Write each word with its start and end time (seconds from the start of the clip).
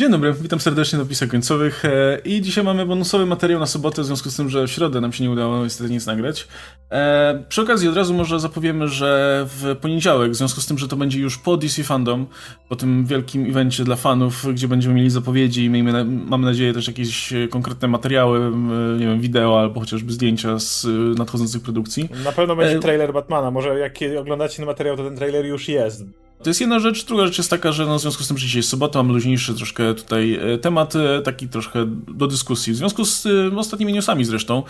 Dzień 0.00 0.10
dobry, 0.10 0.32
witam 0.32 0.60
serdecznie 0.60 0.98
do 0.98 1.06
pisach 1.06 1.28
końcowych 1.28 1.84
e, 1.84 2.18
i 2.24 2.40
dzisiaj 2.40 2.64
mamy 2.64 2.86
bonusowy 2.86 3.26
materiał 3.26 3.60
na 3.60 3.66
sobotę, 3.66 4.02
w 4.02 4.04
związku 4.04 4.30
z 4.30 4.36
tym, 4.36 4.50
że 4.50 4.66
w 4.66 4.70
środę 4.70 5.00
nam 5.00 5.12
się 5.12 5.24
nie 5.24 5.30
udało 5.30 5.64
niestety 5.64 5.90
nic 5.90 6.06
nagrać. 6.06 6.48
E, 6.90 7.44
przy 7.48 7.62
okazji 7.62 7.88
od 7.88 7.96
razu 7.96 8.14
może 8.14 8.40
zapowiemy, 8.40 8.88
że 8.88 9.46
w 9.48 9.76
poniedziałek, 9.80 10.32
w 10.32 10.34
związku 10.34 10.60
z 10.60 10.66
tym, 10.66 10.78
że 10.78 10.88
to 10.88 10.96
będzie 10.96 11.18
już 11.20 11.38
po 11.38 11.56
DC 11.56 11.84
Fandom, 11.84 12.26
po 12.68 12.76
tym 12.76 13.06
wielkim 13.06 13.50
evencie 13.50 13.84
dla 13.84 13.96
fanów, 13.96 14.46
gdzie 14.52 14.68
będziemy 14.68 14.94
mieli 14.94 15.10
zapowiedzi 15.10 15.64
i 15.64 15.70
miejmy, 15.70 16.04
mamy 16.04 16.46
nadzieję 16.46 16.72
też 16.72 16.88
jakieś 16.88 17.32
konkretne 17.50 17.88
materiały, 17.88 18.52
nie 18.98 19.06
wiem, 19.06 19.20
wideo 19.20 19.60
albo 19.60 19.80
chociażby 19.80 20.12
zdjęcia 20.12 20.58
z 20.58 20.86
nadchodzących 21.18 21.62
produkcji. 21.62 22.08
Na 22.24 22.32
pewno 22.32 22.56
będzie 22.56 22.76
e, 22.76 22.80
trailer 22.80 23.12
Batmana, 23.12 23.50
może 23.50 23.78
jak 23.78 23.94
oglądacie 24.18 24.56
ten 24.56 24.66
materiał, 24.66 24.96
to 24.96 25.04
ten 25.04 25.16
trailer 25.16 25.46
już 25.46 25.68
jest. 25.68 26.04
To 26.44 26.50
jest 26.50 26.60
jedna 26.60 26.78
rzecz. 26.78 27.04
Druga 27.04 27.26
rzecz 27.26 27.38
jest 27.38 27.50
taka, 27.50 27.72
że 27.72 27.86
no, 27.86 27.98
w 27.98 28.00
związku 28.00 28.22
z 28.22 28.28
tym, 28.28 28.38
że 28.38 28.46
dzisiaj 28.46 28.58
jest 28.58 28.68
sobota, 28.68 28.98
mamy 28.98 29.12
luźniejszy 29.12 29.54
troszkę 29.54 29.94
tutaj 29.94 30.34
e, 30.34 30.58
temat, 30.58 30.96
e, 30.96 31.22
taki 31.22 31.48
troszkę 31.48 31.86
do 32.08 32.26
dyskusji. 32.26 32.72
W 32.72 32.76
związku 32.76 33.04
z 33.04 33.26
e, 33.26 33.56
ostatnimi 33.56 33.92
newsami 33.92 34.24
zresztą. 34.24 34.62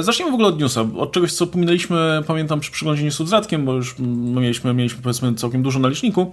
Zacznijmy 0.00 0.30
w 0.30 0.34
ogóle 0.34 0.48
od 0.48 0.60
newsa, 0.60 0.86
od 0.98 1.12
czegoś, 1.12 1.32
co 1.32 1.46
pominęliśmy, 1.46 2.22
pamiętam, 2.26 2.60
przy 2.60 2.70
przyglądzie 2.72 3.04
newsu 3.04 3.26
z 3.26 3.32
Radkiem, 3.32 3.64
bo 3.64 3.72
już 3.72 3.94
mieliśmy, 4.34 4.74
mieliśmy 4.74 5.02
powiedzmy 5.02 5.34
całkiem 5.34 5.62
dużo 5.62 5.78
na 5.78 5.88
liczniku. 5.88 6.32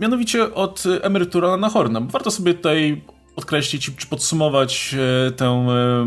Mianowicie 0.00 0.54
od 0.54 0.84
emerytura 1.02 1.56
na 1.56 1.68
Horna. 1.68 2.00
Warto 2.00 2.30
sobie 2.30 2.54
tutaj 2.54 3.02
podkreślić 3.40 3.90
czy 3.96 4.06
podsumować 4.06 4.94
e, 5.28 5.30
tę 5.30 5.44
e, 5.46 6.06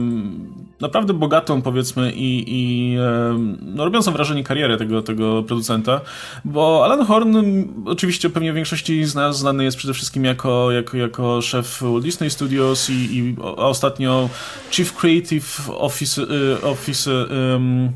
naprawdę 0.80 1.14
bogatą, 1.14 1.62
powiedzmy, 1.62 2.12
i, 2.12 2.44
i 2.48 2.96
e, 2.98 3.38
no, 3.62 3.86
robiącą 3.86 4.12
wrażenie 4.12 4.44
karierę 4.44 4.78
tego, 4.78 5.02
tego 5.02 5.44
producenta, 5.44 6.02
bo 6.46 6.86
Alan 6.86 7.06
Horn 7.06 7.38
oczywiście 7.86 8.30
pewnie 8.30 8.52
w 8.52 8.56
większości 8.56 9.06
z 9.06 9.16
nas 9.16 9.40
znany 9.40 9.64
jest 9.64 9.78
przede 9.78 9.94
wszystkim 9.94 10.26
jako, 10.26 10.72
jako, 10.72 10.98
jako 10.98 11.42
szef 11.42 11.82
Walt 11.82 12.04
Disney 12.04 12.30
Studios 12.30 12.90
i, 12.90 12.94
i 12.94 13.36
ostatnio 13.42 14.30
Chief 14.72 14.94
Creative 14.94 15.70
Office, 15.70 16.22
office 16.64 17.12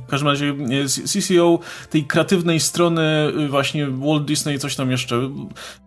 w 0.08 0.10
każdym 0.10 0.28
razie 0.28 0.56
CCO 1.06 1.60
tej 1.90 2.06
kreatywnej 2.06 2.60
strony 2.60 3.34
właśnie 3.50 3.88
Walt 3.88 4.26
Disney 4.26 4.60
coś 4.60 4.76
tam 4.76 4.92
jeszcze. 4.92 5.30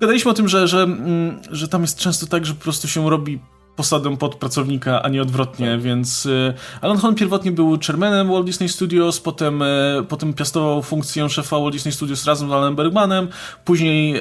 Gadaliśmy 0.00 0.30
o 0.30 0.34
tym, 0.34 0.48
że, 0.48 0.68
że, 0.68 0.82
mm, 0.82 1.40
że 1.50 1.68
tam 1.68 1.82
jest 1.82 1.98
często 1.98 2.26
tak, 2.26 2.46
że 2.46 2.54
po 2.54 2.62
prostu 2.62 2.88
się 2.88 3.10
robi 3.10 3.39
posadę 3.80 4.16
podpracownika, 4.16 5.02
a 5.02 5.08
nie 5.08 5.22
odwrotnie, 5.22 5.70
tak. 5.70 5.80
więc 5.80 6.26
y, 6.26 6.54
Alan 6.80 6.96
Horn 6.96 7.14
pierwotnie 7.14 7.52
był 7.52 7.78
chairmanem 7.86 8.28
Walt 8.28 8.46
Disney 8.46 8.68
Studios, 8.68 9.20
potem, 9.20 9.62
y, 9.62 10.04
potem 10.08 10.34
piastował 10.34 10.82
funkcję 10.82 11.28
szefa 11.28 11.58
Walt 11.58 11.72
Disney 11.72 11.92
Studios 11.92 12.26
razem 12.26 12.48
z 12.48 12.52
Alanem 12.52 12.76
Bergmanem, 12.76 13.28
później, 13.64 14.16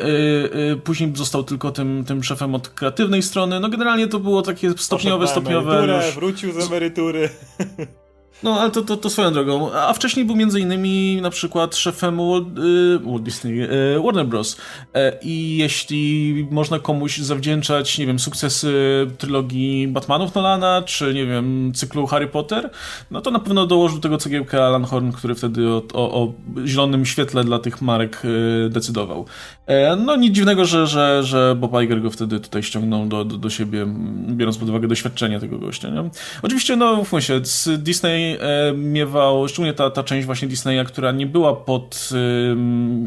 y, 0.74 0.78
później 0.84 1.12
został 1.16 1.44
tylko 1.44 1.72
tym, 1.72 2.04
tym 2.08 2.24
szefem 2.24 2.56
od 2.56 2.70
kreatywnej 2.70 3.24
strony, 3.24 3.60
no 3.60 3.70
generalnie 3.70 4.08
to 4.08 4.20
było 4.20 4.42
takie 4.42 4.74
stopniowe, 4.78 5.28
stopniowe. 5.28 6.02
Już... 6.06 6.16
wrócił 6.16 6.62
z 6.62 6.68
emerytury. 6.68 7.30
No, 8.44 8.62
ale 8.62 8.72
to, 8.72 8.82
to, 8.82 8.98
to 8.98 9.10
swoją 9.10 9.34
drogą. 9.34 9.74
A 9.74 9.94
wcześniej 9.94 10.26
był 10.26 10.36
między 10.36 10.60
innymi 10.60 11.20
na 11.22 11.30
przykład 11.30 11.76
szefem 11.76 12.18
Walt, 12.18 12.48
y, 12.58 13.00
Walt 13.00 13.24
Disney, 13.24 13.62
y, 13.62 14.02
Warner 14.04 14.26
Bros. 14.26 14.58
E, 14.94 15.20
I 15.22 15.58
jeśli 15.58 16.48
można 16.52 16.80
komuś 16.80 17.18
zawdzięczać, 17.18 17.98
nie 17.98 18.06
wiem, 18.06 18.20
sukcesy 18.20 19.08
trylogii 19.18 19.88
Batmanów 19.88 20.36
Nolana, 20.36 20.82
czy 20.82 21.14
nie 21.14 21.26
wiem, 21.26 21.72
cyklu 21.76 22.08
Harry 22.08 22.28
Potter, 22.28 22.70
no 23.12 23.22
to 23.22 23.32
na 23.32 23.40
pewno 23.40 23.66
dołożył 23.66 24.00
tego 24.00 24.18
cegiełkę 24.18 24.66
Alan 24.66 24.84
Horn, 24.84 25.12
który 25.12 25.36
wtedy 25.36 25.68
o, 25.68 25.84
o, 25.94 26.24
o 26.24 26.34
zielonym 26.66 27.06
świetle 27.06 27.44
dla 27.44 27.60
tych 27.60 27.82
marek 27.82 28.22
y, 28.26 28.70
decydował. 28.70 29.26
E, 29.68 29.96
no 29.96 30.16
nic 30.16 30.36
dziwnego, 30.36 30.66
że, 30.66 30.88
że, 30.88 31.24
że 31.24 31.56
Bob 31.60 31.72
Iger 31.84 32.02
go 32.02 32.12
wtedy 32.12 32.40
tutaj 32.40 32.64
ściągnął 32.64 33.06
do, 33.06 33.26
do, 33.26 33.38
do 33.38 33.50
siebie, 33.50 33.88
biorąc 34.30 34.58
pod 34.58 34.70
uwagę 34.70 34.88
doświadczenie 34.88 35.40
tego 35.40 35.58
gościa. 35.58 35.90
Nie? 35.90 36.10
Oczywiście, 36.42 36.76
no 36.76 36.96
mówmy 36.96 37.22
się, 37.22 37.42
Disney 37.78 38.29
E, 38.40 38.74
miewał, 38.74 39.48
szczególnie 39.48 39.74
ta, 39.74 39.90
ta 39.90 40.04
część 40.04 40.26
właśnie 40.26 40.48
Disneya, 40.48 40.86
która 40.86 41.12
nie 41.12 41.26
była 41.26 41.56
pod 41.56 42.10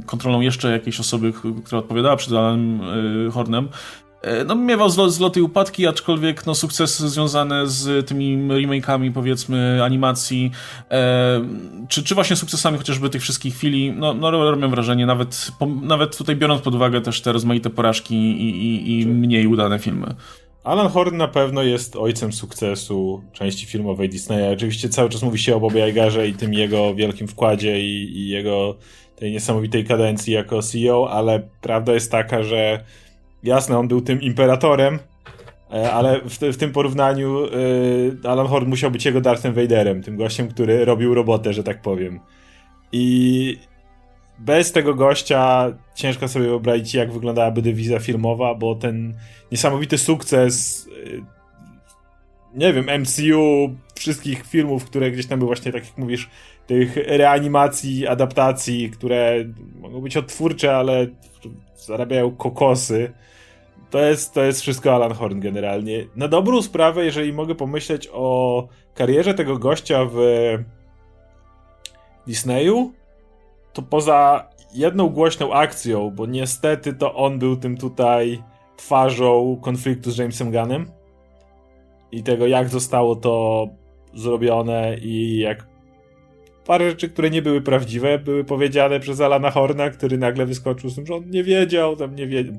kontrolą 0.06 0.40
jeszcze 0.40 0.72
jakiejś 0.72 1.00
osoby, 1.00 1.32
która 1.64 1.78
odpowiadała 1.78 2.16
przed 2.16 2.32
Alanem 2.32 2.80
e, 3.28 3.30
Hornem, 3.30 3.68
e, 4.22 4.44
no, 4.44 4.54
miewał 4.54 4.90
zloty 4.90 5.40
i 5.40 5.42
upadki, 5.42 5.86
aczkolwiek 5.86 6.46
no, 6.46 6.54
sukcesy 6.54 7.08
związane 7.08 7.66
z 7.66 8.08
tymi 8.08 8.48
remake'ami, 8.48 9.12
powiedzmy, 9.12 9.84
animacji, 9.84 10.50
e, 10.90 11.40
czy, 11.88 12.02
czy 12.02 12.14
właśnie 12.14 12.36
sukcesami 12.36 12.78
chociażby 12.78 13.10
tych 13.10 13.22
wszystkich 13.22 13.54
chwili, 13.54 13.92
no, 13.92 14.14
no 14.14 14.30
robią 14.30 14.70
wrażenie, 14.70 15.06
nawet, 15.06 15.50
po, 15.58 15.66
nawet 15.66 16.16
tutaj 16.16 16.36
biorąc 16.36 16.62
pod 16.62 16.74
uwagę 16.74 17.00
też 17.00 17.20
te 17.20 17.32
rozmaite 17.32 17.70
porażki 17.70 18.14
i, 18.14 18.66
i, 18.66 19.00
i 19.00 19.06
mniej 19.06 19.46
udane 19.46 19.78
filmy. 19.78 20.14
Alan 20.64 20.88
Horn 20.88 21.16
na 21.16 21.28
pewno 21.28 21.62
jest 21.62 21.96
ojcem 21.96 22.32
sukcesu 22.32 23.22
części 23.32 23.66
filmowej 23.66 24.08
Disneya. 24.08 24.52
Oczywiście 24.52 24.88
cały 24.88 25.08
czas 25.08 25.22
mówi 25.22 25.38
się 25.38 25.56
o 25.56 25.60
Bobie 25.60 25.88
Igerze 25.88 26.28
i 26.28 26.34
tym 26.34 26.54
jego 26.54 26.94
wielkim 26.94 27.28
wkładzie 27.28 27.80
i, 27.80 28.18
i, 28.18 28.28
jego 28.28 28.76
tej 29.16 29.32
niesamowitej 29.32 29.84
kadencji 29.84 30.32
jako 30.32 30.62
CEO, 30.62 31.10
ale 31.10 31.48
prawda 31.60 31.92
jest 31.92 32.10
taka, 32.10 32.42
że 32.42 32.84
jasne, 33.42 33.78
on 33.78 33.88
był 33.88 34.00
tym 34.00 34.22
imperatorem, 34.22 34.98
e, 35.72 35.92
ale 35.92 36.20
w, 36.20 36.38
w 36.38 36.56
tym 36.56 36.72
porównaniu 36.72 37.44
y, 37.44 38.28
Alan 38.28 38.46
Horn 38.46 38.68
musiał 38.68 38.90
być 38.90 39.04
jego 39.04 39.20
Darthem 39.20 39.54
Vaderem, 39.54 40.02
tym 40.02 40.16
gościem, 40.16 40.48
który 40.48 40.84
robił 40.84 41.14
robotę, 41.14 41.52
że 41.52 41.62
tak 41.62 41.82
powiem. 41.82 42.20
I 42.92 43.58
bez 44.44 44.72
tego 44.72 44.94
gościa 44.94 45.72
ciężko 45.94 46.28
sobie 46.28 46.46
wyobrazić, 46.46 46.94
jak 46.94 47.12
wyglądałaby 47.12 47.62
dywizja 47.62 47.98
filmowa, 47.98 48.54
bo 48.54 48.74
ten 48.74 49.14
niesamowity 49.52 49.98
sukces, 49.98 50.86
y, 51.06 51.22
nie 52.54 52.72
wiem, 52.72 53.00
MCU, 53.00 53.74
wszystkich 53.94 54.46
filmów, 54.46 54.84
które 54.84 55.10
gdzieś 55.10 55.26
tam 55.26 55.38
były 55.38 55.46
właśnie, 55.46 55.72
tak 55.72 55.86
jak 55.86 55.98
mówisz, 55.98 56.30
tych 56.66 56.96
reanimacji, 56.96 58.06
adaptacji, 58.06 58.90
które 58.90 59.34
mogą 59.80 60.00
być 60.00 60.16
odtwórcze, 60.16 60.76
ale 60.76 61.06
zarabiają 61.76 62.36
kokosy. 62.36 63.12
To 63.90 63.98
jest, 63.98 64.34
to 64.34 64.42
jest 64.42 64.60
wszystko 64.60 64.94
Alan 64.94 65.12
Horn 65.12 65.40
generalnie. 65.40 66.06
Na 66.16 66.28
dobrą 66.28 66.62
sprawę, 66.62 67.04
jeżeli 67.04 67.32
mogę 67.32 67.54
pomyśleć 67.54 68.08
o 68.12 68.68
karierze 68.94 69.34
tego 69.34 69.58
gościa 69.58 70.04
w 70.12 70.16
Disneyu, 72.26 72.92
to 73.72 73.82
poza 73.82 74.48
jedną 74.74 75.08
głośną 75.08 75.52
akcją, 75.52 76.10
bo 76.10 76.26
niestety 76.26 76.92
to 76.92 77.14
on 77.14 77.38
był 77.38 77.56
tym 77.56 77.76
tutaj 77.76 78.42
twarzą 78.76 79.58
konfliktu 79.62 80.10
z 80.10 80.18
Jamesem 80.18 80.52
Gunnem 80.52 80.90
i 82.12 82.22
tego, 82.22 82.46
jak 82.46 82.68
zostało 82.68 83.16
to 83.16 83.68
zrobione 84.14 84.96
i 85.02 85.38
jak 85.38 85.66
parę 86.66 86.90
rzeczy, 86.90 87.08
które 87.08 87.30
nie 87.30 87.42
były 87.42 87.60
prawdziwe, 87.60 88.18
były 88.18 88.44
powiedziane 88.44 89.00
przez 89.00 89.20
Alana 89.20 89.50
Horna, 89.50 89.90
który 89.90 90.18
nagle 90.18 90.46
wyskoczył 90.46 90.90
z 90.90 90.94
tym, 90.94 91.06
że 91.06 91.14
on 91.14 91.30
nie 91.30 91.44
wiedział, 91.44 91.96
tam 91.96 92.16
nie 92.16 92.26
wiedział. 92.26 92.54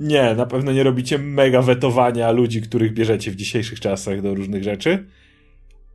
Nie, 0.00 0.34
na 0.34 0.46
pewno 0.46 0.72
nie 0.72 0.82
robicie 0.82 1.18
mega 1.18 1.62
wetowania 1.62 2.30
ludzi, 2.30 2.62
których 2.62 2.94
bierzecie 2.94 3.30
w 3.30 3.36
dzisiejszych 3.36 3.80
czasach 3.80 4.22
do 4.22 4.34
różnych 4.34 4.64
rzeczy. 4.64 5.06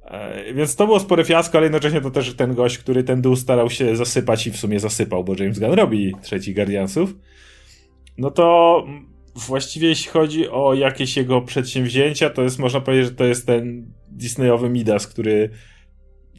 E, 0.09 0.53
więc 0.53 0.75
to 0.75 0.85
było 0.85 0.99
spore 0.99 1.25
fiasko, 1.25 1.57
ale 1.57 1.65
jednocześnie 1.65 2.01
to 2.01 2.11
też 2.11 2.33
ten 2.33 2.55
gość, 2.55 2.77
który 2.77 3.03
ten 3.03 3.21
dół 3.21 3.35
starał 3.35 3.69
się 3.69 3.95
zasypać 3.95 4.47
i 4.47 4.51
w 4.51 4.57
sumie 4.57 4.79
zasypał, 4.79 5.23
bo 5.23 5.35
James 5.39 5.59
Gunn 5.59 5.73
robi 5.73 6.15
trzeci 6.21 6.53
Guardiansów. 6.53 7.15
No 8.17 8.31
to 8.31 8.83
właściwie 9.35 9.87
jeśli 9.87 10.11
chodzi 10.11 10.49
o 10.49 10.73
jakieś 10.73 11.17
jego 11.17 11.41
przedsięwzięcia, 11.41 12.29
to 12.29 12.41
jest 12.41 12.59
można 12.59 12.81
powiedzieć, 12.81 13.05
że 13.05 13.15
to 13.15 13.25
jest 13.25 13.47
ten 13.47 13.93
Disneyowy 14.07 14.69
Midas, 14.69 15.07
który 15.07 15.49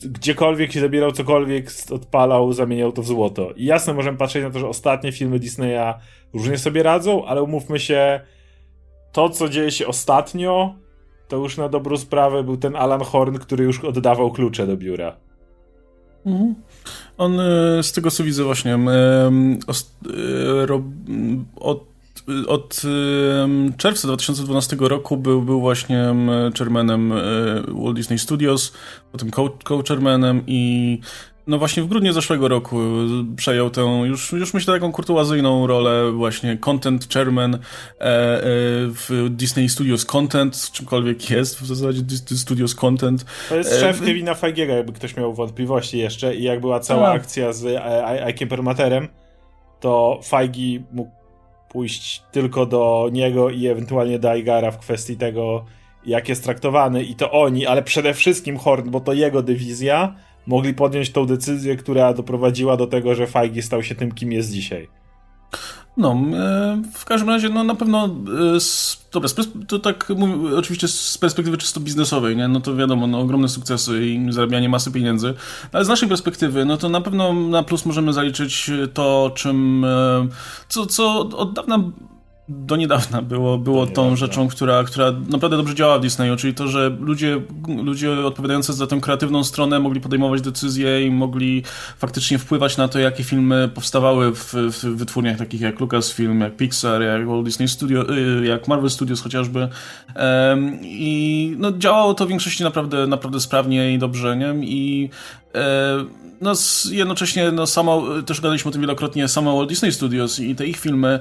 gdziekolwiek 0.05 0.73
się 0.73 0.81
zabierał 0.81 1.13
cokolwiek, 1.13 1.71
odpalał, 1.91 2.53
zamieniał 2.53 2.93
to 2.93 3.03
w 3.03 3.07
złoto. 3.07 3.53
I 3.57 3.65
jasne, 3.65 3.95
możemy 3.95 4.19
patrzeć 4.19 4.43
na 4.43 4.51
to, 4.51 4.59
że 4.59 4.69
ostatnie 4.69 5.13
filmy 5.13 5.39
Disneya 5.39 5.95
różnie 6.33 6.59
sobie 6.59 6.83
radzą, 6.83 7.25
ale 7.25 7.43
umówmy 7.43 7.79
się, 7.79 8.21
to 9.13 9.29
co 9.29 9.49
dzieje 9.49 9.71
się 9.71 9.87
ostatnio, 9.87 10.75
to 11.31 11.37
już 11.37 11.57
na 11.57 11.69
dobrą 11.69 11.97
sprawę 11.97 12.45
był 12.45 12.57
ten 12.57 12.77
Alan 12.77 13.01
Horn, 13.01 13.39
który 13.39 13.65
już 13.65 13.85
oddawał 13.85 14.33
klucze 14.33 14.67
do 14.67 14.77
biura. 14.77 15.17
Mhm. 16.27 16.55
On 17.19 17.41
e, 17.41 17.83
z 17.83 17.93
tego 17.93 18.11
co 18.11 18.25
widzę 18.25 18.45
właśnie 18.45 18.75
e, 18.75 19.31
od, 21.57 21.85
od 22.47 22.83
czerwca 23.77 24.09
2012 24.09 24.77
roku 24.81 25.17
był, 25.17 25.43
był 25.43 25.61
właśnie 25.61 26.15
chairmanem 26.59 27.13
e, 27.13 27.17
Walt 27.69 27.97
Disney 27.97 28.19
Studios, 28.19 28.73
potem 29.13 29.31
co-chairmanem 29.65 30.43
i 30.47 30.99
no 31.51 31.59
właśnie 31.59 31.83
w 31.83 31.87
grudniu 31.87 32.13
zeszłego 32.13 32.49
roku 32.49 32.79
przejął 33.37 33.71
tę 33.71 33.81
już, 33.81 34.33
już 34.33 34.55
myślę 34.55 34.75
taką 34.75 34.93
kurtuazyjną 34.93 35.67
rolę 35.67 36.13
właśnie 36.13 36.57
content 36.57 37.09
chairman 37.15 37.55
e, 37.55 37.59
e, 37.59 37.61
w 38.87 39.27
Disney 39.31 39.69
Studios 39.69 40.05
Content, 40.05 40.71
czymkolwiek 40.73 41.31
jest 41.31 41.61
w 41.61 41.67
zasadzie 41.67 42.03
Disney 42.03 42.39
Studios 42.39 42.75
Content. 42.75 43.25
To 43.49 43.57
jest 43.57 43.73
e, 43.73 43.81
szef 43.81 44.01
Kevina 44.01 44.35
Feigiego, 44.35 44.73
jakby 44.73 44.93
ktoś 44.93 45.17
miał 45.17 45.35
wątpliwości 45.35 45.99
jeszcze 45.99 46.35
i 46.35 46.43
jak 46.43 46.61
była 46.61 46.81
cała 46.81 47.13
tak. 47.13 47.21
akcja 47.21 47.53
z 47.53 47.63
Ike'em 48.27 48.47
Permaterem, 48.47 49.09
to 49.81 50.21
Feigi 50.25 50.83
mógł 50.93 51.11
pójść 51.71 52.23
tylko 52.33 52.67
do 52.67 53.09
niego 53.13 53.51
i 53.51 53.67
ewentualnie 53.67 54.19
do 54.19 54.31
Aigara 54.31 54.71
w 54.71 54.79
kwestii 54.79 55.17
tego, 55.17 55.65
jak 56.07 56.29
jest 56.29 56.45
traktowany 56.45 57.03
i 57.03 57.15
to 57.15 57.31
oni, 57.31 57.67
ale 57.67 57.83
przede 57.83 58.15
wszystkim 58.15 58.57
Horn, 58.57 58.91
bo 58.91 59.01
to 59.01 59.13
jego 59.13 59.43
dywizja, 59.43 60.15
mogli 60.47 60.75
podjąć 60.75 61.11
tą 61.11 61.27
decyzję, 61.27 61.77
która 61.77 62.15
doprowadziła 62.15 62.77
do 62.77 62.87
tego, 62.87 63.15
że 63.15 63.27
Feige 63.27 63.63
stał 63.63 63.83
się 63.83 63.95
tym, 63.95 64.13
kim 64.13 64.33
jest 64.33 64.53
dzisiaj. 64.53 64.89
No, 65.97 66.17
e, 66.35 66.83
w 66.95 67.05
każdym 67.05 67.29
razie, 67.29 67.49
no 67.49 67.65
na 67.65 67.75
pewno, 67.75 68.05
e, 68.07 68.59
dobra, 69.13 69.29
to 69.69 69.79
tak 69.79 70.13
mówię, 70.17 70.57
oczywiście 70.57 70.89
z 70.89 71.19
perspektywy 71.19 71.57
czysto 71.57 71.81
biznesowej, 71.81 72.37
nie? 72.37 72.49
no 72.49 72.61
to 72.61 72.77
wiadomo, 72.77 73.07
no, 73.07 73.21
ogromne 73.21 73.49
sukcesy 73.49 74.07
i 74.07 74.33
zarabianie 74.33 74.69
masy 74.69 74.93
pieniędzy, 74.93 75.35
ale 75.73 75.85
z 75.85 75.89
naszej 75.89 76.09
perspektywy, 76.09 76.65
no 76.65 76.77
to 76.77 76.89
na 76.89 77.01
pewno 77.01 77.33
na 77.33 77.63
plus 77.63 77.87
możemy 77.87 78.13
zaliczyć 78.13 78.71
to, 78.95 79.33
czym, 79.35 79.85
e, 79.85 80.29
co, 80.69 80.87
co 80.87 81.21
od 81.21 81.53
dawna 81.53 81.79
do 82.51 82.77
niedawna 82.77 83.23
było, 83.23 83.59
było 83.59 83.87
tą 83.87 84.17
rzeczą, 84.17 84.49
która, 84.49 84.85
która 84.85 85.13
naprawdę 85.29 85.57
dobrze 85.57 85.75
działa 85.75 85.99
w 85.99 86.03
Disneyu, 86.03 86.37
czyli 86.37 86.55
to, 86.55 86.69
że 86.69 86.97
ludzie, 87.01 87.41
ludzie 87.83 88.13
odpowiadający 88.13 88.73
za 88.73 88.87
tę 88.87 89.01
kreatywną 89.01 89.45
stronę 89.45 89.81
mogli 89.81 90.01
podejmować 90.01 90.41
decyzje 90.41 91.07
i 91.07 91.11
mogli 91.11 91.63
faktycznie 91.99 92.39
wpływać 92.39 92.77
na 92.77 92.89
to, 92.89 92.99
jakie 92.99 93.25
filmy 93.25 93.71
powstawały 93.75 94.35
w, 94.35 94.55
w 94.55 94.97
wytwórniach 94.97 95.39
takich 95.39 95.61
jak 95.61 95.81
Lucasfilm, 95.81 96.41
jak 96.41 96.57
Pixar, 96.57 97.03
jak 97.03 97.29
Walt 97.29 97.45
Disney 97.45 97.69
Studio, 97.69 98.17
y, 98.17 98.47
jak 98.47 98.69
Marvel 98.69 98.91
Studios 98.91 99.21
chociażby. 99.21 99.69
I 100.83 101.55
no, 101.59 101.73
działało 101.73 102.15
to 102.15 102.27
w 102.27 102.29
większości 102.29 102.65
naprawdę, 102.65 103.07
naprawdę 103.07 103.41
sprawnie 103.41 103.95
i 103.95 103.99
dobrze, 103.99 104.37
nie? 104.37 104.67
I 104.67 105.11
e, 105.55 106.05
no, 106.41 106.53
jednocześnie 106.91 107.53
no, 107.53 107.67
samo, 107.67 108.03
też 108.27 108.41
gadaliśmy 108.41 108.69
o 108.69 108.73
tym 108.73 108.81
wielokrotnie, 108.81 109.29
samo 109.29 109.57
Walt 109.57 109.69
Disney 109.69 109.93
Studios 109.93 110.41
i 110.41 110.55
te 110.55 110.67
ich 110.67 110.77
filmy 110.77 111.21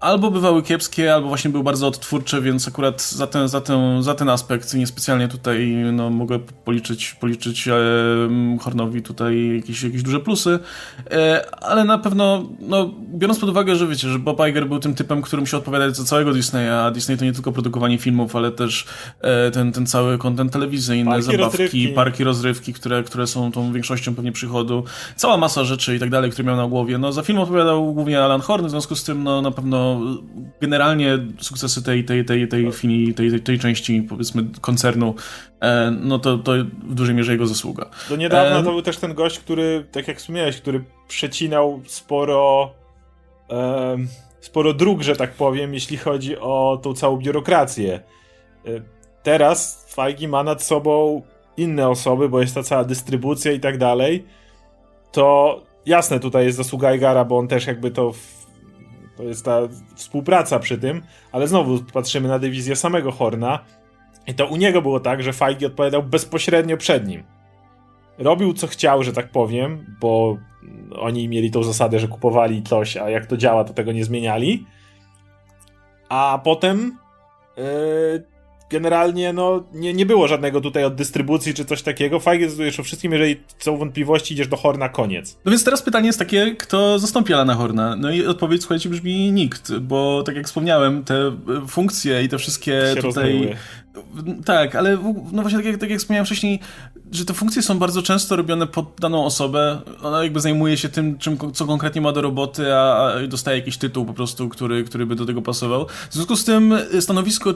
albo 0.00 0.30
bywały 0.30 0.62
kiepskie, 0.62 1.14
albo 1.14 1.28
właśnie 1.28 1.50
były 1.50 1.64
bardzo 1.64 1.86
odtwórcze, 1.86 2.42
więc 2.42 2.68
akurat 2.68 3.02
za 3.02 3.26
ten, 3.26 3.48
za 3.48 3.60
ten, 3.60 4.02
za 4.02 4.14
ten 4.14 4.28
aspekt 4.28 4.74
niespecjalnie 4.74 5.28
tutaj 5.28 5.68
no, 5.92 6.10
mogę 6.10 6.38
policzyć, 6.38 7.16
policzyć 7.20 7.68
e, 7.68 7.74
Hornowi 8.60 9.02
tutaj 9.02 9.56
jakieś, 9.56 9.82
jakieś 9.82 10.02
duże 10.02 10.20
plusy, 10.20 10.58
e, 11.10 11.44
ale 11.62 11.84
na 11.84 11.98
pewno, 11.98 12.48
no, 12.60 12.90
biorąc 13.14 13.38
pod 13.38 13.50
uwagę, 13.50 13.76
że 13.76 13.86
wiecie, 13.86 14.08
że 14.08 14.18
Bob 14.18 14.40
Iger 14.48 14.68
był 14.68 14.78
tym 14.78 14.94
typem, 14.94 15.22
którym 15.22 15.46
się 15.46 15.56
odpowiadać 15.56 15.96
za 15.96 16.04
całego 16.04 16.32
Disneya, 16.32 16.68
a 16.68 16.90
Disney 16.90 17.18
to 17.18 17.24
nie 17.24 17.32
tylko 17.32 17.52
produkowanie 17.52 17.98
filmów, 17.98 18.36
ale 18.36 18.52
też 18.52 18.86
e, 19.20 19.50
ten, 19.50 19.72
ten 19.72 19.86
cały 19.86 20.18
kontent 20.18 20.52
telewizyjny, 20.52 21.10
parki 21.10 21.22
zabawki, 21.22 21.42
rozrywki. 21.42 21.88
parki 21.88 22.24
rozrywki, 22.24 22.72
które, 22.72 23.02
które 23.02 23.26
są 23.26 23.52
tą 23.52 23.72
większością 23.72 24.14
pewnie 24.14 24.32
przychodu, 24.32 24.84
cała 25.16 25.36
masa 25.36 25.64
rzeczy 25.64 25.96
i 25.96 25.98
tak 25.98 26.10
dalej, 26.10 26.30
które 26.30 26.46
miał 26.46 26.56
na 26.56 26.66
głowie. 26.66 26.98
No, 26.98 27.12
za 27.12 27.22
film 27.22 27.38
odpowiadał 27.38 27.94
głównie 27.94 28.22
Alan 28.22 28.40
Horn, 28.40 28.66
w 28.66 28.70
związku 28.70 28.96
z 28.96 29.04
tym, 29.04 29.22
no, 29.22 29.42
na 29.42 29.50
pewno 29.50 30.00
generalnie 30.60 31.18
sukcesy 31.40 31.82
tej, 31.82 32.04
tej, 32.04 32.24
tej, 32.24 32.48
tej, 32.48 32.72
tej, 32.72 33.14
tej, 33.14 33.40
tej 33.40 33.58
części, 33.58 34.02
powiedzmy, 34.02 34.44
koncernu, 34.60 35.14
e, 35.60 35.90
no 36.00 36.18
to, 36.18 36.38
to 36.38 36.52
w 36.88 36.94
dużej 36.94 37.14
mierze 37.14 37.32
jego 37.32 37.46
zasługa. 37.46 37.90
Do 38.08 38.16
niedawna 38.16 38.58
e... 38.58 38.62
to 38.62 38.70
był 38.70 38.82
też 38.82 38.96
ten 38.96 39.14
gość, 39.14 39.38
który, 39.38 39.86
tak 39.92 40.08
jak 40.08 40.18
wspomniałeś, 40.18 40.56
który 40.56 40.84
przecinał 41.08 41.80
sporo 41.86 42.70
sporo 44.40 44.74
dróg, 44.74 45.02
że 45.02 45.16
tak 45.16 45.32
powiem, 45.32 45.74
jeśli 45.74 45.96
chodzi 45.96 46.38
o 46.38 46.80
tą 46.82 46.94
całą 46.94 47.16
biurokrację. 47.16 47.94
E, 47.94 48.00
teraz 49.22 49.86
Feige 49.94 50.28
ma 50.28 50.42
nad 50.42 50.62
sobą 50.62 51.22
inne 51.56 51.88
osoby, 51.88 52.28
bo 52.28 52.40
jest 52.40 52.54
ta 52.54 52.62
cała 52.62 52.84
dystrybucja 52.84 53.52
i 53.52 53.60
tak 53.60 53.78
dalej, 53.78 54.26
to 55.12 55.60
jasne, 55.86 56.20
tutaj 56.20 56.44
jest 56.44 56.58
zasługa 56.58 56.94
Igara, 56.94 57.24
bo 57.24 57.38
on 57.38 57.48
też 57.48 57.66
jakby 57.66 57.90
to 57.90 58.12
to 59.16 59.24
jest 59.24 59.44
ta 59.44 59.60
współpraca 59.94 60.58
przy 60.58 60.78
tym, 60.78 61.02
ale 61.32 61.48
znowu 61.48 61.78
patrzymy 61.92 62.28
na 62.28 62.38
dywizję 62.38 62.76
samego 62.76 63.12
Horna 63.12 63.58
i 64.26 64.34
to 64.34 64.46
u 64.46 64.56
niego 64.56 64.82
było 64.82 65.00
tak, 65.00 65.22
że 65.22 65.32
Feige 65.32 65.66
odpowiadał 65.66 66.02
bezpośrednio 66.02 66.76
przed 66.76 67.08
nim. 67.08 67.22
Robił 68.18 68.52
co 68.52 68.66
chciał, 68.66 69.02
że 69.02 69.12
tak 69.12 69.30
powiem, 69.30 69.96
bo 70.00 70.36
oni 70.94 71.28
mieli 71.28 71.50
tą 71.50 71.62
zasadę, 71.62 71.98
że 71.98 72.08
kupowali 72.08 72.62
coś, 72.62 72.96
a 72.96 73.10
jak 73.10 73.26
to 73.26 73.36
działa, 73.36 73.64
to 73.64 73.74
tego 73.74 73.92
nie 73.92 74.04
zmieniali. 74.04 74.66
A 76.08 76.40
potem 76.44 76.98
yy, 77.56 78.24
generalnie 78.70 79.32
no, 79.32 79.64
nie, 79.72 79.94
nie 79.94 80.06
było 80.06 80.28
żadnego 80.28 80.60
tutaj 80.60 80.84
od 80.84 80.94
dystrybucji 80.94 81.54
czy 81.54 81.64
coś 81.64 81.82
takiego. 81.82 82.20
Fajnie 82.20 82.44
decydujesz 82.44 82.80
o 82.80 82.82
wszystkim, 82.82 83.12
jeżeli 83.12 83.36
są 83.58 83.76
wątpliwości, 83.76 84.34
idziesz 84.34 84.48
do 84.48 84.56
Horna, 84.56 84.88
koniec. 84.88 85.38
No 85.44 85.50
więc 85.50 85.64
teraz 85.64 85.82
pytanie 85.82 86.06
jest 86.06 86.18
takie, 86.18 86.56
kto 86.56 86.98
zastąpi 86.98 87.34
Alana 87.34 87.54
Horna? 87.54 87.96
No 87.96 88.10
i 88.10 88.26
odpowiedź, 88.26 88.60
słuchajcie, 88.60 88.88
brzmi 88.88 89.32
nikt, 89.32 89.78
bo 89.78 90.22
tak 90.22 90.36
jak 90.36 90.46
wspomniałem, 90.46 91.04
te 91.04 91.36
funkcje 91.68 92.22
i 92.22 92.28
te 92.28 92.38
wszystkie 92.38 92.94
tutaj... 93.00 93.56
Tak, 94.44 94.74
ale 94.74 94.98
no 95.32 95.42
właśnie 95.42 95.58
tak 95.58 95.66
jak, 95.66 95.76
tak 95.76 95.90
jak 95.90 95.98
wspomniałem 95.98 96.26
wcześniej, 96.26 96.60
że 97.12 97.24
te 97.24 97.34
funkcje 97.34 97.62
są 97.62 97.78
bardzo 97.78 98.02
często 98.02 98.36
robione 98.36 98.66
pod 98.66 98.86
daną 99.00 99.24
osobę. 99.24 99.80
Ona 100.02 100.22
jakby 100.22 100.40
zajmuje 100.40 100.76
się 100.76 100.88
tym, 100.88 101.18
czym, 101.18 101.38
co 101.52 101.66
konkretnie 101.66 102.00
ma 102.00 102.12
do 102.12 102.22
roboty, 102.22 102.74
a, 102.74 103.12
a 103.12 103.26
dostaje 103.26 103.58
jakiś 103.58 103.78
tytuł 103.78 104.06
po 104.06 104.14
prostu, 104.14 104.48
który, 104.48 104.84
który 104.84 105.06
by 105.06 105.14
do 105.14 105.26
tego 105.26 105.42
pasował. 105.42 105.86
W 106.10 106.14
związku 106.14 106.36
z 106.36 106.44
tym 106.44 106.74
stanowisko, 107.00 107.54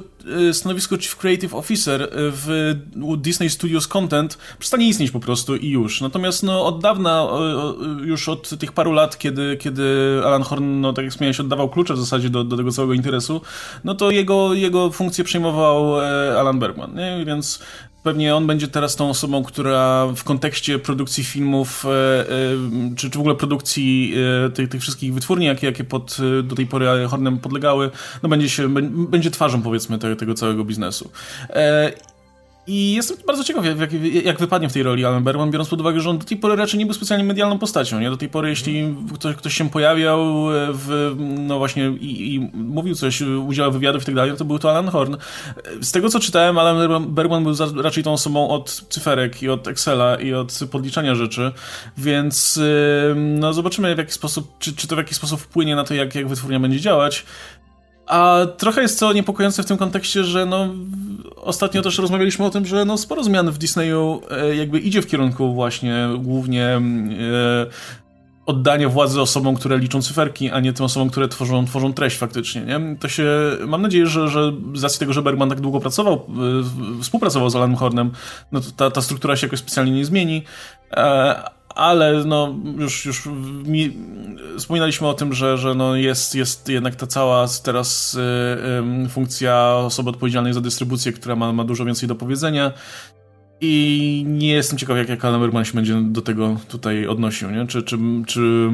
stanowisko 0.53 0.99
Chief 0.99 1.17
Creative 1.17 1.55
Officer 1.55 2.09
w 2.15 2.75
Disney 3.19 3.51
Studios 3.51 3.89
Content 3.89 4.39
przestanie 4.59 4.89
istnieć 4.89 5.11
po 5.11 5.21
prostu 5.21 5.57
i 5.57 5.69
już. 5.69 6.01
Natomiast 6.01 6.43
no, 6.43 6.67
od 6.67 6.83
dawna, 6.83 7.29
już 8.05 8.29
od 8.29 8.59
tych 8.59 8.73
paru 8.73 8.93
lat, 8.93 9.19
kiedy, 9.19 9.57
kiedy 9.57 10.21
Alan 10.25 10.43
Horn, 10.43 10.81
no, 10.81 10.93
tak 10.93 11.05
jak 11.05 11.13
wspomniałeś, 11.13 11.41
oddawał 11.41 11.69
klucze 11.69 11.95
w 11.95 11.99
zasadzie 11.99 12.31
do, 12.31 12.45
do 12.45 12.57
tego 12.57 12.71
całego 12.71 12.95
interesu, 12.95 13.41
no 13.85 13.95
to 13.95 14.11
jego, 14.11 14.55
jego 14.55 14.91
funkcję 14.91 15.25
przejmował 15.25 16.01
e, 16.01 16.41
Alan 16.41 16.59
Bergman, 16.59 16.95
nie? 16.95 17.25
więc 17.27 17.61
pewnie 18.05 18.35
on 18.35 18.47
będzie 18.47 18.69
teraz 18.69 18.97
tą 18.97 19.11
osobą, 19.11 19.45
która 19.45 20.07
w 20.17 20.25
kontekście 20.25 20.79
produkcji 20.79 21.25
filmów, 21.25 21.85
e, 21.87 21.91
e, 21.91 22.27
czy, 22.97 23.11
czy 23.11 23.19
w 23.19 23.21
ogóle 23.21 23.35
produkcji 23.35 24.15
e, 24.47 24.51
tych, 24.51 24.69
tych 24.69 24.83
wszystkich 24.83 25.15
wytwórni, 25.15 25.47
jakie, 25.47 25.67
jakie 25.67 25.85
pod, 25.85 26.17
do 26.43 26.57
tej 26.57 26.67
pory 26.67 27.07
Hornem 27.09 27.39
podlegały, 27.39 27.91
no 28.23 28.29
będzie, 28.29 28.49
się, 28.49 28.75
będzie 29.09 29.31
twarzą 29.31 29.63
powiedzmy 29.63 29.99
tego, 29.99 30.17
tego 30.17 30.35
całego 30.35 30.65
biznesu. 30.65 31.11
I 32.67 32.93
jestem 32.95 33.17
bardzo 33.27 33.45
ciekaw, 33.45 33.65
jak, 33.65 33.93
jak, 34.25 34.39
wypadnie 34.39 34.69
w 34.69 34.73
tej 34.73 34.83
roli 34.83 35.05
Alan 35.05 35.25
Bergman, 35.25 35.51
biorąc 35.51 35.69
pod 35.69 35.81
uwagę, 35.81 36.01
że 36.01 36.11
on 36.11 36.19
do 36.19 36.25
tej 36.25 36.37
pory 36.37 36.57
raczej 36.57 36.79
nie 36.79 36.87
był 36.87 36.95
specjalnie 36.95 37.25
medialną 37.25 37.59
postacią. 37.59 38.01
Nie? 38.01 38.11
Do 38.11 38.17
tej 38.17 38.29
pory, 38.29 38.49
jeśli 38.49 38.95
ktoś, 39.15 39.37
ktoś 39.37 39.55
się 39.55 39.71
pojawiał 39.71 40.25
w, 40.73 41.17
no 41.39 41.59
właśnie 41.59 41.89
i, 41.89 42.35
i 42.35 42.41
mówił 42.55 42.95
coś, 42.95 43.21
udzielał 43.21 43.73
wywiadów 43.73 44.03
i 44.03 44.07
tak 44.07 44.15
dalej, 44.15 44.37
to 44.37 44.45
był 44.45 44.59
to 44.59 44.71
Alan 44.71 44.89
Horn. 44.89 45.17
Z 45.81 45.93
tego, 45.93 46.09
co 46.09 46.21
czytałem, 46.21 46.59
Alan 46.59 47.15
Bergman 47.15 47.45
był 47.45 47.55
raczej 47.83 48.05
tą 48.05 48.13
osobą 48.13 48.49
od 48.49 48.85
cyferek 48.89 49.43
i 49.43 49.49
od 49.49 49.69
Excela 49.69 50.17
i 50.17 50.35
od 50.35 50.61
podliczania 50.71 51.15
rzeczy, 51.15 51.53
więc 51.99 52.61
no 53.15 53.53
zobaczymy 53.53 53.95
w 53.95 53.99
jaki 53.99 54.13
sposób, 54.13 54.59
czy, 54.59 54.77
czy 54.77 54.89
to 54.89 54.95
w 54.95 54.99
jakiś 54.99 55.17
sposób 55.17 55.41
wpłynie 55.41 55.77
na 55.77 55.85
to, 55.85 55.95
jak, 55.95 56.15
jak 56.15 56.29
wytwórnia 56.29 56.61
będzie 56.61 56.81
działać. 56.81 57.25
A 58.07 58.47
trochę 58.57 58.83
jest 58.83 59.01
to 59.01 59.13
niepokojące 59.13 59.63
w 59.63 59.67
tym 59.67 59.77
kontekście, 59.77 60.25
że 60.25 60.47
no, 60.47 60.69
ostatnio 61.37 61.83
też 61.83 61.99
rozmawialiśmy 61.99 62.45
o 62.45 62.51
tym, 62.51 62.67
że 62.67 62.85
no, 62.85 62.99
sporo 62.99 63.25
zmian 63.25 63.51
w 63.51 63.59
Disneyu 63.59 64.23
e, 64.31 64.57
jakby 64.57 64.79
idzie 64.79 65.03
w 65.03 65.07
kierunku 65.07 65.55
właśnie 65.55 66.09
głównie 66.19 66.65
e, 66.67 66.81
oddania 68.47 68.89
władzy 68.89 69.21
osobom, 69.21 69.57
które 69.57 69.79
liczą 69.79 70.03
cyferki, 70.03 70.51
a 70.51 70.61
nie 70.61 70.73
tym 70.73 70.87
osobom, 70.87 71.11
które 71.11 71.29
tworzą, 71.29 71.67
tworzą 71.67 71.93
treść 71.93 72.17
faktycznie, 72.17 72.61
nie? 72.61 72.97
To 73.01 73.09
się, 73.09 73.27
mam 73.67 73.83
nadzieję, 73.83 74.07
że, 74.07 74.29
że 74.29 74.53
z 74.75 74.83
racji 74.83 74.99
tego, 74.99 75.13
że 75.13 75.23
Bergman 75.23 75.49
tak 75.49 75.61
długo 75.61 75.81
pracował, 75.81 76.15
e, 76.99 77.03
współpracował 77.03 77.51
z 77.51 77.57
Alanem 77.57 77.77
Hornem, 77.77 78.11
no 78.53 78.61
ta, 78.77 78.91
ta 78.91 79.03
struktura 79.03 79.37
się 79.37 79.47
jakoś 79.47 79.59
specjalnie 79.59 79.93
nie 79.93 80.05
zmieni, 80.05 80.43
ale 81.75 82.25
no 82.25 82.55
już, 82.79 83.07
już 83.07 83.27
mi, 83.67 83.97
wspominaliśmy 84.59 85.09
o 85.09 85.15
tym, 85.15 85.33
że, 85.33 85.59
że 85.59 85.75
no 85.75 85.97
jest, 85.97 86.35
jest 86.35 86.69
jednak 86.69 86.95
ta 86.95 87.07
cała 87.07 87.47
teraz 87.65 88.15
y, 88.15 88.21
y, 89.07 89.09
funkcja 89.09 89.75
osoby 89.75 90.11
odpowiedzialnej 90.11 90.53
za 90.53 90.61
dystrybucję, 90.61 91.13
która 91.13 91.37
ma, 91.37 91.53
ma 91.53 91.65
dużo 91.65 91.85
więcej 91.85 92.09
do 92.09 92.15
powiedzenia 92.15 92.73
i 93.61 94.25
nie 94.29 94.49
jestem 94.49 94.79
ciekaw, 94.79 94.97
jak, 94.97 95.09
jak 95.09 95.25
Alan 95.25 95.65
się 95.65 95.73
będzie 95.73 96.03
do 96.03 96.23
tego 96.23 96.57
tutaj 96.69 97.07
odnosił, 97.07 97.51
nie? 97.51 97.67
Czy, 97.67 97.83
czy, 97.83 97.99
czy 98.27 98.71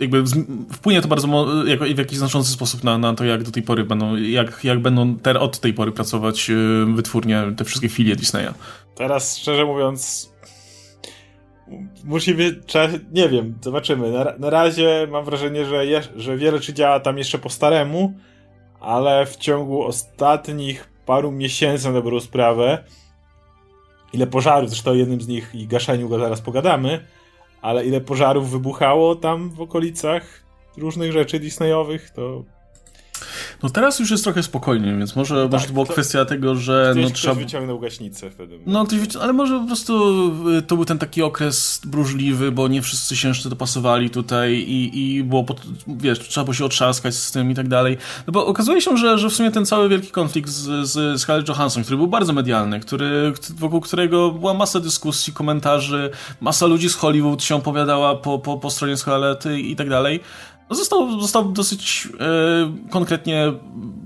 jakby 0.00 0.24
wpłynie 0.72 1.02
to 1.02 1.08
bardzo 1.08 1.46
w 1.94 1.98
jakiś 1.98 2.18
znaczący 2.18 2.52
sposób 2.52 2.84
na, 2.84 2.98
na 2.98 3.14
to, 3.14 3.24
jak 3.24 3.42
do 3.42 3.50
tej 3.50 3.62
pory 3.62 3.84
będą, 3.84 4.16
jak, 4.16 4.64
jak 4.64 4.78
będą 4.78 5.16
ter, 5.16 5.36
od 5.36 5.60
tej 5.60 5.74
pory 5.74 5.92
pracować 5.92 6.50
wytwórnie, 6.94 7.42
te 7.56 7.64
wszystkie 7.64 7.88
filie 7.88 8.16
Disneya. 8.16 8.52
Teraz, 8.94 9.38
szczerze 9.38 9.64
mówiąc, 9.64 10.32
musimy, 12.04 12.60
nie 13.12 13.28
wiem, 13.28 13.58
zobaczymy. 13.60 14.10
Na, 14.10 14.24
na 14.38 14.50
razie 14.50 15.06
mam 15.10 15.24
wrażenie, 15.24 15.64
że, 15.64 15.86
je, 15.86 16.02
że 16.16 16.36
wiele 16.36 16.60
czy 16.60 16.74
działa 16.74 17.00
tam 17.00 17.18
jeszcze 17.18 17.38
po 17.38 17.50
staremu, 17.50 18.12
ale 18.80 19.26
w 19.26 19.36
ciągu 19.36 19.82
ostatnich 19.82 20.88
paru 21.06 21.32
miesięcy 21.32 21.86
na 21.86 21.92
dobrą 21.92 22.20
sprawę, 22.20 22.84
ile 24.12 24.26
pożarów, 24.26 24.70
zresztą 24.70 24.90
o 24.90 24.94
jednym 24.94 25.20
z 25.20 25.28
nich 25.28 25.54
i 25.54 25.66
gaszeniu 25.66 26.08
go 26.08 26.18
zaraz 26.18 26.40
pogadamy, 26.40 27.00
ale 27.62 27.84
ile 27.84 28.00
pożarów 28.00 28.50
wybuchało 28.50 29.16
tam 29.16 29.50
w 29.50 29.60
okolicach 29.60 30.44
różnych 30.76 31.12
rzeczy 31.12 31.40
Disneyowych, 31.40 32.10
to 32.10 32.44
no 33.62 33.70
teraz 33.70 33.98
już 33.98 34.10
jest 34.10 34.24
trochę 34.24 34.42
spokojniej, 34.42 34.98
więc 34.98 35.16
może, 35.16 35.42
tak, 35.42 35.52
może 35.52 35.66
to 35.66 35.72
była 35.72 35.86
to, 35.86 35.92
kwestia 35.92 36.24
tego, 36.24 36.54
że 36.54 36.90
ktoś, 36.92 37.04
no 37.04 37.10
trzeba... 37.10 37.34
wyciągnął 37.34 37.78
gaśnicę 37.78 38.30
wtedy. 38.30 38.58
No, 38.66 38.86
ale 39.20 39.32
może 39.32 39.60
po 39.60 39.66
prostu 39.66 40.26
y, 40.58 40.62
to 40.62 40.76
był 40.76 40.84
ten 40.84 40.98
taki 40.98 41.22
okres 41.22 41.80
brużliwy, 41.84 42.52
bo 42.52 42.68
nie 42.68 42.82
wszyscy 42.82 43.16
się 43.16 43.28
jeszcze 43.28 43.48
dopasowali 43.48 44.10
tutaj 44.10 44.52
i, 44.54 45.16
i 45.16 45.24
było, 45.24 45.44
pod, 45.44 45.62
wiesz, 45.86 46.18
trzeba 46.18 46.44
było 46.44 46.54
się 46.54 46.64
otrzaskać 46.64 47.14
z 47.14 47.32
tym 47.32 47.50
i 47.50 47.54
tak 47.54 47.68
dalej. 47.68 47.96
No 48.26 48.32
bo 48.32 48.46
okazuje 48.46 48.80
się, 48.80 48.96
że, 48.96 49.18
że 49.18 49.30
w 49.30 49.32
sumie 49.32 49.50
ten 49.50 49.66
cały 49.66 49.88
wielki 49.88 50.10
konflikt 50.10 50.50
z, 50.50 50.88
z 50.88 51.20
Scarlett 51.20 51.48
Johansson, 51.48 51.82
który 51.82 51.96
był 51.96 52.06
bardzo 52.06 52.32
medialny, 52.32 52.80
który, 52.80 53.32
wokół 53.56 53.80
którego 53.80 54.30
była 54.30 54.54
masa 54.54 54.80
dyskusji, 54.80 55.32
komentarzy, 55.32 56.10
masa 56.40 56.66
ludzi 56.66 56.88
z 56.88 56.94
Hollywood 56.94 57.42
się 57.42 57.54
opowiadała 57.54 58.16
po, 58.16 58.38
po, 58.38 58.58
po 58.58 58.70
stronie 58.70 58.96
Scarlett 58.96 59.44
i 59.46 59.76
tak 59.76 59.88
dalej, 59.88 60.20
został, 60.74 61.20
został 61.20 61.52
dosyć 61.52 62.08
e, 62.20 62.90
konkretnie 62.90 63.52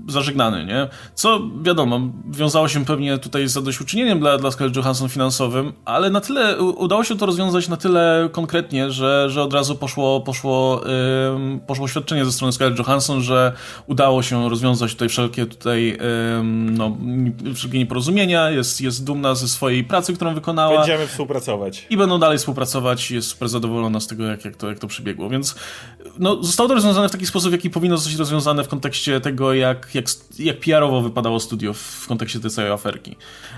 zażegnany, 0.07 0.65
nie? 0.65 0.87
Co 1.15 1.41
wiadomo, 1.61 1.99
wiązało 2.29 2.67
się 2.67 2.85
pewnie 2.85 3.17
tutaj 3.17 3.47
z 3.47 3.51
zadośćuczynieniem 3.51 4.19
dla, 4.19 4.37
dla 4.37 4.51
Scarlett 4.51 4.75
Johansson 4.75 5.09
finansowym, 5.09 5.73
ale 5.85 6.09
na 6.09 6.21
tyle 6.21 6.61
udało 6.61 7.03
się 7.03 7.17
to 7.17 7.25
rozwiązać 7.25 7.67
na 7.67 7.77
tyle 7.77 8.29
konkretnie, 8.31 8.91
że, 8.91 9.29
że 9.29 9.43
od 9.43 9.53
razu 9.53 9.75
poszło, 9.75 10.21
poszło, 10.21 10.81
yy, 11.53 11.59
poszło 11.59 11.85
oświadczenie 11.85 12.25
ze 12.25 12.31
strony 12.31 12.53
Scarlett 12.53 12.79
Johansson, 12.79 13.21
że 13.21 13.53
udało 13.87 14.23
się 14.23 14.49
rozwiązać 14.49 14.93
tutaj 14.93 15.09
wszelkie 15.09 15.45
tutaj 15.45 15.87
yy, 15.87 15.97
no, 16.71 16.97
wszelkie 17.55 17.77
nieporozumienia, 17.77 18.49
jest, 18.49 18.81
jest 18.81 19.03
dumna 19.03 19.35
ze 19.35 19.47
swojej 19.47 19.83
pracy, 19.83 20.13
którą 20.13 20.33
wykonała. 20.33 20.77
Będziemy 20.77 21.07
współpracować. 21.07 21.87
I 21.89 21.97
będą 21.97 22.19
dalej 22.19 22.37
współpracować, 22.37 23.11
jest 23.11 23.27
super 23.27 23.49
zadowolona 23.49 23.99
z 23.99 24.07
tego, 24.07 24.23
jak, 24.23 24.45
jak, 24.45 24.55
to, 24.55 24.69
jak 24.69 24.79
to 24.79 24.87
przebiegło, 24.87 25.29
więc 25.29 25.55
no, 26.19 26.43
zostało 26.57 26.67
to 26.67 26.75
rozwiązane 26.75 27.09
w 27.09 27.11
taki 27.11 27.25
sposób, 27.25 27.51
jaki 27.51 27.69
powinno 27.69 27.97
zostać 27.97 28.15
rozwiązane 28.15 28.63
w 28.63 28.67
kontekście 28.67 29.19
tego, 29.19 29.53
jak, 29.53 29.89
jak, 29.93 30.05
jak 30.39 30.59
PR-owo 30.59 31.01
wypadało 31.01 31.39
studio 31.39 31.73
w 31.73 32.05
kontekście 32.07 32.39
tej 32.39 32.51
całej 32.51 32.71
aferki. 32.71 33.15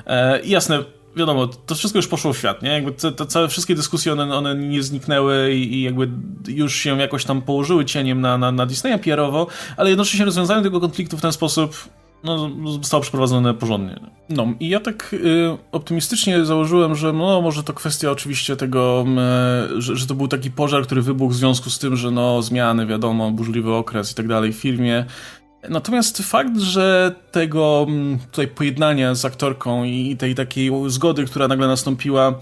E, 0.08 0.46
jasne, 0.46 0.84
wiadomo, 1.16 1.48
to 1.48 1.76
wszystko 1.76 2.00
już 2.00 2.08
poszło 2.08 2.34
w 2.34 2.38
świat, 2.38 2.62
nie? 2.62 2.70
Jakby 2.70 2.92
te, 2.92 3.12
te 3.12 3.26
całe 3.26 3.48
wszystkie 3.48 3.76
dyskusje, 3.76 4.14
one, 4.14 4.36
one 4.36 4.56
nie 4.56 4.84
zniknęły 4.84 5.54
i, 5.54 5.74
i, 5.74 5.82
jakby 5.82 6.10
już 6.48 6.76
się 6.76 7.00
jakoś 7.00 7.26
tam 7.26 7.42
położyły 7.42 7.86
cieniem 7.86 8.22
na, 8.22 8.38
na, 8.38 8.52
na 8.52 8.66
Disneya 8.66 9.00
PR-owo, 9.00 9.48
ale 9.78 9.90
jednocześnie 9.90 10.26
rozwiązanie 10.26 10.64
tego 10.64 10.80
konfliktu 10.80 11.18
w 11.18 11.22
ten 11.22 11.32
sposób 11.32 11.76
no, 12.24 12.50
zostało 12.80 13.02
przeprowadzone 13.02 13.54
porządnie. 13.54 14.00
No 14.30 14.48
i 14.60 14.70
ja 14.70 14.80
tak 14.80 15.14
y, 15.14 15.58
optymistycznie 15.72 16.46
założyłem, 16.46 16.96
że 16.96 17.14
no 17.14 17.42
może 17.42 17.64
to 17.64 17.74
kwestia 17.74 18.12
oczywiście 18.12 18.56
tego, 18.56 19.06
y, 19.78 19.82
że, 19.82 19.96
że, 19.96 20.08
to 20.08 20.16
był 20.16 20.28
taki 20.28 20.52
pożar, 20.52 20.84
który 20.84 21.02
wybuchł 21.02 21.34
w 21.34 21.38
związku 21.38 21.70
z 21.70 21.80
tym, 21.80 21.96
że 21.96 22.12
no 22.12 22.42
zmiany, 22.42 22.86
wiadomo, 22.86 23.32
burzliwy 23.32 23.74
okres 23.74 24.12
i 24.12 24.16
tak 24.16 24.28
dalej 24.28 24.54
w 24.54 24.58
firmie. 24.58 25.06
Natomiast 25.70 26.18
fakt, 26.18 26.60
że 26.60 27.16
tego 27.32 27.88
tutaj 28.32 28.48
pojednania 28.48 29.16
z 29.16 29.26
aktorką 29.26 29.84
i 29.84 30.18
tej 30.18 30.36
takiej 30.36 30.72
zgody, 30.88 31.26
która 31.26 31.48
nagle 31.48 31.68
nastąpiła, 31.68 32.40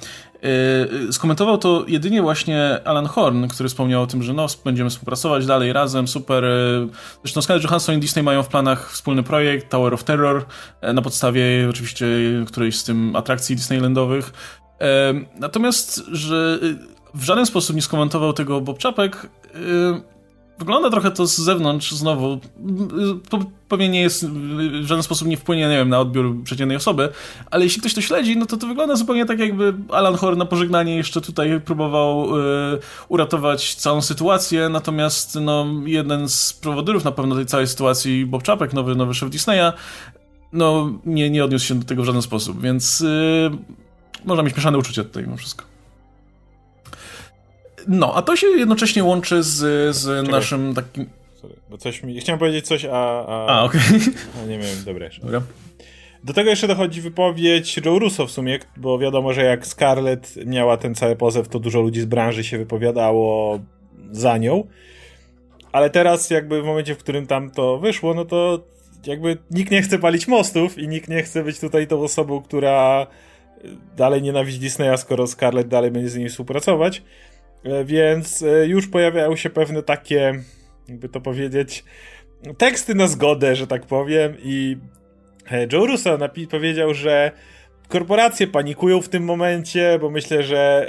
skomentował 1.11 1.57
to 1.57 1.85
jedynie 1.87 2.21
właśnie 2.21 2.79
Alan 2.85 3.05
Horn, 3.05 3.47
który 3.47 3.69
wspomniał 3.69 4.01
o 4.01 4.07
tym, 4.07 4.23
że 4.23 4.33
no, 4.33 4.47
będziemy 4.65 4.89
współpracować 4.89 5.45
dalej 5.45 5.73
razem, 5.73 6.07
super. 6.07 6.43
Yy, 6.43 6.89
zresztą 7.23 7.41
Scarlett 7.41 7.63
Johansson 7.63 7.95
i 7.95 7.99
Disney 7.99 8.23
mają 8.23 8.43
w 8.43 8.47
planach 8.47 8.91
wspólny 8.91 9.23
projekt 9.23 9.69
Tower 9.69 9.93
of 9.93 10.03
Terror, 10.03 10.45
na 10.93 11.01
podstawie 11.01 11.67
oczywiście 11.69 12.07
którejś 12.47 12.77
z 12.77 12.83
tym 12.83 13.15
atrakcji 13.15 13.55
Disneylandowych. 13.55 14.33
Natomiast, 15.39 16.01
że 16.11 16.59
w 17.13 17.23
żaden 17.23 17.45
sposób 17.45 17.75
nie 17.75 17.81
skomentował 17.81 18.33
tego 18.33 18.61
Bob 18.61 18.77
Czapek, 18.77 19.29
Wygląda 20.59 20.89
trochę 20.89 21.11
to 21.11 21.27
z 21.27 21.37
zewnątrz 21.37 21.91
znowu. 21.91 22.39
To 23.29 23.39
pewnie 23.67 23.89
nie 23.89 24.01
jest, 24.01 24.29
w 24.81 24.85
żaden 24.85 25.03
sposób 25.03 25.27
nie 25.27 25.37
wpłynie, 25.37 25.69
nie 25.69 25.77
wiem, 25.77 25.89
na 25.89 25.99
odbiór 25.99 26.43
przeciętnej 26.43 26.77
osoby, 26.77 27.09
ale 27.51 27.63
jeśli 27.63 27.79
ktoś 27.79 27.93
to 27.93 28.01
śledzi, 28.01 28.37
no 28.37 28.45
to 28.45 28.57
to 28.57 28.67
wygląda 28.67 28.95
zupełnie 28.95 29.25
tak, 29.25 29.39
jakby 29.39 29.73
Alan 29.91 30.15
Horn 30.15 30.37
na 30.37 30.45
pożegnanie 30.45 30.95
jeszcze 30.95 31.21
tutaj 31.21 31.61
próbował 31.61 32.37
y, 32.39 32.79
uratować 33.09 33.75
całą 33.75 34.01
sytuację, 34.01 34.69
natomiast 34.69 35.37
no, 35.41 35.65
jeden 35.85 36.29
z 36.29 36.53
prowodyrów 36.53 37.03
na 37.03 37.11
pewno 37.11 37.35
tej 37.35 37.45
całej 37.45 37.67
sytuacji, 37.67 38.25
Bob 38.25 38.43
Czapek, 38.43 38.73
nowy, 38.73 38.95
nowy 38.95 39.13
szef 39.13 39.29
Disneya, 39.29 39.71
no 40.53 40.91
nie, 41.05 41.29
nie 41.29 41.43
odniósł 41.43 41.65
się 41.65 41.75
do 41.75 41.85
tego 41.85 42.01
w 42.01 42.05
żaden 42.05 42.21
sposób, 42.21 42.61
więc 42.61 43.01
y, 43.01 43.51
można 44.25 44.43
mieć 44.43 44.55
mieszane 44.55 44.77
uczucia 44.77 45.03
tutaj 45.03 45.23
mimo 45.23 45.37
wszystko. 45.37 45.76
No, 47.87 48.13
a 48.15 48.21
to 48.21 48.35
się 48.35 48.47
jednocześnie 48.47 49.03
łączy 49.03 49.43
z, 49.43 49.95
z 49.95 50.29
naszym 50.29 50.73
takim... 50.73 51.09
Sorry, 51.41 51.55
bo 51.69 51.77
coś 51.77 52.03
mi... 52.03 52.19
Chciałem 52.19 52.39
powiedzieć 52.39 52.67
coś, 52.67 52.85
a... 52.85 53.25
A, 53.27 53.47
a 53.47 53.63
okej. 53.63 53.81
Okay. 53.81 54.47
nie 54.47 54.59
wiem, 54.59 54.83
dobra 54.85 55.05
jeszcze. 55.05 55.21
Dobra. 55.21 55.41
Do 56.23 56.33
tego 56.33 56.49
jeszcze 56.49 56.67
dochodzi 56.67 57.01
wypowiedź 57.01 57.77
Joe 57.85 57.99
Russo 57.99 58.27
w 58.27 58.31
sumie, 58.31 58.59
bo 58.77 58.99
wiadomo, 58.99 59.33
że 59.33 59.43
jak 59.43 59.67
Scarlett 59.67 60.35
miała 60.45 60.77
ten 60.77 60.95
cały 60.95 61.15
pozew, 61.15 61.47
to 61.47 61.59
dużo 61.59 61.81
ludzi 61.81 62.01
z 62.01 62.05
branży 62.05 62.43
się 62.43 62.57
wypowiadało 62.57 63.59
za 64.11 64.37
nią. 64.37 64.67
Ale 65.71 65.89
teraz 65.89 66.29
jakby 66.29 66.61
w 66.61 66.65
momencie, 66.65 66.95
w 66.95 66.97
którym 66.97 67.27
tam 67.27 67.51
to 67.51 67.77
wyszło, 67.77 68.13
no 68.13 68.25
to 68.25 68.63
jakby 69.05 69.37
nikt 69.51 69.71
nie 69.71 69.81
chce 69.81 69.99
palić 69.99 70.27
mostów 70.27 70.77
i 70.77 70.87
nikt 70.87 71.09
nie 71.09 71.23
chce 71.23 71.43
być 71.43 71.59
tutaj 71.59 71.87
tą 71.87 72.01
osobą, 72.01 72.41
która 72.41 73.07
dalej 73.97 74.21
nienawidzi 74.21 74.59
Disneya, 74.59 74.97
skoro 74.97 75.27
Scarlett 75.27 75.67
dalej 75.67 75.91
będzie 75.91 76.09
z 76.09 76.15
nimi 76.15 76.29
współpracować. 76.29 77.03
E, 77.67 77.85
więc 77.85 78.43
e, 78.43 78.67
już 78.67 78.87
pojawiają 78.87 79.35
się 79.35 79.49
pewne 79.49 79.83
takie, 79.83 80.33
jakby 80.89 81.09
to 81.09 81.21
powiedzieć, 81.21 81.83
teksty 82.57 82.95
na 82.95 83.07
zgodę, 83.07 83.55
że 83.55 83.67
tak 83.67 83.85
powiem 83.85 84.33
i 84.43 84.77
e, 85.51 85.67
Joe 85.71 85.85
Russo 85.85 86.17
powiedział, 86.49 86.93
że 86.93 87.31
korporacje 87.87 88.47
panikują 88.47 89.01
w 89.01 89.09
tym 89.09 89.23
momencie, 89.23 89.97
bo 90.01 90.09
myślę, 90.09 90.43
że 90.43 90.87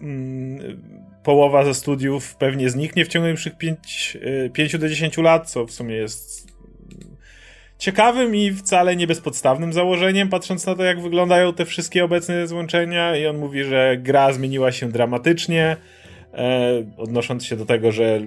mm, 0.00 0.82
połowa 1.22 1.64
ze 1.64 1.74
studiów 1.74 2.36
pewnie 2.36 2.70
zniknie 2.70 3.04
w 3.04 3.08
ciągu 3.08 3.24
najbliższych 3.24 3.58
5, 3.58 4.18
5 4.52 4.78
do 4.78 4.88
10 4.88 5.18
lat, 5.18 5.50
co 5.50 5.66
w 5.66 5.70
sumie 5.70 5.96
jest 5.96 6.46
ciekawym 7.78 8.36
i 8.36 8.52
wcale 8.52 8.96
nie 8.96 9.06
bezpodstawnym 9.06 9.72
założeniem, 9.72 10.28
patrząc 10.28 10.66
na 10.66 10.74
to, 10.74 10.84
jak 10.84 11.00
wyglądają 11.00 11.54
te 11.54 11.64
wszystkie 11.64 12.04
obecne 12.04 12.46
złączenia. 12.46 13.16
I 13.16 13.26
on 13.26 13.38
mówi, 13.38 13.64
że 13.64 13.96
gra 13.98 14.32
zmieniła 14.32 14.72
się 14.72 14.88
dramatycznie, 14.88 15.76
odnosząc 16.96 17.44
się 17.44 17.56
do 17.56 17.66
tego, 17.66 17.92
że 17.92 18.20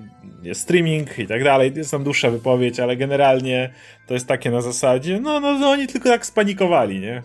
jest 0.44 0.62
streaming 0.62 1.20
i 1.20 1.28
tak 1.28 1.44
dalej. 1.44 1.72
Jest 1.76 1.92
tam 1.92 2.04
dłuższa 2.04 2.30
wypowiedź, 2.30 2.80
ale 2.80 2.98
generalnie 2.98 3.74
to 4.08 4.14
jest 4.14 4.28
takie 4.28 4.52
na 4.52 4.62
zasadzie, 4.62 5.20
no, 5.20 5.40
no, 5.40 5.60
no 5.60 5.70
oni 5.70 5.88
tylko 5.88 6.10
tak 6.10 6.26
spanikowali, 6.26 7.00
nie? 7.00 7.24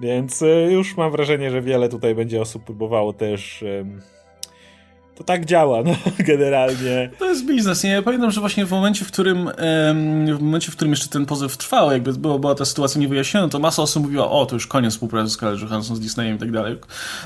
Więc 0.00 0.42
e, 0.42 0.72
już 0.72 0.96
mam 0.96 1.10
wrażenie, 1.10 1.50
że 1.50 1.62
wiele 1.62 1.88
tutaj 1.88 2.14
będzie 2.14 2.40
osób 2.40 2.64
próbowało 2.64 3.12
też 3.12 3.64
to 5.16 5.24
tak 5.24 5.44
działa, 5.44 5.82
no, 5.82 5.96
generalnie. 6.30 7.10
To 7.18 7.24
jest 7.24 7.46
biznes, 7.46 7.84
nie? 7.84 7.90
Ja 7.90 8.02
pamiętam, 8.02 8.30
że 8.30 8.40
właśnie 8.40 8.66
w 8.66 8.70
momencie, 8.70 9.04
w 9.04 9.08
którym 9.08 9.50
w 10.36 10.40
momencie, 10.40 10.72
w 10.72 10.76
którym 10.76 10.92
jeszcze 10.92 11.08
ten 11.08 11.26
pozew 11.26 11.56
trwał, 11.56 11.92
jakby 11.92 12.12
była, 12.12 12.38
była 12.38 12.54
ta 12.54 12.64
sytuacja 12.64 13.00
niewyjaśniona, 13.00 13.48
to 13.48 13.58
masa 13.58 13.82
osób 13.82 14.02
mówiła, 14.02 14.30
o, 14.30 14.46
to 14.46 14.56
już 14.56 14.66
koniec 14.66 14.92
współpracy 14.92 15.30
z 15.30 15.32
Scarlett 15.32 15.62
Johansson, 15.62 15.96
z 15.96 16.00
Disneyem 16.00 16.36
i 16.36 16.38
tak 16.38 16.52
dalej. 16.52 16.76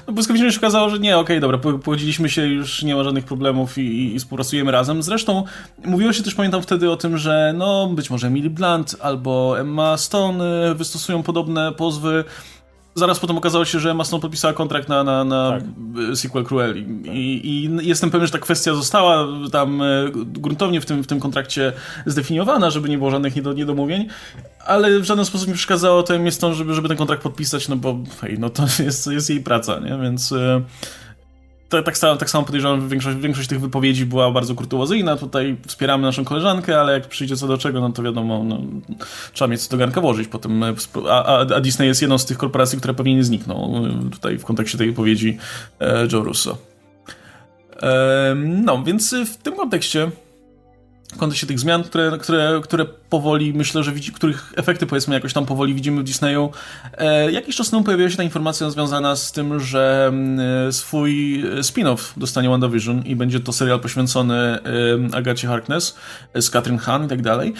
No 0.06 0.12
błyskawicznie 0.12 0.52
się 0.52 0.58
okazało, 0.58 0.90
że 0.90 0.98
nie, 0.98 1.18
okej, 1.18 1.38
okay, 1.38 1.40
dobra, 1.40 1.58
pogodziliśmy 1.58 2.28
się, 2.28 2.46
już 2.46 2.82
nie 2.82 2.94
ma 2.94 3.04
żadnych 3.04 3.24
problemów 3.24 3.78
i, 3.78 3.80
i, 3.80 4.14
i, 4.14 4.18
współpracujemy 4.18 4.70
razem. 4.70 5.02
Zresztą 5.02 5.44
mówiło 5.84 6.12
się 6.12 6.22
też, 6.22 6.34
pamiętam 6.34 6.62
wtedy 6.62 6.90
o 6.90 6.96
tym, 6.96 7.18
że 7.18 7.54
no, 7.56 7.86
być 7.86 8.10
może 8.10 8.26
Emily 8.26 8.50
Blunt 8.50 8.96
albo 9.00 9.60
Emma 9.60 9.96
Stone 9.96 10.74
wystosują 10.74 11.22
podobne 11.22 11.72
pozwy, 11.72 12.24
zaraz 12.94 13.20
potem 13.20 13.38
okazało 13.38 13.64
się, 13.64 13.80
że 13.80 13.90
Emma 13.90 14.04
Stone 14.04 14.20
podpisała 14.20 14.54
kontrakt 14.54 14.88
na, 14.88 15.04
na, 15.04 15.24
na 15.24 15.50
tak. 15.50 15.62
sequel 16.16 16.44
Cruelli. 16.44 16.86
I, 17.04 17.48
I, 17.48 17.70
jestem 17.88 18.10
pewien, 18.10 18.26
że 18.26 18.32
ta 18.32 18.38
kwestia 18.38 18.74
została 18.74 19.26
tam 19.52 19.82
e, 19.82 19.86
gruntownie 20.14 20.80
w 20.80 20.86
tym, 20.86 21.02
w 21.02 21.06
tym 21.06 21.20
kontrakcie 21.20 21.72
zdefiniowana, 22.06 22.70
żeby 22.70 22.88
nie 22.88 22.98
było 22.98 23.10
żadnych 23.10 23.56
niedomówień, 23.56 24.08
ale 24.66 25.00
w 25.00 25.04
żaden 25.04 25.24
sposób 25.24 25.48
nie 25.48 25.54
przeszkadzało 25.54 26.02
to 26.02 26.14
Emma 26.14 26.30
Stone, 26.30 26.54
żeby, 26.54 26.74
żeby 26.74 26.88
ten 26.88 26.96
kontrakt 26.96 27.22
podpisać, 27.22 27.68
no 27.68 27.76
bo 27.76 27.98
hej, 28.20 28.38
no 28.38 28.50
to 28.50 28.62
jest, 28.84 29.06
jest 29.06 29.30
jej 29.30 29.40
praca, 29.40 29.78
nie? 29.78 29.98
Więc... 30.02 30.32
E, 30.32 30.62
to, 31.70 31.82
tak, 31.82 31.98
samo, 31.98 32.16
tak 32.16 32.30
samo 32.30 32.46
podejrzewam, 32.46 32.88
większość, 32.88 33.18
większość 33.18 33.48
tych 33.48 33.60
wypowiedzi 33.60 34.06
była 34.06 34.30
bardzo 34.30 34.54
kurtuazyjna. 34.54 35.16
Tutaj 35.16 35.56
wspieramy 35.66 36.02
naszą 36.02 36.24
koleżankę, 36.24 36.80
ale 36.80 36.92
jak 36.92 37.08
przyjdzie 37.08 37.36
co 37.36 37.48
do 37.48 37.58
czego, 37.58 37.80
no 37.80 37.92
to 37.92 38.02
wiadomo, 38.02 38.44
no, 38.44 38.60
trzeba 39.32 39.48
mieć 39.48 39.62
co 39.62 39.70
do 39.70 39.76
garnka 39.76 40.00
włożyć. 40.00 40.28
Potem, 40.28 40.62
e, 40.62 40.74
a, 41.10 41.38
a, 41.38 41.60
Disney 41.60 41.86
jest 41.86 42.02
jedną 42.02 42.18
z 42.18 42.26
tych 42.26 42.38
korporacji, 42.38 42.78
która 42.78 42.94
pewnie 42.94 43.14
nie 43.14 43.24
znikną 43.24 43.84
e, 44.06 44.10
tutaj 44.10 44.38
w 44.38 44.44
kontekście 44.44 44.78
tej 44.78 44.86
wypowiedzi 44.86 45.38
e, 45.80 46.08
Joe 46.12 46.24
Russo. 46.24 46.58
E, 47.82 48.34
no, 48.36 48.82
więc 48.84 49.14
w 49.14 49.36
tym 49.36 49.56
kontekście 49.56 50.10
w 51.14 51.16
kontekście 51.16 51.46
tych 51.46 51.58
zmian, 51.58 51.82
które, 51.82 52.18
które, 52.18 52.60
które 52.64 52.84
powoli, 52.84 53.54
myślę, 53.54 53.82
że 53.82 53.92
widzi, 53.92 54.12
których 54.12 54.52
efekty 54.56 54.86
powiedzmy 54.86 55.14
jakoś 55.14 55.32
tam 55.32 55.46
powoli 55.46 55.74
widzimy 55.74 56.00
w 56.00 56.04
Disneyu. 56.04 56.50
E, 56.98 57.32
jakiś 57.32 57.56
czas 57.56 57.70
temu 57.70 57.84
pojawiła 57.84 58.10
się 58.10 58.16
ta 58.16 58.22
informacja 58.22 58.70
związana 58.70 59.16
z 59.16 59.32
tym, 59.32 59.60
że 59.60 60.12
e, 60.68 60.72
swój 60.72 61.44
spin-off 61.60 61.98
dostanie 62.16 62.48
WandaVision 62.48 63.02
i 63.02 63.16
będzie 63.16 63.40
to 63.40 63.52
serial 63.52 63.80
poświęcony 63.80 64.34
e, 64.34 64.60
Agacie 65.16 65.48
Harkness 65.48 65.96
e, 66.34 66.42
z 66.42 66.50
Katrin 66.50 66.78
Han 66.78 67.04
i 67.04 67.08
tak 67.08 67.22
dalej. 67.22 67.54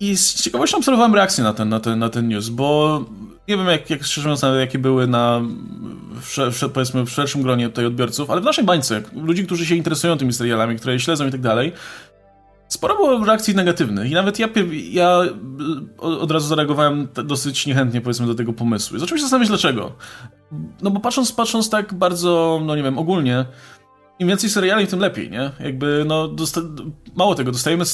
I 0.00 0.16
z 0.16 0.34
ciekawością 0.42 0.78
obserwowałem 0.78 1.14
reakcję 1.14 1.44
na 1.44 1.52
ten, 1.52 1.68
na 1.68 1.80
ten, 1.80 1.98
na 1.98 2.08
ten 2.08 2.28
news, 2.28 2.48
bo 2.48 3.04
nie 3.48 3.56
wiem, 3.56 3.66
jak, 3.66 3.90
jak 3.90 4.04
szczerze 4.04 4.28
mówiąc, 4.28 4.58
jakie 4.60 4.78
były 4.78 5.06
na, 5.06 5.40
w, 6.20 6.68
powiedzmy, 6.74 7.06
w 7.06 7.10
szerszym 7.10 7.42
gronie 7.42 7.68
tutaj 7.68 7.86
odbiorców, 7.86 8.30
ale 8.30 8.40
w 8.40 8.44
naszej 8.44 8.64
bańce, 8.64 9.02
ludzi, 9.12 9.46
którzy 9.46 9.66
się 9.66 9.74
interesują 9.74 10.18
tymi 10.18 10.32
serialami, 10.32 10.76
które 10.76 11.00
śledzą 11.00 11.26
i 11.26 11.30
tak 11.30 11.40
dalej, 11.40 11.72
sporo 12.68 12.94
było 12.94 13.24
reakcji 13.24 13.54
negatywnych 13.54 14.10
i 14.10 14.14
nawet 14.14 14.38
ja, 14.38 14.48
ja 14.90 15.20
od 15.98 16.30
razu 16.30 16.48
zareagowałem 16.48 17.08
dosyć 17.24 17.66
niechętnie, 17.66 18.00
powiedzmy, 18.00 18.26
do 18.26 18.34
tego 18.34 18.52
pomysłu. 18.52 18.96
I 18.96 19.00
zacząłem 19.00 19.18
się 19.18 19.22
zastanawiać, 19.22 19.48
dlaczego. 19.48 19.92
No 20.82 20.90
bo 20.90 21.00
patrząc, 21.00 21.32
patrząc 21.32 21.70
tak 21.70 21.94
bardzo, 21.94 22.60
no 22.64 22.76
nie 22.76 22.82
wiem, 22.82 22.98
ogólnie, 22.98 23.44
im 24.18 24.28
więcej 24.28 24.50
seriali, 24.50 24.86
tym 24.86 25.00
lepiej, 25.00 25.30
nie? 25.30 25.50
Jakby, 25.60 26.04
no, 26.06 26.30
mało 27.16 27.34
tego, 27.34 27.52
dostajemy, 27.52 27.84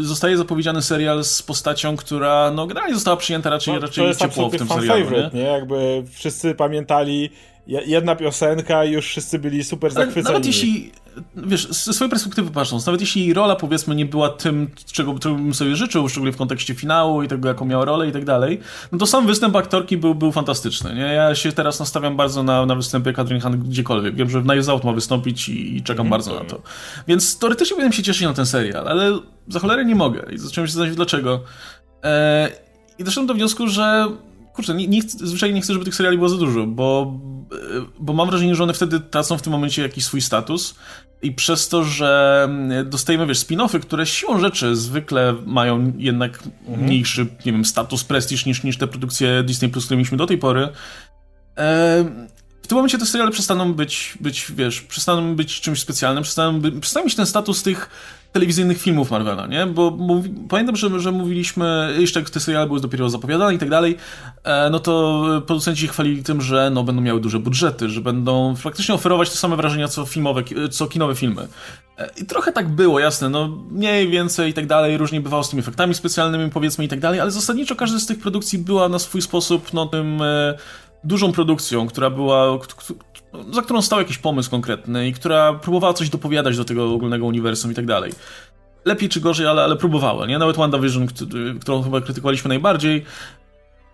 zostaje 0.00 0.36
zapowiedziany 0.36 0.82
serial 0.82 1.24
z 1.24 1.42
postacią, 1.42 1.96
która, 1.96 2.50
no, 2.50 2.66
generalnie 2.66 2.94
została 2.94 3.16
przyjęta 3.16 3.50
raczej, 3.50 3.74
no, 3.74 3.80
raczej 3.80 4.16
ciepło 4.16 4.48
w 4.48 4.56
tym 4.56 4.68
serialu, 4.68 5.04
favorite, 5.04 5.30
nie? 5.36 5.42
nie? 5.42 5.48
Jakby 5.48 6.04
wszyscy 6.12 6.54
pamiętali 6.54 7.30
jedna 7.66 8.16
piosenka 8.16 8.84
i 8.84 8.92
już 8.92 9.06
wszyscy 9.06 9.38
byli 9.38 9.64
super 9.64 9.92
zachwyceni. 9.92 10.24
Nawet 10.24 10.46
jeśli, 10.46 10.92
wiesz, 11.36 11.68
ze 11.68 11.92
swojej 11.92 12.10
perspektywy 12.10 12.50
patrząc, 12.50 12.86
nawet 12.86 13.00
jeśli 13.00 13.34
rola 13.34 13.56
powiedzmy 13.56 13.94
nie 13.94 14.06
była 14.06 14.28
tym, 14.28 14.70
czego, 14.92 15.18
czego 15.18 15.34
bym 15.34 15.54
sobie 15.54 15.76
życzył, 15.76 16.08
szczególnie 16.08 16.32
w 16.32 16.36
kontekście 16.36 16.74
finału 16.74 17.22
i 17.22 17.28
tego, 17.28 17.48
jaką 17.48 17.64
miała 17.64 17.84
rolę 17.84 18.08
i 18.08 18.12
tak 18.12 18.24
dalej, 18.24 18.60
no 18.92 18.98
to 18.98 19.06
sam 19.06 19.26
występ 19.26 19.56
aktorki 19.56 19.96
był, 19.96 20.14
był 20.14 20.32
fantastyczny, 20.32 20.94
nie? 20.94 21.00
Ja 21.00 21.34
się 21.34 21.52
teraz 21.52 21.80
nastawiam 21.80 22.16
bardzo 22.16 22.42
na, 22.42 22.66
na 22.66 22.74
występie 22.74 23.12
Katrin 23.12 23.40
Han 23.40 23.58
gdziekolwiek. 23.58 24.14
Wiem, 24.14 24.30
że 24.30 24.40
w 24.40 24.44
Knives 24.44 24.68
Out 24.68 24.84
ma 24.84 24.92
wystąpić 24.92 25.48
i, 25.48 25.76
i 25.76 25.82
czekam 25.82 26.06
mm, 26.06 26.10
bardzo 26.10 26.34
na 26.34 26.44
to. 26.44 26.62
Więc 27.08 27.38
teoretycznie 27.38 27.74
powinienem 27.74 27.92
się 27.92 28.02
cieszyć 28.02 28.22
na 28.22 28.34
ten 28.34 28.46
serial, 28.46 28.88
ale 28.88 29.18
za 29.48 29.60
cholerę 29.60 29.84
nie 29.84 29.94
mogę 29.94 30.22
i 30.32 30.38
zacząłem 30.38 30.66
się 30.66 30.72
zastanawiać 30.72 30.96
dlaczego. 30.96 31.40
Eee, 32.02 32.52
I 32.98 33.04
doszedłem 33.04 33.26
do 33.26 33.34
wniosku, 33.34 33.68
że 33.68 34.08
kurczę, 34.56 34.74
nie, 34.74 34.86
nie, 34.86 35.02
zwyczajnie 35.02 35.54
nie 35.54 35.60
chcę, 35.60 35.72
żeby 35.72 35.84
tych 35.84 35.94
seriali 35.94 36.16
było 36.16 36.28
za 36.28 36.36
dużo, 36.36 36.66
bo, 36.66 37.18
bo 37.98 38.12
mam 38.12 38.28
wrażenie, 38.30 38.54
że 38.54 38.62
one 38.62 38.74
wtedy 38.74 39.00
tracą 39.00 39.38
w 39.38 39.42
tym 39.42 39.52
momencie 39.52 39.82
jakiś 39.82 40.04
swój 40.04 40.20
status 40.20 40.74
i 41.22 41.32
przez 41.32 41.68
to, 41.68 41.84
że 41.84 42.42
mm, 42.44 42.90
dostajemy, 42.90 43.26
wiesz, 43.26 43.38
spin-offy, 43.38 43.80
które 43.80 44.06
siłą 44.06 44.40
rzeczy 44.40 44.76
zwykle 44.76 45.34
mają 45.46 45.92
jednak 45.96 46.42
mhm. 46.66 46.86
mniejszy, 46.86 47.26
nie 47.46 47.52
wiem, 47.52 47.64
status, 47.64 48.04
prestiż 48.04 48.46
niż, 48.46 48.62
niż 48.62 48.78
te 48.78 48.86
produkcje 48.86 49.42
Disney 49.42 49.68
Plus, 49.68 49.84
które 49.84 49.96
mieliśmy 49.96 50.18
do 50.18 50.26
tej 50.26 50.38
pory, 50.38 50.68
e, 51.58 52.04
w 52.62 52.68
tym 52.68 52.76
momencie 52.76 52.98
te 52.98 53.06
seriale 53.06 53.30
przestaną 53.30 53.74
być, 53.74 54.18
być 54.20 54.52
wiesz, 54.56 54.80
przestaną 54.80 55.36
być 55.36 55.60
czymś 55.60 55.80
specjalnym, 55.80 56.22
przestaną, 56.22 56.60
by, 56.60 56.80
przestaną 56.80 57.04
mieć 57.06 57.14
ten 57.14 57.26
status 57.26 57.62
tych 57.62 57.90
telewizyjnych 58.36 58.78
filmów 58.78 59.10
Marvela, 59.10 59.46
nie? 59.46 59.66
Bo 59.66 59.90
mówi, 59.90 60.30
pamiętam, 60.48 60.76
że, 60.76 61.00
że 61.00 61.12
mówiliśmy, 61.12 61.94
jeszcze 61.98 62.22
te 62.22 62.40
seriale 62.40 62.66
były 62.66 62.80
dopiero 62.80 63.10
zapowiadane 63.10 63.54
i 63.54 63.58
tak 63.58 63.70
dalej, 63.70 63.96
e, 64.44 64.70
no 64.70 64.78
to 64.78 65.24
producenci 65.46 65.88
chwalili 65.88 66.22
tym, 66.22 66.40
że 66.40 66.70
no, 66.70 66.84
będą 66.84 67.02
miały 67.02 67.20
duże 67.20 67.38
budżety, 67.38 67.88
że 67.88 68.00
będą 68.00 68.56
faktycznie 68.56 68.94
oferować 68.94 69.30
te 69.30 69.36
same 69.36 69.56
wrażenia 69.56 69.88
co 69.88 70.06
filmowe, 70.06 70.42
co 70.70 70.86
kinowe 70.86 71.14
filmy. 71.14 71.48
E, 71.98 72.10
I 72.16 72.26
trochę 72.26 72.52
tak 72.52 72.68
było, 72.68 73.00
jasne, 73.00 73.28
no 73.28 73.48
mniej, 73.70 74.08
więcej 74.08 74.50
i 74.50 74.54
tak 74.54 74.66
dalej, 74.66 74.98
różnie 74.98 75.20
bywało 75.20 75.44
z 75.44 75.50
tymi 75.50 75.60
efektami 75.60 75.94
specjalnymi, 75.94 76.50
powiedzmy 76.50 76.84
i 76.84 76.88
tak 76.88 77.00
dalej, 77.00 77.20
ale 77.20 77.30
zasadniczo 77.30 77.76
każda 77.76 77.98
z 77.98 78.06
tych 78.06 78.18
produkcji 78.18 78.58
była 78.58 78.88
na 78.88 78.98
swój 78.98 79.22
sposób, 79.22 79.72
no 79.72 79.86
tym 79.86 80.22
e, 80.22 80.54
dużą 81.06 81.32
produkcją, 81.32 81.86
która 81.86 82.10
była, 82.10 82.58
za 83.52 83.62
którą 83.62 83.82
stał 83.82 83.98
jakiś 83.98 84.18
pomysł 84.18 84.50
konkretny 84.50 85.08
i 85.08 85.12
która 85.12 85.54
próbowała 85.54 85.94
coś 85.94 86.10
dopowiadać 86.10 86.56
do 86.56 86.64
tego 86.64 86.94
ogólnego 86.94 87.26
uniwersum 87.26 87.72
i 87.72 87.74
tak 87.74 87.86
dalej. 87.86 88.12
Lepiej 88.84 89.08
czy 89.08 89.20
gorzej, 89.20 89.46
ale, 89.46 89.64
ale 89.64 89.76
próbowała, 89.76 90.26
nie? 90.26 90.38
Nawet 90.38 90.56
WandaVision, 90.56 91.06
którą 91.60 91.82
chyba 91.82 92.00
krytykowaliśmy 92.00 92.48
najbardziej, 92.48 93.04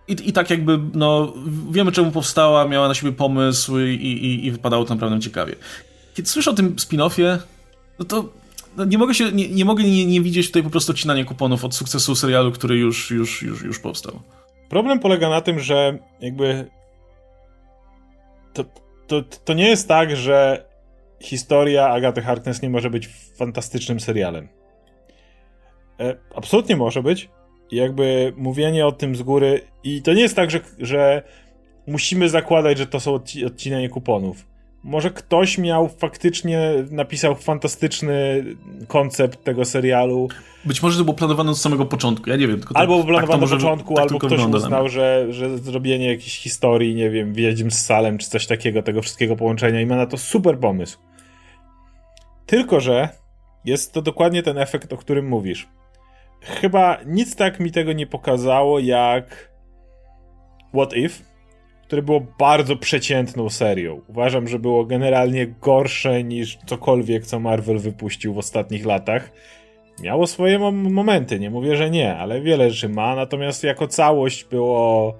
i, 0.07 0.29
I 0.29 0.33
tak 0.33 0.49
jakby, 0.49 0.79
no, 0.93 1.33
wiemy 1.71 1.91
czemu 1.91 2.11
powstała, 2.11 2.67
miała 2.67 2.87
na 2.87 2.93
siebie 2.93 3.11
pomysł 3.11 3.79
i, 3.79 3.91
i, 3.91 4.45
i 4.45 4.51
wypadało 4.51 4.85
to 4.85 4.93
naprawdę 4.93 5.19
ciekawie. 5.19 5.55
Kiedy 6.13 6.29
słyszę 6.29 6.51
o 6.51 6.53
tym 6.53 6.75
spin-offie, 6.75 7.37
no 7.99 8.05
to 8.05 8.29
no 8.77 8.85
nie 8.85 8.97
mogę 8.97 9.13
się, 9.13 9.31
nie, 9.31 9.49
nie 9.49 9.65
mogę 9.65 9.83
nie, 9.83 10.05
nie, 10.05 10.21
widzieć 10.21 10.47
tutaj 10.47 10.63
po 10.63 10.69
prostu 10.69 10.91
odcinania 10.91 11.25
kuponów 11.25 11.65
od 11.65 11.75
sukcesu 11.75 12.15
serialu, 12.15 12.51
który 12.51 12.77
już, 12.77 13.11
już, 13.11 13.41
już, 13.41 13.61
już 13.61 13.79
powstał. 13.79 14.19
Problem 14.69 14.99
polega 14.99 15.29
na 15.29 15.41
tym, 15.41 15.59
że 15.59 15.97
jakby 16.21 16.65
to, 18.53 18.63
to, 19.07 19.21
to 19.21 19.53
nie 19.53 19.67
jest 19.67 19.87
tak, 19.87 20.15
że 20.15 20.65
historia 21.21 21.89
Agaty 21.89 22.21
Harkness 22.21 22.61
nie 22.61 22.69
może 22.69 22.89
być 22.89 23.09
fantastycznym 23.37 23.99
serialem. 23.99 24.49
E, 25.99 26.15
absolutnie 26.35 26.75
może 26.75 27.03
być. 27.03 27.29
Jakby 27.71 28.33
mówienie 28.37 28.87
o 28.87 28.91
tym 28.91 29.15
z 29.15 29.21
góry. 29.21 29.61
I 29.83 30.01
to 30.01 30.13
nie 30.13 30.21
jest 30.21 30.35
tak, 30.35 30.51
że, 30.51 30.59
że 30.79 31.23
musimy 31.87 32.29
zakładać, 32.29 32.77
że 32.77 32.87
to 32.87 32.99
są 32.99 33.13
odci 33.13 33.45
odcinanie 33.45 33.89
kuponów. 33.89 34.45
Może 34.83 35.11
ktoś 35.11 35.57
miał 35.57 35.89
faktycznie, 35.89 36.73
napisał 36.91 37.35
fantastyczny 37.35 38.45
koncept 38.87 39.43
tego 39.43 39.65
serialu. 39.65 40.27
Być 40.65 40.83
może 40.83 40.97
to 40.97 41.03
było 41.03 41.15
planowane 41.15 41.51
od 41.51 41.57
samego 41.57 41.85
początku, 41.85 42.29
ja 42.29 42.35
nie 42.35 42.47
wiem. 42.47 42.59
Tak- 42.59 42.71
albo 42.75 42.97
tak, 42.97 43.05
planowane 43.05 43.39
tak 43.39 43.43
od 43.43 43.49
początku, 43.51 43.93
tak 43.93 44.03
albo 44.03 44.19
ktoś 44.19 44.45
uznał, 44.45 44.89
że, 44.89 45.27
że 45.29 45.57
zrobienie 45.57 46.07
jakiejś 46.07 46.39
historii, 46.39 46.95
nie 46.95 47.09
wiem, 47.09 47.33
Wiedźm 47.33 47.71
z 47.71 47.85
Salem, 47.85 48.17
czy 48.17 48.29
coś 48.29 48.47
takiego, 48.47 48.83
tego 48.83 49.01
wszystkiego 49.01 49.35
połączenia 49.35 49.81
i 49.81 49.85
ma 49.85 49.95
na 49.95 50.05
to 50.05 50.17
super 50.17 50.59
pomysł. 50.59 50.99
Tylko, 52.45 52.79
że 52.79 53.09
jest 53.65 53.93
to 53.93 54.01
dokładnie 54.01 54.43
ten 54.43 54.57
efekt, 54.57 54.93
o 54.93 54.97
którym 54.97 55.27
mówisz. 55.27 55.67
Chyba 56.41 56.97
nic 57.05 57.35
tak 57.35 57.59
mi 57.59 57.71
tego 57.71 57.93
nie 57.93 58.07
pokazało, 58.07 58.79
jak 58.79 59.51
What 60.73 60.93
If, 60.93 61.23
które 61.93 62.01
było 62.03 62.21
bardzo 62.39 62.75
przeciętną 62.75 63.49
serią. 63.49 64.01
Uważam, 64.07 64.47
że 64.47 64.59
było 64.59 64.85
generalnie 64.85 65.47
gorsze 65.47 66.23
niż 66.23 66.57
cokolwiek, 66.65 67.25
co 67.25 67.39
Marvel 67.39 67.79
wypuścił 67.79 68.33
w 68.33 68.37
ostatnich 68.37 68.85
latach. 68.85 69.31
Miało 70.01 70.27
swoje 70.27 70.59
momenty, 70.73 71.39
nie 71.39 71.49
mówię, 71.49 71.75
że 71.75 71.89
nie, 71.89 72.15
ale 72.15 72.41
wiele 72.41 72.71
rzeczy 72.71 72.89
ma, 72.89 73.15
natomiast 73.15 73.63
jako 73.63 73.87
całość 73.87 74.45
było 74.45 75.13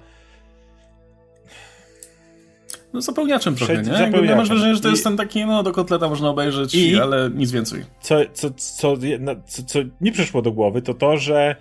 no 2.93 3.01
zapełniaczem 3.01 3.55
trochę, 3.55 3.77
nie? 3.77 3.83
Zapełniaczem. 3.83 4.25
Ja 4.25 4.36
masz 4.36 4.49
wrażenie, 4.49 4.75
że 4.75 4.81
to 4.81 4.89
jest 4.89 5.03
ten 5.03 5.17
taki, 5.17 5.45
no 5.45 5.63
do 5.63 5.71
kotleta 5.71 6.09
można 6.09 6.29
obejrzeć, 6.29 6.75
I 6.75 6.99
ale 6.99 7.29
nic 7.36 7.51
więcej. 7.51 7.83
Co, 8.01 8.15
co, 8.33 8.51
co, 8.51 8.97
co, 9.47 9.63
co 9.63 9.79
mi 10.01 10.12
przyszło 10.12 10.41
do 10.41 10.51
głowy, 10.51 10.81
to 10.81 10.93
to, 10.93 11.17
że 11.17 11.55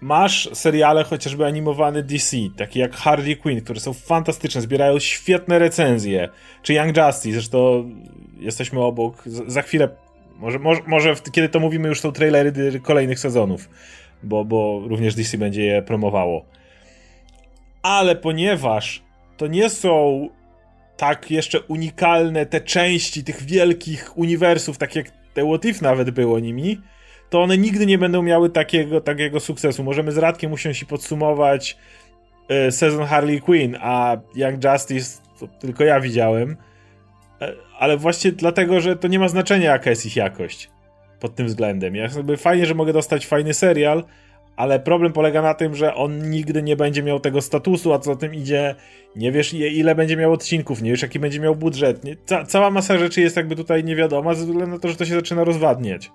masz 0.00 0.48
seriale 0.52 1.04
chociażby 1.04 1.46
animowane 1.46 2.02
DC, 2.02 2.36
takie 2.56 2.80
jak 2.80 2.96
Harley 2.96 3.36
Quinn, 3.36 3.60
które 3.60 3.80
są 3.80 3.92
fantastyczne, 3.92 4.60
zbierają 4.60 4.98
świetne 4.98 5.58
recenzje, 5.58 6.28
czy 6.62 6.74
Young 6.74 6.96
Justice, 6.96 7.32
zresztą 7.32 7.90
jesteśmy 8.38 8.80
obok, 8.80 9.22
za 9.26 9.62
chwilę, 9.62 9.88
może, 10.36 10.58
może, 10.58 10.80
może 10.86 11.14
kiedy 11.32 11.48
to 11.48 11.60
mówimy 11.60 11.88
już 11.88 12.00
są 12.00 12.12
trailery 12.12 12.80
kolejnych 12.80 13.18
sezonów, 13.18 13.68
bo, 14.22 14.44
bo 14.44 14.82
również 14.86 15.14
DC 15.14 15.38
będzie 15.38 15.64
je 15.64 15.82
promowało. 15.82 16.44
Ale 17.82 18.16
ponieważ 18.16 19.02
to 19.36 19.46
nie 19.46 19.70
są 19.70 20.28
tak 20.96 21.30
jeszcze 21.30 21.60
unikalne 21.60 22.46
te 22.46 22.60
części 22.60 23.24
tych 23.24 23.42
wielkich 23.42 24.18
uniwersów, 24.18 24.78
tak 24.78 24.96
jak 24.96 25.10
te 25.34 25.48
What 25.48 25.64
If 25.64 25.84
nawet 25.84 26.10
było 26.10 26.38
nimi, 26.38 26.80
to 27.30 27.42
one 27.42 27.58
nigdy 27.58 27.86
nie 27.86 27.98
będą 27.98 28.22
miały 28.22 28.50
takiego, 28.50 29.00
takiego 29.00 29.40
sukcesu. 29.40 29.84
Możemy 29.84 30.12
z 30.12 30.18
Radkiem 30.18 30.52
usiąść 30.52 30.82
i 30.82 30.86
podsumować 30.86 31.76
y, 32.68 32.72
sezon 32.72 33.06
Harley 33.06 33.40
Quinn, 33.40 33.76
a 33.80 34.16
Young 34.34 34.64
Justice 34.64 35.22
to 35.40 35.46
tylko 35.46 35.84
ja 35.84 36.00
widziałem. 36.00 36.50
Y, 36.50 36.56
ale 37.78 37.96
właśnie 37.96 38.32
dlatego, 38.32 38.80
że 38.80 38.96
to 38.96 39.08
nie 39.08 39.18
ma 39.18 39.28
znaczenia, 39.28 39.70
jaka 39.70 39.90
jest 39.90 40.06
ich 40.06 40.16
jakość 40.16 40.70
pod 41.20 41.34
tym 41.34 41.46
względem. 41.46 41.96
Ja 41.96 42.08
sobie 42.08 42.36
fajnie, 42.36 42.66
że 42.66 42.74
mogę 42.74 42.92
dostać 42.92 43.26
fajny 43.26 43.54
serial, 43.54 44.04
ale 44.56 44.80
problem 44.80 45.12
polega 45.12 45.42
na 45.42 45.54
tym, 45.54 45.74
że 45.74 45.94
on 45.94 46.30
nigdy 46.30 46.62
nie 46.62 46.76
będzie 46.76 47.02
miał 47.02 47.20
tego 47.20 47.40
statusu, 47.40 47.92
a 47.92 47.98
co 47.98 48.12
za 48.12 48.16
tym 48.16 48.34
idzie, 48.34 48.74
nie 49.16 49.32
wiesz 49.32 49.54
ile 49.54 49.94
będzie 49.94 50.16
miał 50.16 50.32
odcinków, 50.32 50.82
nie 50.82 50.90
wiesz 50.90 51.02
jaki 51.02 51.18
będzie 51.18 51.40
miał 51.40 51.56
budżet. 51.56 52.04
Nie, 52.04 52.16
ca 52.26 52.44
cała 52.44 52.70
masa 52.70 52.98
rzeczy 52.98 53.20
jest 53.20 53.36
jakby 53.36 53.56
tutaj 53.56 53.84
niewiadoma, 53.84 54.34
ze 54.34 54.46
względu 54.46 54.66
na 54.74 54.78
to, 54.78 54.88
że 54.88 54.96
to 54.96 55.04
się 55.04 55.14
zaczyna 55.14 55.44
rozwadniać. 55.44 56.10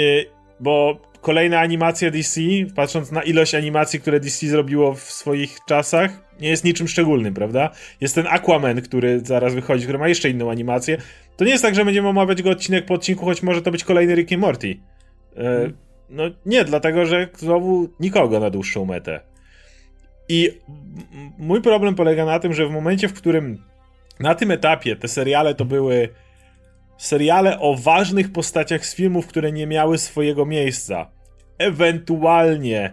Yy, 0.00 0.26
bo 0.60 0.98
kolejna 1.20 1.60
animacja 1.60 2.10
DC, 2.10 2.40
patrząc 2.76 3.12
na 3.12 3.22
ilość 3.22 3.54
animacji, 3.54 4.00
które 4.00 4.20
DC 4.20 4.46
zrobiło 4.46 4.94
w 4.94 5.00
swoich 5.02 5.58
czasach, 5.68 6.10
nie 6.40 6.48
jest 6.48 6.64
niczym 6.64 6.88
szczególnym, 6.88 7.34
prawda? 7.34 7.70
Jest 8.00 8.14
ten 8.14 8.26
Aquaman, 8.26 8.82
który 8.82 9.20
zaraz 9.20 9.54
wychodzi, 9.54 9.82
który 9.82 9.98
ma 9.98 10.08
jeszcze 10.08 10.30
inną 10.30 10.50
animację. 10.50 10.98
To 11.36 11.44
nie 11.44 11.50
jest 11.50 11.64
tak, 11.64 11.74
że 11.74 11.84
będziemy 11.84 12.08
omawiać 12.08 12.42
go 12.42 12.50
odcinek 12.50 12.84
po 12.84 12.94
odcinku, 12.94 13.24
choć 13.24 13.42
może 13.42 13.62
to 13.62 13.70
być 13.70 13.84
kolejny 13.84 14.14
Rick 14.14 14.32
and 14.32 14.40
Morty 14.40 14.76
E, 15.36 15.70
no 16.10 16.24
nie, 16.46 16.64
dlatego 16.64 17.06
że 17.06 17.28
znowu 17.36 17.88
nikogo 18.00 18.40
na 18.40 18.50
dłuższą 18.50 18.84
metę. 18.84 19.20
I 20.28 20.50
mój 21.38 21.62
problem 21.62 21.94
polega 21.94 22.24
na 22.24 22.38
tym, 22.38 22.54
że 22.54 22.66
w 22.66 22.70
momencie, 22.70 23.08
w 23.08 23.14
którym 23.14 23.62
na 24.20 24.34
tym 24.34 24.50
etapie 24.50 24.96
te 24.96 25.08
seriale 25.08 25.54
to 25.54 25.64
były 25.64 26.08
seriale 27.00 27.60
o 27.60 27.74
ważnych 27.74 28.32
postaciach 28.32 28.86
z 28.86 28.94
filmów, 28.94 29.26
które 29.26 29.52
nie 29.52 29.66
miały 29.66 29.98
swojego 29.98 30.46
miejsca. 30.46 31.10
Ewentualnie 31.58 32.92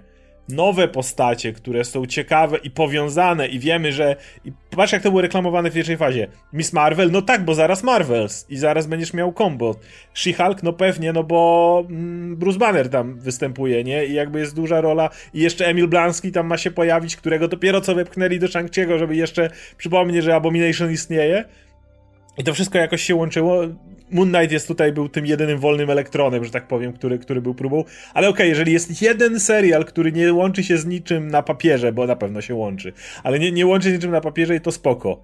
nowe 0.50 0.88
postacie, 0.88 1.54
które 1.54 1.84
są 1.84 2.06
ciekawe 2.06 2.58
i 2.58 2.72
powiązane 2.72 3.48
i 3.48 3.60
wiemy, 3.60 3.91
że... 3.91 4.15
I 4.46 4.52
patrz 4.70 4.93
jak 4.93 5.02
to 5.02 5.10
było 5.10 5.22
reklamowane 5.22 5.72
w 5.72 5.74
pierwszej 5.74 5.98
fazie. 5.98 6.28
Miss 6.54 6.74
Marvel? 6.74 7.12
No 7.12 7.22
tak, 7.22 7.46
bo 7.46 7.56
zaraz 7.56 7.84
Marvels 7.84 8.46
i 8.50 8.58
zaraz 8.58 8.88
będziesz 8.88 9.13
miał 9.13 9.34
combo. 9.34 9.76
She-Hulk? 10.15 10.63
No 10.63 10.74
pewnie, 10.74 11.13
no 11.13 11.24
bo 11.24 11.84
mm, 11.89 12.36
Bruce 12.36 12.60
Banner 12.60 12.89
tam 12.89 13.20
występuje, 13.20 13.84
nie? 13.84 14.06
I 14.06 14.13
jakby 14.13 14.39
jest 14.39 14.56
duża 14.56 14.82
rola 14.82 15.10
i 15.34 15.39
jeszcze 15.39 15.67
Emil 15.67 15.88
Blanski 15.88 16.32
tam 16.32 16.48
ma 16.48 16.58
się 16.58 16.72
pojawić, 16.72 17.15
którego 17.15 17.48
dopiero 17.48 17.82
co 17.82 17.96
wepchnęli 17.96 18.39
do 18.39 18.48
Shang-Chi'ego, 18.48 19.00
żeby 19.00 19.15
jeszcze 19.15 19.50
przypomnieć, 19.78 20.24
że 20.24 20.36
Abomination 20.36 20.91
istnieje. 20.91 21.46
I 22.38 22.43
to 22.43 22.54
wszystko 22.54 22.78
jakoś 22.78 23.02
się 23.02 23.15
łączyło. 23.15 23.62
Moon 24.12 24.30
Knight 24.30 24.52
jest 24.52 24.67
tutaj, 24.67 24.91
był 24.91 25.10
tym 25.10 25.26
jedynym 25.26 25.60
wolnym 25.60 25.89
elektronem, 25.89 26.46
że 26.46 26.52
tak 26.52 26.67
powiem, 26.67 26.93
który, 26.93 27.20
który 27.20 27.41
był 27.41 27.56
próbą. 27.56 27.84
Ale 28.13 28.30
okej, 28.30 28.36
okay, 28.36 28.48
jeżeli 28.48 28.74
jest 28.74 29.02
jeden 29.02 29.39
serial, 29.39 29.86
który 29.86 30.12
nie 30.12 30.34
łączy 30.34 30.63
się 30.63 30.78
z 30.78 30.86
niczym 30.86 31.28
na 31.28 31.43
papierze, 31.43 31.91
bo 31.91 32.08
na 32.08 32.15
pewno 32.15 32.41
się 32.41 32.56
łączy, 32.56 32.93
ale 33.24 33.39
nie, 33.39 33.52
nie 33.52 33.65
łączy 33.65 33.88
się 33.88 33.91
z 33.91 33.93
niczym 33.93 34.12
na 34.12 34.22
papierze 34.22 34.56
i 34.56 34.62
to 34.62 34.72
spoko. 34.72 35.22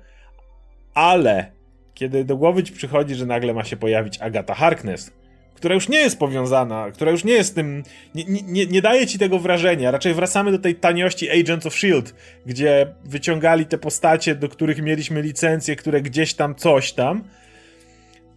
Ale 0.94 1.52
kiedy 1.94 2.26
do 2.26 2.38
głowy 2.38 2.64
ci 2.64 2.74
przychodzi, 2.74 3.16
że 3.16 3.26
nagle 3.26 3.54
ma 3.54 3.64
się 3.64 3.78
pojawić 3.78 4.22
Agata 4.22 4.54
Harkness, 4.54 5.12
która 5.56 5.76
już 5.76 5.90
nie 5.90 5.98
jest 5.98 6.20
powiązana, 6.20 6.92
która 6.92 7.12
już 7.12 7.24
nie 7.24 7.34
jest 7.34 7.56
tym, 7.56 7.84
nie, 8.16 8.24
nie, 8.26 8.66
nie 8.66 8.82
daje 8.82 9.08
ci 9.08 9.20
tego 9.20 9.40
wrażenia. 9.40 9.92
Raczej 9.92 10.14
wracamy 10.14 10.52
do 10.52 10.60
tej 10.60 10.76
taniości 10.76 11.30
Agents 11.30 11.66
of 11.66 11.76
Shield, 11.76 12.16
gdzie 12.46 12.88
wyciągali 13.06 13.66
te 13.66 13.78
postacie, 13.78 14.36
do 14.36 14.50
których 14.50 14.82
mieliśmy 14.82 15.22
licencje, 15.22 15.76
które 15.76 16.02
gdzieś 16.02 16.34
tam 16.34 16.56
coś 16.56 16.94
tam 16.94 17.24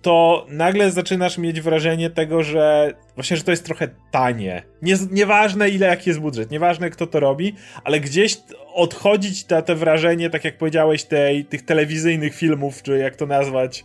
to 0.07 0.47
nagle 0.49 0.91
zaczynasz 0.91 1.39
mieć 1.39 1.61
wrażenie 1.61 2.11
tego, 2.11 2.43
że 2.43 2.95
właśnie, 3.15 3.37
że 3.37 3.43
to 3.43 3.51
jest 3.51 3.65
trochę 3.65 3.89
tanie. 4.11 4.63
Nie, 4.83 4.95
nieważne 5.11 5.69
ile 5.69 5.87
jaki 5.87 6.11
jest 6.11 6.21
budżet, 6.21 6.51
nieważne 6.51 6.91
kto 6.91 7.07
to 7.07 7.21
robi, 7.21 7.55
ale 7.85 8.01
gdzieś 8.01 8.37
odchodzić 8.75 9.45
te, 9.45 9.63
te 9.63 9.75
wrażenie, 9.75 10.31
tak 10.31 10.45
jak 10.45 10.59
powiedziałeś, 10.59 11.05
tej, 11.05 11.45
tych 11.45 11.63
telewizyjnych 11.63 12.35
filmów, 12.35 12.83
czy 12.83 12.99
jak 12.99 13.17
to 13.17 13.27
nazwać, 13.27 13.85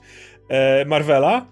e, 0.50 0.86
Marvela, 0.86 1.48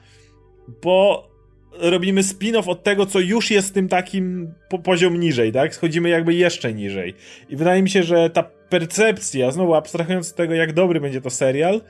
bo 0.83 1.29
robimy 1.71 2.21
spin-off 2.21 2.69
od 2.69 2.83
tego, 2.83 3.05
co 3.05 3.19
już 3.19 3.51
jest 3.51 3.73
tym 3.73 3.87
takim 3.87 4.53
po 4.69 4.79
poziom 4.79 5.19
niżej, 5.19 5.51
tak? 5.51 5.75
Schodzimy 5.75 6.09
jakby 6.09 6.33
jeszcze 6.33 6.73
niżej. 6.73 7.13
I 7.49 7.55
wydaje 7.55 7.83
mi 7.83 7.89
się, 7.89 8.03
że 8.03 8.29
ta 8.29 8.43
percepcja, 8.43 9.51
znowu 9.51 9.75
abstrahując 9.75 10.29
od 10.31 10.35
tego, 10.35 10.53
jak 10.53 10.73
dobry 10.73 11.01
będzie 11.01 11.21
to 11.21 11.29
serial, 11.29 11.81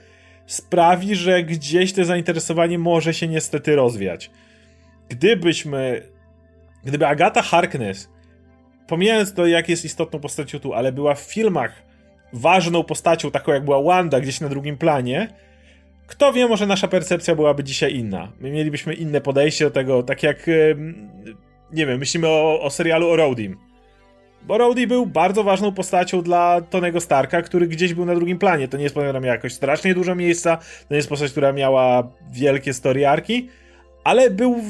sprawi, 0.49 1.15
że 1.15 1.43
gdzieś 1.43 1.93
to 1.93 2.05
zainteresowanie 2.05 2.79
może 2.79 3.13
się 3.13 3.27
niestety 3.27 3.75
rozwiać. 3.75 4.31
Gdybyśmy, 5.09 6.01
gdyby 6.83 7.07
Agata 7.07 7.41
Harkness, 7.41 8.09
pomijając 8.87 9.33
to, 9.33 9.47
jak 9.47 9.69
jest 9.69 9.85
istotną 9.85 10.19
postacią 10.19 10.59
tu, 10.59 10.73
ale 10.73 10.91
była 10.91 11.15
w 11.15 11.21
filmach 11.21 11.81
ważną 12.33 12.83
postacią, 12.83 13.31
taką 13.31 13.51
jak 13.51 13.65
była 13.65 13.81
Wanda 13.83 14.19
gdzieś 14.19 14.41
na 14.41 14.49
drugim 14.49 14.77
planie, 14.77 15.27
kto 16.07 16.33
wie, 16.33 16.47
może 16.47 16.65
nasza 16.65 16.87
percepcja 16.87 17.35
byłaby 17.35 17.63
dzisiaj 17.63 17.95
inna. 17.95 18.31
My 18.39 18.51
mielibyśmy 18.51 18.93
inne 18.93 19.21
podejście 19.21 19.65
do 19.65 19.71
tego, 19.71 20.03
tak 20.03 20.23
jak, 20.23 20.49
nie 21.73 21.85
wiem, 21.85 21.99
myślimy 21.99 22.27
o, 22.27 22.61
o 22.61 22.69
serialu 22.69 23.09
o 23.09 23.15
Rodim 23.15 23.68
bo 24.43 24.57
Rhodey 24.57 24.87
był 24.87 25.05
bardzo 25.05 25.43
ważną 25.43 25.71
postacią 25.71 26.21
dla 26.21 26.61
Tonego 26.61 27.01
Starka, 27.01 27.41
który 27.41 27.67
gdzieś 27.67 27.93
był 27.93 28.05
na 28.05 28.15
drugim 28.15 28.39
planie. 28.39 28.67
To 28.67 28.77
nie 28.77 28.83
jest 28.83 28.95
postać, 28.95 29.09
która 29.09 29.19
miała 29.19 29.35
jakoś 29.35 29.53
strasznie 29.53 29.93
dużo 29.93 30.15
miejsca, 30.15 30.57
to 30.57 30.87
nie 30.91 30.97
jest 30.97 31.09
postać, 31.09 31.31
która 31.31 31.53
miała 31.53 32.11
wielkie 32.31 32.73
storyarki, 32.73 33.49
ale 34.03 34.29
był 34.29 34.63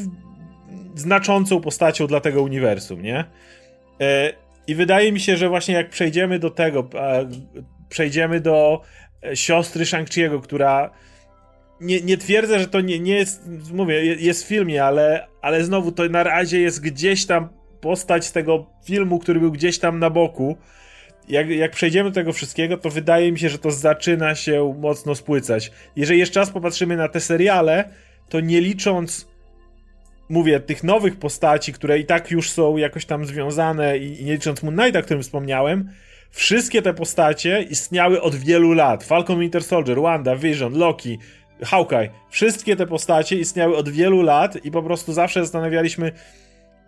znaczącą 0.96 1.62
postacią 1.62 2.08
dla 2.08 2.20
tego 2.20 2.42
uniwersum, 2.42 3.02
nie? 3.02 3.26
E, 4.02 4.34
I 4.68 4.76
wydaje 4.76 5.12
mi 5.12 5.20
się, 5.20 5.38
że 5.38 5.50
właśnie 5.50 5.76
jak 5.76 5.90
przejdziemy 5.90 6.40
do 6.40 6.50
tego, 6.50 6.90
przejdziemy 7.90 8.40
do 8.40 8.82
e, 9.24 9.36
siostry 9.36 9.86
Shang-Chi'ego, 9.86 10.42
która 10.42 10.92
nie, 11.82 12.02
nie 12.02 12.18
twierdzę, 12.18 12.60
że 12.60 12.68
to 12.68 12.82
nie, 12.82 13.00
nie 13.00 13.16
jest, 13.16 13.42
mówię, 13.74 14.06
jest 14.06 14.44
w 14.44 14.48
filmie, 14.48 14.84
ale, 14.84 15.28
ale 15.42 15.64
znowu 15.64 15.92
to 15.92 16.10
na 16.10 16.24
razie 16.24 16.62
jest 16.62 16.82
gdzieś 16.82 17.26
tam 17.26 17.59
postać 17.82 18.32
tego 18.32 18.66
filmu, 18.84 19.20
który 19.20 19.40
był 19.40 19.52
gdzieś 19.52 19.80
tam 19.80 20.00
na 20.00 20.10
boku, 20.10 20.58
jak, 21.30 21.50
jak 21.50 21.72
przejdziemy 21.72 22.10
do 22.10 22.16
tego 22.16 22.34
wszystkiego, 22.34 22.78
to 22.78 22.90
wydaje 22.90 23.32
mi 23.32 23.40
się, 23.40 23.50
że 23.50 23.58
to 23.58 23.72
zaczyna 23.72 24.36
się 24.36 24.76
mocno 24.80 25.16
spłycać. 25.16 25.72
Jeżeli 25.96 26.20
jeszcze 26.20 26.40
raz 26.40 26.50
popatrzymy 26.50 26.98
na 26.98 27.08
te 27.08 27.20
seriale, 27.20 27.90
to 28.30 28.40
nie 28.40 28.62
licząc, 28.62 29.28
mówię, 30.30 30.60
tych 30.60 30.84
nowych 30.84 31.16
postaci, 31.16 31.74
które 31.74 32.00
i 32.00 32.06
tak 32.06 32.32
już 32.32 32.52
są 32.52 32.78
jakoś 32.78 33.06
tam 33.06 33.26
związane, 33.26 33.98
i, 33.98 34.22
i 34.22 34.26
nie 34.26 34.34
licząc 34.34 34.64
Moon 34.64 34.78
Knighta, 34.78 35.00
o 35.00 35.04
którym 35.04 35.24
wspomniałem, 35.24 35.90
wszystkie 36.32 36.82
te 36.82 36.94
postacie 36.94 37.62
istniały 37.62 38.22
od 38.22 38.36
wielu 38.36 38.74
lat. 38.74 39.04
Falcon 39.04 39.40
Winter 39.40 39.64
Soldier, 39.64 40.02
Wanda, 40.02 40.36
Vision, 40.36 40.78
Loki, 40.78 41.20
Hawkeye. 41.64 42.10
Wszystkie 42.30 42.76
te 42.76 42.88
postacie 42.88 43.36
istniały 43.36 43.78
od 43.78 43.90
wielu 43.90 44.22
lat 44.22 44.66
i 44.66 44.72
po 44.72 44.84
prostu 44.84 45.14
zawsze 45.14 45.42
zastanawialiśmy, 45.42 46.12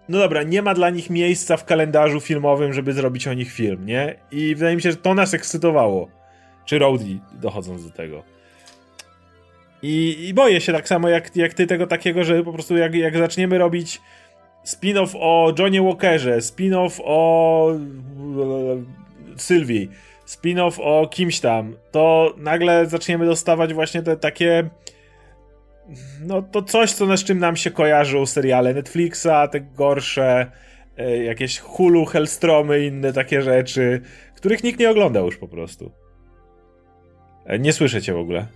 no 0.09 0.19
dobra, 0.19 0.43
nie 0.43 0.61
ma 0.61 0.73
dla 0.73 0.89
nich 0.89 1.09
miejsca 1.09 1.57
w 1.57 1.65
kalendarzu 1.65 2.19
filmowym, 2.19 2.73
żeby 2.73 2.93
zrobić 2.93 3.27
o 3.27 3.33
nich 3.33 3.51
film, 3.51 3.85
nie? 3.85 4.15
I 4.31 4.55
wydaje 4.55 4.75
mi 4.75 4.81
się, 4.81 4.91
że 4.91 4.97
to 4.97 5.13
nas 5.13 5.33
ekscytowało. 5.33 6.07
Czy 6.65 6.79
Rowdy, 6.79 7.19
dochodząc 7.33 7.85
do 7.85 7.91
tego. 7.91 8.23
I, 9.83 10.27
I, 10.27 10.33
boję 10.33 10.61
się 10.61 10.73
tak 10.73 10.87
samo 10.87 11.09
jak, 11.09 11.35
jak 11.35 11.53
ty 11.53 11.67
tego 11.67 11.87
takiego, 11.87 12.23
że 12.23 12.43
po 12.43 12.53
prostu 12.53 12.77
jak, 12.77 12.95
jak 12.95 13.17
zaczniemy 13.17 13.57
robić 13.57 14.01
spin-off 14.65 15.15
o 15.15 15.53
Johnie 15.59 15.81
Walkerze, 15.81 16.37
spin-off 16.37 17.01
o 17.03 17.71
Sylwii, 19.35 19.89
spin-off 20.27 20.79
o 20.81 21.07
kimś 21.07 21.39
tam, 21.39 21.75
to 21.91 22.33
nagle 22.37 22.85
zaczniemy 22.85 23.25
dostawać 23.25 23.73
właśnie 23.73 24.03
te 24.03 24.17
takie 24.17 24.69
no 26.21 26.41
to 26.41 26.61
coś, 26.61 26.91
co 26.91 27.17
z 27.17 27.23
czym 27.23 27.39
nam 27.39 27.55
się 27.55 27.71
kojarzą 27.71 28.25
seriale 28.25 28.73
Netflixa, 28.73 29.47
te 29.51 29.61
gorsze, 29.61 30.51
e, 30.97 31.23
jakieś 31.23 31.59
Hulu, 31.59 32.05
Hellstromy, 32.05 32.85
inne 32.85 33.13
takie 33.13 33.41
rzeczy, 33.41 34.01
których 34.35 34.63
nikt 34.63 34.79
nie 34.79 34.89
oglądał 34.89 35.25
już 35.25 35.37
po 35.37 35.47
prostu. 35.47 35.91
E, 37.45 37.59
nie 37.59 37.73
słyszę 37.73 38.01
cię 38.01 38.13
w 38.13 38.17
ogóle. 38.17 38.47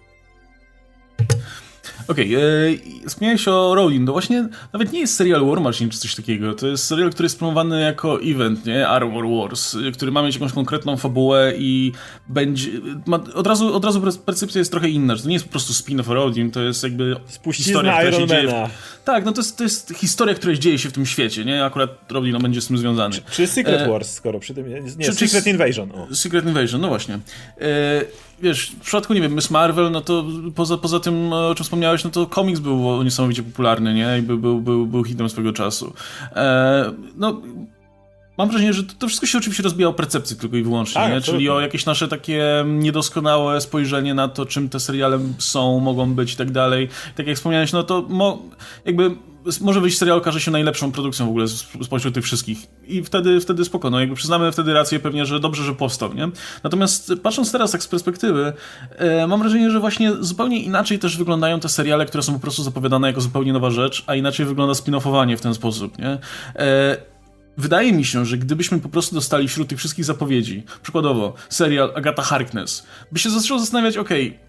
Okej, 2.08 2.36
okay, 2.36 2.80
e, 3.06 3.10
wspomniałeś 3.10 3.48
o 3.48 3.76
Rowling. 3.76 4.06
To 4.08 4.12
właśnie 4.12 4.48
nawet 4.74 4.94
nie 4.94 5.00
jest 5.00 5.16
serial 5.16 5.46
War 5.46 5.62
Machine 5.62 5.90
czy 5.90 6.00
coś 6.00 6.16
takiego. 6.16 6.54
To 6.54 6.68
jest 6.68 6.86
serial, 6.86 7.12
który 7.12 7.26
jest 7.26 7.40
promowany 7.40 7.82
jako 7.82 8.22
event, 8.22 8.66
nie? 8.66 8.88
Armor 8.88 9.26
Wars, 9.30 9.78
który 9.94 10.12
ma 10.12 10.24
mieć 10.24 10.36
jakąś 10.36 10.52
konkretną 10.54 10.98
fabułę 10.98 11.54
i 11.58 11.92
będzie... 12.28 12.70
Ma, 13.06 13.20
od, 13.34 13.48
razu, 13.48 13.76
od 13.76 13.86
razu 13.86 14.02
percepcja 14.26 14.60
jest 14.60 14.72
trochę 14.72 14.90
inna, 14.90 15.16
że 15.16 15.22
to 15.24 15.28
nie 15.28 15.34
jest 15.34 15.46
po 15.46 15.52
prostu 15.52 15.74
spin-off 15.74 16.08
Rowling, 16.08 16.54
to 16.54 16.62
jest 16.62 16.84
jakby 16.84 17.16
Spuścizna 17.28 17.66
historia, 17.66 17.98
która 17.98 18.12
się 18.12 18.28
dzieje... 18.28 18.48
W... 18.48 19.04
Tak, 19.06 19.26
no 19.26 19.32
to 19.32 19.42
jest, 19.42 19.58
to 19.58 19.64
jest 19.64 19.94
historia, 19.96 20.36
która 20.36 20.54
dzieje 20.54 20.80
się 20.80 20.90
w 20.90 20.94
tym 20.94 21.06
świecie, 21.06 21.46
nie? 21.46 21.66
Akurat 21.66 22.12
Rowling 22.12 22.34
no, 22.34 22.40
będzie 22.40 22.62
z 22.62 22.68
tym 22.68 22.78
związany. 22.78 23.16
Czy, 23.16 23.22
czy 23.32 23.48
Secret 23.48 23.82
e... 23.82 23.90
Wars, 23.90 24.12
skoro 24.12 24.40
przy 24.40 24.54
tym... 24.54 24.66
Nie, 24.98 25.06
czy, 25.06 25.14
Secret 25.14 25.44
czy... 25.44 25.50
Invasion. 25.50 25.92
O. 25.92 26.16
Secret 26.16 26.46
Invasion, 26.46 26.82
no 26.82 26.88
właśnie. 26.88 27.20
E 27.62 28.06
wiesz, 28.40 28.72
w 28.72 28.80
przypadku, 28.80 29.14
nie 29.14 29.22
wiem, 29.22 29.36
Miss 29.36 29.52
Marvel, 29.52 29.92
no 29.92 30.02
to 30.02 30.26
poza, 30.56 30.78
poza 30.78 31.00
tym, 31.00 31.34
o 31.34 31.56
czym 31.56 31.64
wspomniałeś, 31.64 32.04
no 32.04 32.10
to 32.10 32.28
komiks 32.28 32.60
był 32.60 33.04
niesamowicie 33.04 33.44
popularny, 33.44 33.94
nie? 33.94 34.18
I 34.20 34.22
był, 34.22 34.38
był, 34.38 34.62
był, 34.62 34.86
był 34.86 35.04
hitem 35.04 35.30
swego 35.30 35.54
czasu. 35.54 35.94
E, 36.36 36.92
no, 37.16 37.42
mam 38.38 38.50
wrażenie, 38.50 38.74
że 38.74 38.84
to, 38.84 38.94
to, 39.00 39.08
wszystko 39.08 39.28
się 39.28 39.38
oczywiście 39.38 39.64
rozbija 39.64 39.88
o 39.88 39.94
percepcję 39.94 40.36
tylko 40.36 40.58
i 40.58 40.64
wyłącznie, 40.64 41.02
tak, 41.02 41.14
nie? 41.14 41.22
czyli 41.22 41.50
o 41.50 41.60
jakieś 41.60 41.86
nasze 41.86 42.08
takie 42.08 42.66
niedoskonałe 42.68 43.62
spojrzenie 43.62 44.14
na 44.14 44.28
to, 44.28 44.46
czym 44.46 44.70
te 44.70 44.80
seriale 44.80 45.20
są, 45.38 45.80
mogą 45.80 46.14
być 46.14 46.34
i 46.34 46.38
tak 46.38 46.52
dalej. 46.52 46.90
Tak 47.16 47.28
jak 47.28 47.38
wspomniałeś, 47.38 47.72
no 47.72 47.84
to 47.84 48.06
mo, 48.10 48.42
jakby 48.86 49.16
może 49.62 49.82
wyjść 49.82 49.98
serial 49.98 50.18
okaże 50.18 50.42
się 50.42 50.52
najlepszą 50.52 50.92
produkcją 50.92 51.26
w 51.26 51.30
ogóle 51.30 51.48
spośród 51.84 52.14
tych 52.14 52.24
wszystkich. 52.24 52.58
I 52.88 53.04
wtedy, 53.04 53.42
wtedy 53.42 53.66
spoko, 53.66 53.90
no 53.90 54.00
jakby 54.00 54.16
przyznamy 54.16 54.52
wtedy 54.52 54.74
rację 54.74 55.00
pewnie, 55.00 55.26
że 55.26 55.40
dobrze, 55.40 55.64
że 55.64 55.74
powstał, 55.74 56.14
nie? 56.14 56.30
Natomiast 56.64 57.14
patrząc 57.24 57.52
teraz 57.52 57.72
tak 57.72 57.84
z 57.84 57.88
perspektywy, 57.88 58.54
e, 58.98 59.28
mam 59.28 59.40
wrażenie, 59.40 59.72
że 59.72 59.80
właśnie 59.80 60.14
zupełnie 60.20 60.60
inaczej 60.64 61.00
też 61.00 61.18
wyglądają 61.18 61.60
te 61.60 61.70
seriale, 61.70 62.06
które 62.06 62.24
są 62.24 62.34
po 62.34 62.40
prostu 62.40 62.64
zapowiadane 62.64 63.08
jako 63.08 63.22
zupełnie 63.22 63.54
nowa 63.54 63.72
rzecz, 63.72 64.04
a 64.08 64.16
inaczej 64.16 64.46
wygląda 64.46 64.74
spin-offowanie 64.74 65.38
w 65.38 65.42
ten 65.42 65.54
sposób, 65.54 65.98
nie? 65.98 66.18
E, 66.56 66.98
Wydaje 67.58 67.94
mi 67.94 68.06
się, 68.06 68.26
że 68.26 68.38
gdybyśmy 68.38 68.80
po 68.80 68.90
prostu 68.90 69.16
dostali 69.16 69.48
wśród 69.48 69.68
tych 69.68 69.80
wszystkich 69.80 70.06
zapowiedzi, 70.06 70.64
przykładowo 70.82 71.34
serial 71.50 71.92
Agata 71.96 72.22
Harkness, 72.22 72.86
by 73.12 73.20
się 73.20 73.30
zaczął 73.30 73.60
zastanawiać, 73.60 73.98
okej, 73.98 74.28
okay, 74.28 74.40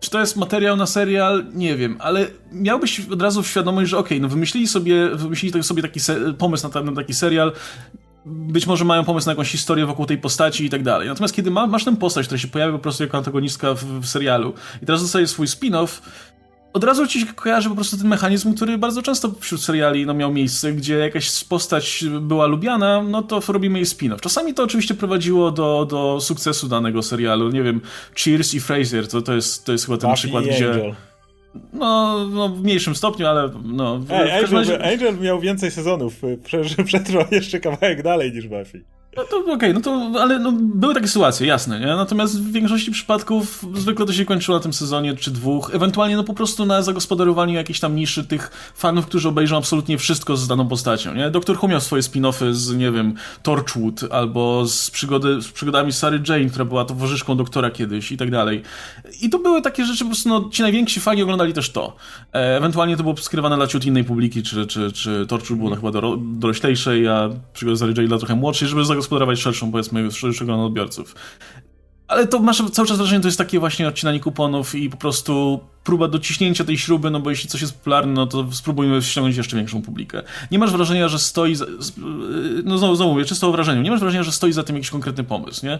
Czy 0.00 0.10
to 0.10 0.20
jest 0.20 0.36
materiał 0.36 0.76
na 0.76 0.86
serial? 0.86 1.46
Nie 1.54 1.76
wiem, 1.76 1.96
ale 2.00 2.26
miałbyś 2.52 3.00
od 3.00 3.22
razu 3.22 3.44
świadomość, 3.44 3.90
że 3.90 3.98
okej, 3.98 4.18
okay, 4.18 4.22
no 4.22 4.28
wymyślili 4.28 4.68
sobie, 4.68 5.08
wymyślili 5.08 5.62
sobie 5.62 5.82
taki 5.82 6.00
pomysł 6.38 6.68
na, 6.74 6.82
na 6.82 6.92
taki 6.92 7.14
serial, 7.14 7.52
być 8.26 8.66
może 8.66 8.84
mają 8.84 9.04
pomysł 9.04 9.26
na 9.26 9.32
jakąś 9.32 9.50
historię 9.50 9.86
wokół 9.86 10.06
tej 10.06 10.18
postaci 10.18 10.64
i 10.64 10.70
tak 10.70 10.82
dalej. 10.82 11.08
Natomiast 11.08 11.34
kiedy 11.34 11.50
ma, 11.50 11.66
masz 11.66 11.84
tę 11.84 11.96
postać, 11.96 12.26
która 12.26 12.38
się 12.38 12.48
pojawia 12.48 12.72
po 12.72 12.78
prostu 12.78 13.02
jako 13.02 13.18
antagonistka 13.18 13.74
w, 13.74 13.84
w 13.84 14.06
serialu 14.06 14.54
i 14.82 14.86
teraz 14.86 15.02
dostaje 15.02 15.26
swój 15.26 15.46
spin-off, 15.46 16.00
od 16.72 16.84
razu 16.84 17.06
ci 17.06 17.20
się 17.20 17.26
kojarzy 17.26 17.68
po 17.68 17.74
prostu 17.74 17.96
ten 17.96 18.08
mechanizm, 18.08 18.54
który 18.54 18.78
bardzo 18.78 19.02
często 19.02 19.32
wśród 19.40 19.62
seriali 19.62 20.06
no, 20.06 20.14
miał 20.14 20.32
miejsce, 20.32 20.72
gdzie 20.72 20.98
jakaś 20.98 21.44
postać 21.44 22.04
była 22.20 22.46
lubiana, 22.46 23.02
no 23.02 23.22
to 23.22 23.40
robimy 23.48 23.78
jej 23.78 23.86
spin-off. 23.86 24.20
Czasami 24.20 24.54
to 24.54 24.62
oczywiście 24.62 24.94
prowadziło 24.94 25.50
do, 25.50 25.86
do 25.90 26.20
sukcesu 26.20 26.68
danego 26.68 27.02
serialu. 27.02 27.50
Nie 27.50 27.62
wiem, 27.62 27.80
Cheers 28.14 28.54
i 28.54 28.60
Fraser, 28.60 29.08
to, 29.08 29.22
to, 29.22 29.34
jest, 29.34 29.64
to 29.64 29.72
jest 29.72 29.86
chyba 29.86 29.98
ten 29.98 30.10
Buffy 30.10 30.20
przykład, 30.20 30.44
gdzie... 30.44 30.72
Angel. 30.72 30.94
No, 31.72 32.18
no, 32.28 32.48
w 32.48 32.62
mniejszym 32.62 32.94
stopniu, 32.94 33.26
ale 33.26 33.50
no... 33.64 34.00
Ej, 34.10 34.32
Angel, 34.32 34.58
razie... 34.58 34.92
Angel 34.92 35.18
miał 35.20 35.40
więcej 35.40 35.70
sezonów, 35.70 36.14
przetrwał 36.84 37.24
jeszcze 37.30 37.60
kawałek 37.60 38.02
dalej 38.02 38.32
niż 38.32 38.48
Buffy. 38.48 38.84
No 39.16 39.24
to 39.24 39.38
okej, 39.38 39.54
okay, 39.54 39.72
no 39.72 39.80
to, 39.80 40.10
ale 40.20 40.38
no, 40.38 40.52
były 40.52 40.94
takie 40.94 41.08
sytuacje, 41.08 41.46
jasne, 41.46 41.80
nie? 41.80 41.86
Natomiast 41.86 42.42
w 42.42 42.52
większości 42.52 42.90
przypadków 42.90 43.64
zwykle 43.74 44.06
to 44.06 44.12
się 44.12 44.24
kończyło 44.24 44.58
na 44.58 44.62
tym 44.62 44.72
sezonie 44.72 45.16
czy 45.16 45.30
dwóch, 45.30 45.70
ewentualnie 45.74 46.16
no 46.16 46.24
po 46.24 46.34
prostu 46.34 46.66
na 46.66 46.82
zagospodarowaniu 46.82 47.54
jakiejś 47.54 47.80
tam 47.80 47.96
niszy 47.96 48.24
tych 48.24 48.72
fanów, 48.74 49.06
którzy 49.06 49.28
obejrzą 49.28 49.56
absolutnie 49.56 49.98
wszystko 49.98 50.36
z 50.36 50.48
daną 50.48 50.68
postacią, 50.68 51.14
nie? 51.14 51.30
Doktor 51.30 51.56
Who 51.56 51.68
miał 51.68 51.80
swoje 51.80 52.02
spin-offy 52.02 52.52
z, 52.52 52.76
nie 52.76 52.90
wiem, 52.90 53.14
Torchwood, 53.42 54.00
albo 54.10 54.66
z, 54.66 54.90
przygody, 54.90 55.42
z 55.42 55.52
przygodami 55.52 55.92
Sary 55.92 56.22
Jane, 56.28 56.50
która 56.50 56.64
była 56.64 56.84
towarzyszką 56.84 57.36
doktora 57.36 57.70
kiedyś 57.70 58.12
i 58.12 58.16
tak 58.16 58.30
dalej. 58.30 58.62
I 59.20 59.30
to 59.30 59.38
były 59.38 59.62
takie 59.62 59.84
rzeczy, 59.84 60.04
po 60.04 60.10
prostu 60.10 60.28
no, 60.28 60.48
ci 60.52 60.62
najwięksi 60.62 61.00
fani 61.00 61.22
oglądali 61.22 61.52
też 61.52 61.70
to. 61.70 61.96
E, 62.34 62.56
ewentualnie 62.56 62.96
to 62.96 63.02
było 63.02 63.16
skrywane 63.16 63.56
dla 63.56 63.66
ciut 63.66 63.84
innej 63.84 64.04
publiki, 64.04 64.42
czy, 64.42 64.66
czy, 64.66 64.92
czy 64.92 65.26
Torchwood 65.28 65.58
było 65.58 65.76
chyba 65.76 65.90
do, 65.90 66.16
doroślejszej, 66.20 67.08
a 67.08 67.30
przygody 67.52 67.78
Sary 67.78 67.92
Jane 67.96 68.08
dla 68.08 68.18
trochę 68.18 68.34
młodszej, 68.34 68.68
żeby 68.68 68.84
zagospodarować 68.98 69.40
szerszą, 69.40 69.70
powiedzmy, 69.72 70.10
szerszy 70.12 70.44
grono 70.44 70.66
odbiorców. 70.66 71.14
Ale 72.08 72.26
to 72.26 72.38
masz 72.38 72.62
cały 72.72 72.88
czas 72.88 72.96
wrażenie, 72.96 73.20
to 73.20 73.28
jest 73.28 73.38
takie 73.38 73.58
właśnie 73.58 73.88
odcinanie 73.88 74.20
kuponów 74.20 74.74
i 74.74 74.90
po 74.90 74.96
prostu 74.96 75.60
próba 75.84 76.08
dociśnięcia 76.08 76.64
tej 76.64 76.78
śruby, 76.78 77.10
no 77.10 77.20
bo 77.20 77.30
jeśli 77.30 77.48
coś 77.48 77.60
jest 77.60 77.74
popularne, 77.74 78.12
no 78.12 78.26
to 78.26 78.52
spróbujmy 78.52 79.02
ściągnąć 79.02 79.36
jeszcze 79.36 79.56
większą 79.56 79.82
publikę. 79.82 80.22
Nie 80.50 80.58
masz 80.58 80.72
wrażenia, 80.72 81.08
że 81.08 81.18
stoi, 81.18 81.54
za, 81.54 81.66
no 82.64 82.78
znowu, 82.78 82.94
znowu 82.94 83.12
mówię, 83.12 83.24
czysto 83.24 83.48
o 83.48 83.52
wrażeniu, 83.52 83.82
nie 83.82 83.90
masz 83.90 84.00
wrażenia, 84.00 84.22
że 84.22 84.32
stoi 84.32 84.52
za 84.52 84.62
tym 84.62 84.76
jakiś 84.76 84.90
konkretny 84.90 85.24
pomysł, 85.24 85.66
nie? 85.66 85.78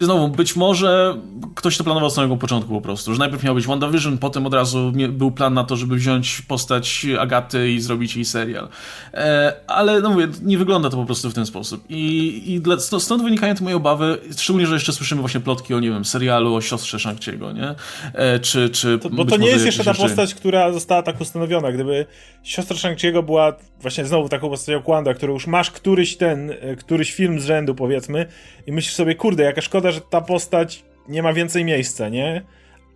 Znowu, 0.00 0.28
być 0.28 0.56
może 0.56 1.16
ktoś 1.54 1.76
to 1.76 1.84
planował 1.84 2.10
z 2.10 2.14
samego 2.14 2.36
początku 2.36 2.74
po 2.74 2.80
prostu, 2.80 3.12
że 3.12 3.18
najpierw 3.18 3.42
miał 3.42 3.54
być 3.54 3.66
WandaVision, 3.66 4.18
potem 4.18 4.46
od 4.46 4.54
razu 4.54 4.92
był 5.08 5.30
plan 5.30 5.54
na 5.54 5.64
to, 5.64 5.76
żeby 5.76 5.96
wziąć 5.96 6.42
postać 6.42 7.06
Agaty 7.18 7.70
i 7.70 7.80
zrobić 7.80 8.16
jej 8.16 8.24
serial. 8.24 8.68
E, 9.14 9.52
ale 9.66 10.00
no 10.00 10.10
mówię, 10.10 10.28
nie 10.42 10.58
wygląda 10.58 10.90
to 10.90 10.96
po 10.96 11.04
prostu 11.04 11.30
w 11.30 11.34
ten 11.34 11.46
sposób. 11.46 11.84
I, 11.88 12.42
i 12.52 12.60
dla, 12.60 12.76
stąd 12.78 13.22
wynikają 13.22 13.54
te 13.54 13.64
moje 13.64 13.76
obawy, 13.76 14.18
szczególnie, 14.36 14.66
że 14.66 14.74
jeszcze 14.74 14.92
słyszymy 14.92 15.20
właśnie 15.20 15.40
plotki 15.40 15.74
o, 15.74 15.80
nie 15.80 15.90
wiem, 15.90 16.04
serialu 16.04 16.54
o 16.54 16.60
siostrze 16.60 16.98
Shang-Chi'ego, 16.98 17.54
nie? 17.54 17.74
E, 18.14 18.38
czy, 18.38 18.70
czy 18.70 18.98
to, 18.98 19.10
bo 19.10 19.24
to 19.24 19.36
nie 19.36 19.48
jest 19.48 19.66
jeszcze 19.66 19.84
ta 19.84 19.94
postać, 19.94 20.34
która 20.34 20.72
została 20.72 21.02
tak 21.02 21.20
ustanowiona. 21.20 21.72
Gdyby 21.72 22.06
siostra 22.42 22.76
Shang-Chi'ego 22.76 23.22
była 23.22 23.52
właśnie 23.80 24.04
znowu 24.04 24.28
taką 24.28 24.48
postacią 24.48 24.82
Kwanda, 24.82 25.14
którą 25.14 25.32
już 25.32 25.46
masz 25.46 25.70
któryś 25.70 26.16
ten, 26.16 26.50
e, 26.50 26.76
któryś 26.76 27.12
film 27.12 27.40
z 27.40 27.44
rzędu 27.44 27.74
powiedzmy 27.74 28.26
i 28.66 28.72
myślisz 28.72 28.94
sobie, 28.94 29.14
kurde, 29.14 29.42
jaka 29.42 29.60
szkoda, 29.60 29.87
że 29.92 30.00
ta 30.00 30.20
postać 30.20 30.84
nie 31.08 31.22
ma 31.22 31.32
więcej 31.32 31.64
miejsca, 31.64 32.08
nie? 32.08 32.42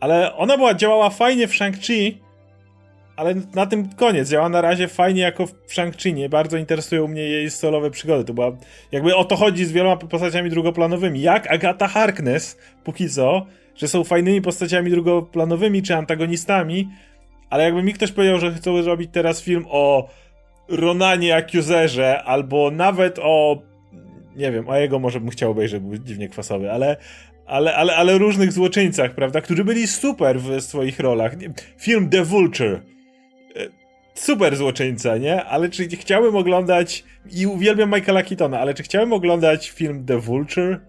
Ale 0.01 0.37
ona 0.37 0.57
była, 0.57 0.75
działała 0.75 1.11
fajnie 1.11 1.47
w 1.47 1.53
Shang-Chi, 1.53 2.15
ale 3.17 3.35
na 3.55 3.67
tym 3.67 3.89
koniec. 3.89 4.31
Działa 4.31 4.49
na 4.49 4.61
razie 4.61 4.89
fajnie 4.89 5.23
jako 5.23 5.47
w 5.47 5.53
Shang-Chi. 5.69 6.15
Nie 6.15 6.29
bardzo 6.29 6.57
interesują 6.57 7.09
mnie 7.09 7.23
jej 7.23 7.51
solowe 7.51 7.91
przygody. 7.91 8.25
To 8.25 8.35
była, 8.35 8.53
jakby 8.93 9.17
o 9.17 9.25
to 9.25 9.37
chodzi 9.37 9.65
z 9.65 9.73
wieloma 9.73 9.97
postaciami 9.97 10.51
drugoplanowymi. 10.51 11.21
Jak 11.21 11.53
Agata 11.53 11.89
Harkness, 11.89 12.59
póki 12.85 13.09
co, 13.09 13.47
że 13.77 13.89
są 13.89 14.05
fajnymi 14.05 14.43
postaciami 14.43 14.91
drugoplanowymi 14.91 15.83
czy 15.83 15.97
antagonistami, 15.97 16.89
ale 17.51 17.65
jakby 17.65 17.83
mi 17.83 17.93
ktoś 17.93 18.13
powiedział, 18.13 18.39
że 18.39 18.53
chcą 18.53 18.83
zrobić 18.83 19.11
teraz 19.13 19.43
film 19.43 19.67
o 19.69 20.09
Ronanie 20.69 21.37
Accuzerze, 21.37 22.23
albo 22.23 22.71
nawet 22.71 23.19
o 23.23 23.63
nie 24.37 24.53
wiem, 24.53 24.71
a 24.71 24.79
jego 24.79 24.99
może 24.99 25.21
bym 25.21 25.31
chciał 25.31 25.51
obejrzeć, 25.51 25.83
był 25.83 25.99
dziwnie 25.99 26.29
kwasowy, 26.29 26.73
ale, 26.73 26.97
ale, 27.47 27.77
ale, 27.77 27.97
ale 27.97 28.19
różnych 28.19 28.53
złoczyńcach, 28.53 29.15
prawda, 29.15 29.41
którzy 29.41 29.65
byli 29.65 29.87
super 29.87 30.41
w 30.41 30.61
swoich 30.61 31.01
rolach. 31.01 31.33
Film 31.79 32.11
The 32.11 32.25
Vulture. 32.25 32.83
E, 33.57 33.69
super 34.15 34.57
złoczyńca, 34.57 35.17
nie? 35.17 35.45
Ale 35.45 35.69
czy 35.69 35.89
chciałbym 35.89 36.37
oglądać, 36.37 37.05
i 37.31 37.47
uwielbiam 37.47 37.91
Michaela 37.91 38.23
Keatona, 38.23 38.61
ale 38.61 38.75
czy 38.75 38.83
chciałem 38.83 39.13
oglądać 39.13 39.71
film 39.71 40.07
The 40.07 40.19
Vulture? 40.19 40.81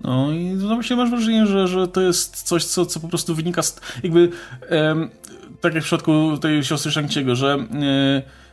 No 0.00 0.32
i 0.32 0.44
no 0.44 0.76
myślę, 0.76 0.96
masz 0.96 1.10
wrażenie, 1.10 1.46
że, 1.46 1.68
że 1.68 1.88
to 1.88 2.00
jest 2.00 2.42
coś, 2.42 2.64
co, 2.64 2.86
co 2.86 3.00
po 3.00 3.08
prostu 3.08 3.34
wynika 3.34 3.62
z, 3.62 3.80
jakby, 4.02 4.30
em, 4.68 5.10
tak 5.60 5.74
jak 5.74 5.82
w 5.82 5.86
przypadku 5.86 6.38
tej 6.38 6.64
siostry 6.64 6.90
Shang-Chi'ego, 6.90 7.34
że 7.34 7.52
e, 7.52 8.45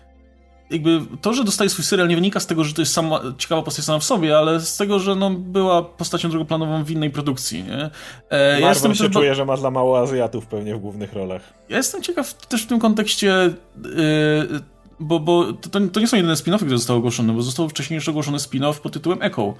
jakby 0.73 1.01
to, 1.21 1.33
że 1.33 1.43
dostaje 1.43 1.69
swój 1.69 1.86
serial 1.86 2.07
nie 2.07 2.15
wynika 2.15 2.39
z 2.39 2.47
tego, 2.47 2.63
że 2.63 2.73
to 2.73 2.81
jest 2.81 2.93
sama, 2.93 3.21
ciekawa 3.38 3.62
postać 3.62 3.86
sama 3.86 3.99
w 3.99 4.03
sobie, 4.03 4.38
ale 4.38 4.59
z 4.59 4.77
tego, 4.77 4.99
że 4.99 5.15
no, 5.15 5.29
była 5.29 5.83
postacią 5.83 6.29
drugoplanową 6.29 6.83
w 6.83 6.91
innej 6.91 7.09
produkcji, 7.09 7.63
nie? 7.63 7.89
E, 8.29 8.62
ja 8.62 8.69
jestem 8.69 8.95
się 8.95 9.03
też, 9.03 9.13
czuje, 9.13 9.36
że 9.36 9.45
ma 9.45 9.57
dla 9.57 9.71
mało 9.71 9.99
Azjatów 9.99 10.45
pewnie 10.45 10.75
w 10.75 10.79
głównych 10.79 11.13
rolach. 11.13 11.41
Ja 11.69 11.77
jestem 11.77 12.01
ciekaw 12.01 12.33
też 12.33 12.63
w 12.63 12.67
tym 12.67 12.79
kontekście, 12.79 13.53
yy, 13.83 14.59
bo, 14.99 15.19
bo 15.19 15.53
to, 15.53 15.79
to, 15.91 15.99
nie 15.99 16.07
są 16.07 16.17
jedyne 16.17 16.36
spin-offy, 16.36 16.57
które 16.57 16.77
zostały 16.77 16.99
ogłoszone, 16.99 17.33
bo 17.33 17.41
został 17.41 17.69
wcześniej 17.69 17.95
jeszcze 17.95 18.12
ogłoszony 18.12 18.38
spin-off 18.38 18.79
pod 18.79 18.93
tytułem 18.93 19.21
Echo. 19.21 19.53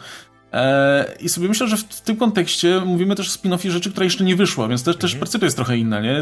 E, 0.54 1.06
I 1.20 1.30
sobie 1.30 1.48
myślę, 1.48 1.68
że 1.68 1.78
w, 1.78 2.02
tym 2.02 2.16
kontekście 2.16 2.82
mówimy 2.86 3.16
też 3.16 3.30
o 3.30 3.32
spin-offie 3.40 3.70
rzeczy, 3.70 3.92
która 3.92 4.04
jeszcze 4.04 4.24
nie 4.24 4.36
wyszła, 4.36 4.68
więc 4.68 4.84
też, 4.84 4.96
też 4.96 5.12
mhm. 5.12 5.20
percepcja 5.20 5.46
jest 5.46 5.56
trochę 5.56 5.78
inna, 5.78 6.02
nie? 6.02 6.20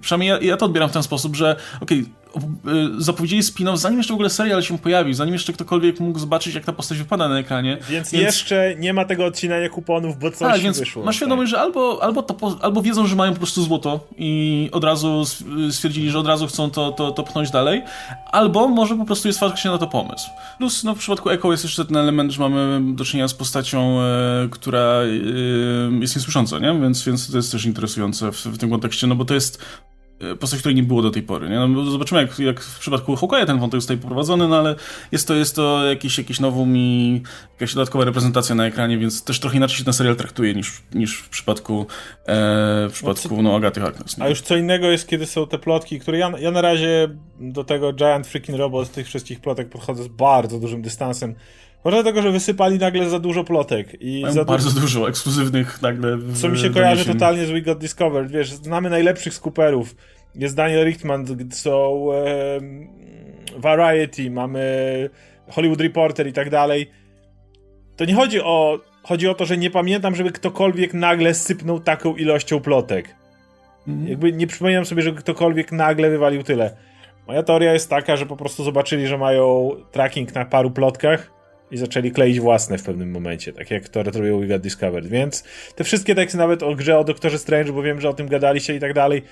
Przynajmniej 0.00 0.28
ja, 0.28 0.38
ja 0.40 0.56
to 0.56 0.66
odbieram 0.66 0.88
w 0.88 0.92
ten 0.92 1.02
sposób, 1.02 1.36
że 1.36 1.56
okej, 1.80 1.98
okay, 2.00 2.18
Y, 2.36 3.02
zapowiedzieli 3.02 3.42
spin-off, 3.42 3.76
zanim 3.76 3.98
jeszcze 3.98 4.12
w 4.12 4.14
ogóle 4.14 4.30
serial 4.30 4.62
się 4.62 4.78
pojawił, 4.78 5.14
zanim 5.14 5.34
jeszcze 5.34 5.52
ktokolwiek 5.52 6.00
mógł 6.00 6.18
zobaczyć, 6.18 6.54
jak 6.54 6.64
ta 6.64 6.72
postać 6.72 6.98
wypada 6.98 7.28
na 7.28 7.38
ekranie. 7.38 7.78
Więc, 7.88 8.10
więc... 8.10 8.12
jeszcze 8.12 8.74
nie 8.78 8.92
ma 8.92 9.04
tego 9.04 9.24
odcinania 9.24 9.68
kuponów, 9.68 10.18
bo 10.18 10.30
coś 10.30 10.52
tak, 10.52 10.60
więc 10.60 10.78
wyszło. 10.78 11.04
Masz 11.04 11.16
świadomość, 11.16 11.52
tak. 11.52 11.60
że 11.60 11.64
albo, 11.64 12.02
albo, 12.02 12.22
to, 12.22 12.58
albo 12.62 12.82
wiedzą, 12.82 13.06
że 13.06 13.16
mają 13.16 13.32
po 13.32 13.38
prostu 13.38 13.62
złoto 13.62 14.00
i 14.18 14.68
od 14.72 14.84
razu 14.84 15.24
stwierdzili, 15.70 16.10
że 16.10 16.18
od 16.18 16.26
razu 16.26 16.46
chcą 16.46 16.70
to, 16.70 16.92
to, 16.92 17.10
to 17.10 17.22
pchnąć 17.22 17.50
dalej, 17.50 17.82
albo 18.32 18.68
może 18.68 18.96
po 18.96 19.04
prostu 19.04 19.28
jest 19.28 19.40
faktycznie 19.40 19.70
na 19.70 19.78
to 19.78 19.86
pomysł. 19.86 20.30
Plus 20.58 20.84
no, 20.84 20.94
w 20.94 20.98
przypadku 20.98 21.30
Echo 21.30 21.50
jest 21.50 21.64
jeszcze 21.64 21.84
ten 21.84 21.96
element, 21.96 22.32
że 22.32 22.40
mamy 22.40 22.80
do 22.94 23.04
czynienia 23.04 23.28
z 23.28 23.34
postacią, 23.34 23.67
e, 23.76 24.48
która 24.50 25.02
e, 25.02 26.00
jest 26.00 26.16
niesłysząca, 26.16 26.58
nie? 26.58 26.80
Więc, 26.80 27.04
więc 27.04 27.30
to 27.30 27.36
jest 27.36 27.52
też 27.52 27.64
interesujące 27.64 28.32
w, 28.32 28.36
w 28.36 28.58
tym 28.58 28.70
kontekście, 28.70 29.06
no 29.06 29.14
bo 29.14 29.24
to 29.24 29.34
jest 29.34 29.64
E, 30.20 30.36
postać, 30.36 30.60
której 30.60 30.76
nie 30.76 30.82
było 30.82 31.02
do 31.02 31.10
tej 31.10 31.22
pory. 31.22 31.48
Nie? 31.48 31.58
No, 31.58 31.90
zobaczymy, 31.90 32.20
jak, 32.20 32.38
jak 32.38 32.60
w 32.60 32.78
przypadku 32.78 33.14
Hawkeye'a 33.14 33.46
ten 33.46 33.58
wątek 33.58 33.80
zostaje 33.80 34.00
poprowadzony, 34.00 34.48
no 34.48 34.58
ale 34.58 34.74
jest 35.12 35.28
to, 35.28 35.34
jest 35.34 35.56
to 35.56 35.86
jakiś, 35.86 36.18
jakiś 36.18 36.40
nowum 36.40 36.76
i 36.76 37.22
jakaś 37.52 37.74
dodatkowa 37.74 38.04
reprezentacja 38.04 38.54
na 38.54 38.66
ekranie, 38.66 38.98
więc 38.98 39.24
też 39.24 39.40
trochę 39.40 39.56
inaczej 39.56 39.78
się 39.78 39.84
ten 39.84 39.92
serial 39.92 40.16
traktuje 40.16 40.54
niż, 40.54 40.82
niż 40.94 41.18
w 41.18 41.28
przypadku, 41.28 41.86
e, 42.26 42.88
w 42.88 42.92
przypadku 42.92 43.42
no, 43.42 43.56
Agaty 43.56 43.80
Harkness. 43.80 44.18
Nie? 44.18 44.24
A 44.24 44.28
już 44.28 44.40
co 44.40 44.56
innego 44.56 44.90
jest, 44.90 45.08
kiedy 45.08 45.26
są 45.26 45.46
te 45.46 45.58
plotki, 45.58 46.00
które 46.00 46.18
ja, 46.18 46.32
ja 46.38 46.50
na 46.50 46.60
razie 46.60 47.08
do 47.40 47.64
tego 47.64 47.92
Giant 47.92 48.26
Freaking 48.26 48.58
Robot, 48.58 48.92
tych 48.92 49.06
wszystkich 49.06 49.40
plotek 49.40 49.68
podchodzę 49.68 50.02
z 50.02 50.08
bardzo 50.08 50.58
dużym 50.58 50.82
dystansem. 50.82 51.34
Może 51.84 51.96
dlatego, 51.96 52.22
że 52.22 52.30
wysypali 52.30 52.78
nagle 52.78 53.10
za 53.10 53.18
dużo 53.18 53.44
plotek. 53.44 53.96
I 54.00 54.24
za 54.28 54.44
bardzo 54.44 54.70
du 54.70 54.80
dużo 54.80 55.08
ekskluzywnych 55.08 55.82
nagle. 55.82 56.18
Co 56.34 56.48
mi 56.48 56.58
się 56.58 56.70
kojarzy 56.70 57.04
totalnie 57.04 57.46
z 57.46 57.50
We 57.50 57.60
Got 57.60 57.78
Discovered. 57.78 58.30
Wiesz, 58.30 58.52
znamy 58.52 58.90
najlepszych 58.90 59.34
skuperów. 59.34 59.96
Jest 60.34 60.56
Daniel 60.56 60.86
Richtman, 60.86 61.26
są 61.50 62.08
Variety, 63.56 64.30
mamy 64.30 65.10
Hollywood 65.48 65.80
Reporter 65.80 66.26
i 66.26 66.32
tak 66.32 66.50
dalej. 66.50 66.90
To 67.96 68.04
nie 68.04 68.14
chodzi 68.14 68.42
o. 68.42 68.80
Chodzi 69.02 69.28
o 69.28 69.34
to, 69.34 69.44
że 69.44 69.56
nie 69.56 69.70
pamiętam, 69.70 70.14
żeby 70.14 70.32
ktokolwiek 70.32 70.94
nagle 70.94 71.34
sypnął 71.34 71.80
taką 71.80 72.16
ilością 72.16 72.60
plotek. 72.60 73.14
Mhm. 73.88 74.08
Jakby 74.08 74.32
nie 74.32 74.46
przypominam 74.46 74.84
sobie, 74.84 75.02
że 75.02 75.12
ktokolwiek 75.12 75.72
nagle 75.72 76.10
wywalił 76.10 76.42
tyle. 76.42 76.76
Moja 77.26 77.42
teoria 77.42 77.72
jest 77.72 77.90
taka, 77.90 78.16
że 78.16 78.26
po 78.26 78.36
prostu 78.36 78.64
zobaczyli, 78.64 79.06
że 79.06 79.18
mają 79.18 79.70
tracking 79.92 80.34
na 80.34 80.44
paru 80.44 80.70
plotkach 80.70 81.37
i 81.70 81.76
zaczęli 81.76 82.10
kleić 82.10 82.40
własne 82.40 82.78
w 82.78 82.82
pewnym 82.82 83.10
momencie, 83.10 83.52
tak 83.52 83.70
jak 83.70 83.88
to 83.88 84.02
robił 84.02 84.40
We 84.40 84.46
Got 84.46 84.62
Discovered. 84.62 85.06
Więc 85.06 85.44
te 85.74 85.84
wszystkie 85.84 86.14
teksty, 86.14 86.38
nawet 86.38 86.62
o 86.62 86.74
grze 86.74 86.98
o 86.98 87.04
Doktorze 87.04 87.38
Strange, 87.38 87.72
bo 87.72 87.82
wiem, 87.82 88.00
że 88.00 88.08
o 88.08 88.14
tym 88.14 88.28
gadaliście 88.28 88.76
i 88.76 88.80
tak 88.80 88.94
dalej, 88.94 89.22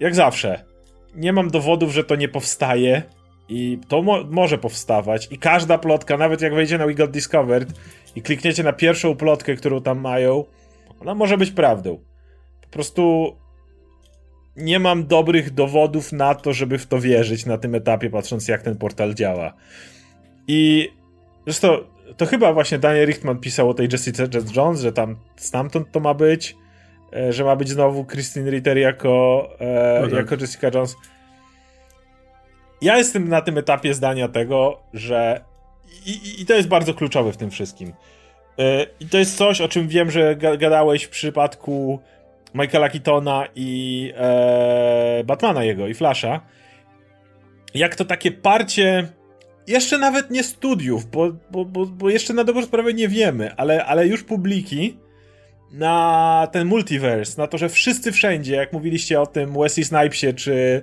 jak 0.00 0.14
zawsze, 0.14 0.64
nie 1.14 1.32
mam 1.32 1.50
dowodów, 1.50 1.92
że 1.92 2.04
to 2.04 2.16
nie 2.16 2.28
powstaje 2.28 3.02
i 3.48 3.78
to 3.88 4.02
mo 4.02 4.24
może 4.24 4.58
powstawać 4.58 5.28
i 5.30 5.38
każda 5.38 5.78
plotka, 5.78 6.16
nawet 6.16 6.40
jak 6.40 6.54
wejdzie 6.54 6.78
na 6.78 6.86
We 6.86 6.94
Got 6.94 7.10
Discovered 7.10 7.72
i 8.16 8.22
klikniecie 8.22 8.62
na 8.62 8.72
pierwszą 8.72 9.16
plotkę, 9.16 9.54
którą 9.54 9.82
tam 9.82 10.00
mają, 10.00 10.44
ona 11.00 11.14
może 11.14 11.38
być 11.38 11.50
prawdą. 11.50 11.98
Po 12.60 12.68
prostu 12.68 13.36
nie 14.56 14.78
mam 14.78 15.06
dobrych 15.06 15.50
dowodów 15.54 16.12
na 16.12 16.34
to, 16.34 16.52
żeby 16.52 16.78
w 16.78 16.86
to 16.86 17.00
wierzyć 17.00 17.46
na 17.46 17.58
tym 17.58 17.74
etapie, 17.74 18.10
patrząc 18.10 18.48
jak 18.48 18.62
ten 18.62 18.76
portal 18.76 19.14
działa. 19.14 19.52
I 20.48 20.88
zresztą 21.46 21.78
to 22.16 22.26
chyba 22.26 22.52
właśnie 22.52 22.78
Daniel 22.78 23.06
Richtman 23.06 23.38
pisał 23.38 23.70
o 23.70 23.74
tej 23.74 23.88
Jessica 23.92 24.22
Jones, 24.56 24.80
że 24.80 24.92
tam 24.92 25.16
stamtąd 25.36 25.92
to 25.92 26.00
ma 26.00 26.14
być, 26.14 26.56
e, 27.12 27.32
że 27.32 27.44
ma 27.44 27.56
być 27.56 27.68
znowu 27.68 28.04
Christine 28.04 28.50
Ritter 28.50 28.78
jako, 28.78 29.48
e, 29.58 29.98
no 30.02 30.08
tak. 30.08 30.16
jako 30.16 30.34
Jessica 30.34 30.70
Jones. 30.74 30.96
Ja 32.82 32.96
jestem 32.96 33.28
na 33.28 33.40
tym 33.40 33.58
etapie 33.58 33.94
zdania 33.94 34.28
tego, 34.28 34.80
że 34.94 35.40
i, 36.06 36.42
i 36.42 36.46
to 36.46 36.54
jest 36.54 36.68
bardzo 36.68 36.94
kluczowe 36.94 37.32
w 37.32 37.36
tym 37.36 37.50
wszystkim. 37.50 37.92
E, 38.58 38.86
I 39.00 39.06
to 39.06 39.18
jest 39.18 39.36
coś, 39.36 39.60
o 39.60 39.68
czym 39.68 39.88
wiem, 39.88 40.10
że 40.10 40.36
gadałeś 40.36 41.04
w 41.04 41.08
przypadku 41.08 42.00
Michaela 42.54 42.88
Keatona 42.88 43.44
i 43.54 44.12
e, 44.16 45.24
Batmana 45.24 45.64
jego 45.64 45.86
i 45.88 45.94
Flasha. 45.94 46.40
Jak 47.74 47.96
to 47.96 48.04
takie 48.04 48.32
parcie 48.32 49.08
jeszcze 49.66 49.98
nawet 49.98 50.30
nie 50.30 50.44
studiów, 50.44 51.10
bo, 51.10 51.32
bo, 51.50 51.64
bo, 51.64 51.86
bo 51.86 52.10
jeszcze 52.10 52.34
na 52.34 52.44
dobrą 52.44 52.62
sprawę 52.62 52.94
nie 52.94 53.08
wiemy, 53.08 53.54
ale, 53.56 53.84
ale 53.84 54.06
już 54.06 54.22
publiki 54.22 54.96
na 55.72 56.48
ten 56.52 56.66
multiverse, 56.66 57.42
na 57.42 57.46
to, 57.46 57.58
że 57.58 57.68
wszyscy 57.68 58.12
wszędzie, 58.12 58.54
jak 58.54 58.72
mówiliście 58.72 59.20
o 59.20 59.26
tym 59.26 59.52
Wesley 59.52 59.84
Snipesie 59.84 60.32
czy 60.32 60.82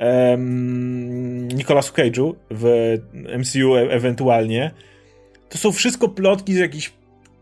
um, 0.00 1.48
Nicolasu 1.48 1.92
Cage'u 1.92 2.34
w 2.50 2.96
MCU 3.38 3.76
e 3.76 3.80
ewentualnie, 3.80 4.70
to 5.48 5.58
są 5.58 5.72
wszystko 5.72 6.08
plotki 6.08 6.54
z 6.54 6.58
jakichś 6.58 6.92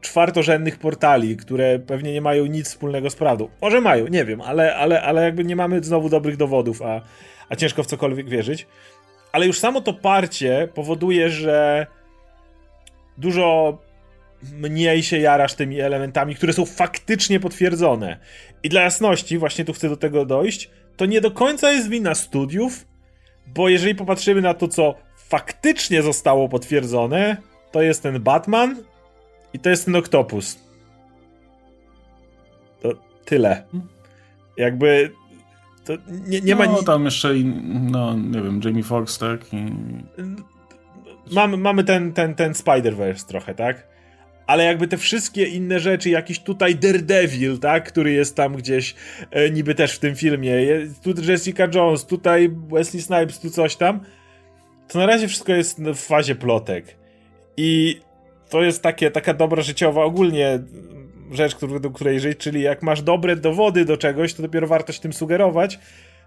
czwartorzędnych 0.00 0.78
portali, 0.78 1.36
które 1.36 1.78
pewnie 1.78 2.12
nie 2.12 2.20
mają 2.20 2.46
nic 2.46 2.66
wspólnego 2.68 3.10
z 3.10 3.16
prawdą. 3.16 3.48
Może 3.62 3.80
mają, 3.80 4.06
nie 4.06 4.24
wiem, 4.24 4.40
ale, 4.40 4.76
ale, 4.76 5.02
ale 5.02 5.24
jakby 5.24 5.44
nie 5.44 5.56
mamy 5.56 5.84
znowu 5.84 6.08
dobrych 6.08 6.36
dowodów, 6.36 6.82
a, 6.82 7.00
a 7.48 7.56
ciężko 7.56 7.82
w 7.82 7.86
cokolwiek 7.86 8.28
wierzyć. 8.28 8.66
Ale 9.34 9.46
już 9.46 9.58
samo 9.58 9.80
to 9.80 9.92
parcie 9.92 10.68
powoduje, 10.74 11.30
że 11.30 11.86
dużo 13.18 13.78
mniej 14.52 15.02
się 15.02 15.18
jarasz 15.18 15.54
tymi 15.54 15.80
elementami, 15.80 16.34
które 16.34 16.52
są 16.52 16.64
faktycznie 16.64 17.40
potwierdzone. 17.40 18.18
I 18.62 18.68
dla 18.68 18.82
jasności, 18.82 19.38
właśnie 19.38 19.64
tu 19.64 19.72
chcę 19.72 19.88
do 19.88 19.96
tego 19.96 20.26
dojść, 20.26 20.70
to 20.96 21.06
nie 21.06 21.20
do 21.20 21.30
końca 21.30 21.72
jest 21.72 21.88
wina 21.88 22.14
studiów, 22.14 22.86
bo 23.46 23.68
jeżeli 23.68 23.94
popatrzymy 23.94 24.40
na 24.40 24.54
to, 24.54 24.68
co 24.68 24.94
faktycznie 25.16 26.02
zostało 26.02 26.48
potwierdzone, 26.48 27.36
to 27.72 27.82
jest 27.82 28.02
ten 28.02 28.22
Batman, 28.22 28.84
i 29.52 29.58
to 29.58 29.70
jest 29.70 29.84
ten 29.84 29.96
Octopus. 29.96 30.58
To 32.82 32.92
tyle. 33.24 33.64
Jakby 34.56 35.12
to 35.84 35.92
nie, 36.26 36.40
nie 36.40 36.54
no, 36.54 36.72
ma... 36.72 36.82
Tam 36.82 37.04
jeszcze, 37.04 37.34
no 37.90 38.14
nie 38.14 38.42
wiem, 38.42 38.60
Jamie 38.64 38.82
Foxx, 38.82 39.18
tak? 39.18 39.54
I... 39.54 39.56
Mamy, 41.30 41.56
mamy 41.56 41.84
ten, 41.84 42.12
ten, 42.12 42.34
ten 42.34 42.52
Spider-Verse 42.52 43.26
trochę, 43.26 43.54
tak? 43.54 43.86
Ale 44.46 44.64
jakby 44.64 44.88
te 44.88 44.96
wszystkie 44.96 45.44
inne 45.44 45.80
rzeczy, 45.80 46.10
jakiś 46.10 46.38
tutaj 46.38 46.76
Daredevil, 46.76 47.58
tak? 47.58 47.88
Który 47.88 48.12
jest 48.12 48.36
tam 48.36 48.56
gdzieś 48.56 48.94
e, 49.30 49.50
niby 49.50 49.74
też 49.74 49.92
w 49.92 49.98
tym 49.98 50.16
filmie. 50.16 50.50
Jest, 50.50 51.02
tu 51.02 51.14
Jessica 51.22 51.68
Jones, 51.74 52.06
tutaj 52.06 52.50
Wesley 52.72 53.02
Snipes, 53.02 53.40
tu 53.40 53.50
coś 53.50 53.76
tam. 53.76 54.00
To 54.88 54.98
na 54.98 55.06
razie 55.06 55.28
wszystko 55.28 55.52
jest 55.52 55.82
w 55.82 55.96
fazie 55.96 56.34
plotek. 56.34 56.96
I 57.56 58.00
to 58.50 58.62
jest 58.62 58.82
takie, 58.82 59.10
taka 59.10 59.34
dobra 59.34 59.62
życiowa 59.62 60.04
ogólnie 60.04 60.58
rzecz, 61.32 61.56
do 61.80 61.90
której 61.90 62.20
żyć, 62.20 62.38
czyli 62.38 62.62
jak 62.62 62.82
masz 62.82 63.02
dobre 63.02 63.36
dowody 63.36 63.84
do 63.84 63.96
czegoś, 63.96 64.34
to 64.34 64.42
dopiero 64.42 64.66
warto 64.66 64.92
się 64.92 65.00
tym 65.00 65.12
sugerować. 65.12 65.78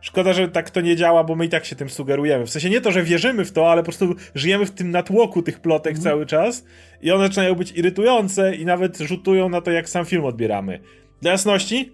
Szkoda, 0.02 0.34
że 0.34 0.48
tak 0.48 0.70
to 0.70 0.82
nie 0.82 0.96
działa, 0.96 1.24
bo 1.24 1.36
my 1.36 1.46
i 1.46 1.50
tak 1.50 1.66
się 1.66 1.76
tym 1.76 1.90
sugerujemy. 1.90 2.46
W 2.46 2.50
sensie 2.50 2.70
nie 2.70 2.82
to, 2.82 2.92
że 2.92 3.04
wierzymy 3.04 3.46
w 3.46 3.52
to, 3.52 3.72
ale 3.72 3.82
po 3.82 3.86
prostu 3.86 4.16
żyjemy 4.36 4.66
w 4.66 4.72
tym 4.72 4.92
natłoku 4.92 5.42
tych 5.42 5.60
plotek 5.60 5.92
mm. 5.92 6.04
cały 6.04 6.26
czas 6.26 6.66
i 7.02 7.12
one 7.12 7.28
zaczynają 7.28 7.56
być 7.56 7.72
irytujące 7.72 8.56
i 8.56 8.66
nawet 8.66 8.98
rzutują 8.98 9.50
na 9.50 9.62
to, 9.62 9.72
jak 9.72 9.90
sam 9.90 10.06
film 10.06 10.26
odbieramy. 10.26 10.80
Dla 11.22 11.32
jasności, 11.32 11.94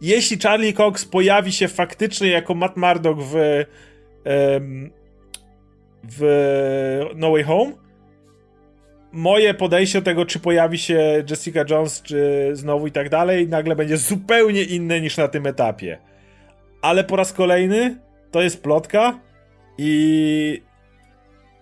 jeśli 0.00 0.38
Charlie 0.38 0.72
Cox 0.72 1.04
pojawi 1.04 1.52
się 1.52 1.68
faktycznie 1.68 2.28
jako 2.28 2.54
Matt 2.54 2.76
Murdock 2.76 3.20
w, 3.20 3.64
w 6.18 7.06
No 7.14 7.30
Way 7.30 7.42
Home, 7.42 7.72
moje 9.12 9.54
podejście 9.54 9.98
do 9.98 10.04
tego, 10.04 10.26
czy 10.26 10.40
pojawi 10.40 10.78
się 10.78 11.24
Jessica 11.30 11.64
Jones, 11.70 12.02
czy 12.02 12.50
znowu 12.52 12.86
i 12.86 12.92
tak 12.92 13.08
dalej, 13.08 13.48
nagle 13.48 13.76
będzie 13.76 13.96
zupełnie 13.96 14.62
inne 14.62 15.00
niż 15.00 15.16
na 15.16 15.28
tym 15.28 15.46
etapie. 15.46 15.98
Ale 16.82 17.04
po 17.04 17.16
raz 17.16 17.32
kolejny 17.32 17.96
to 18.30 18.42
jest 18.42 18.62
plotka 18.62 19.18
i 19.78 20.62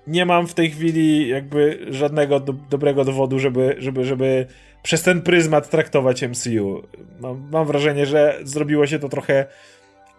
nie 0.07 0.27
mam 0.27 0.47
w 0.47 0.55
tej 0.55 0.71
chwili 0.71 1.29
jakby 1.29 1.87
żadnego 1.91 2.41
do, 2.41 2.53
dobrego 2.53 3.05
dowodu, 3.05 3.39
żeby, 3.39 3.77
żeby, 3.79 4.05
żeby 4.05 4.47
przez 4.83 5.03
ten 5.03 5.23
pryzmat 5.23 5.71
traktować 5.71 6.23
MCU. 6.23 6.83
Mam, 7.21 7.49
mam 7.53 7.67
wrażenie, 7.67 8.07
że 8.07 8.39
zrobiło 8.43 8.87
się 8.87 8.99
to 8.99 9.09
trochę 9.09 9.47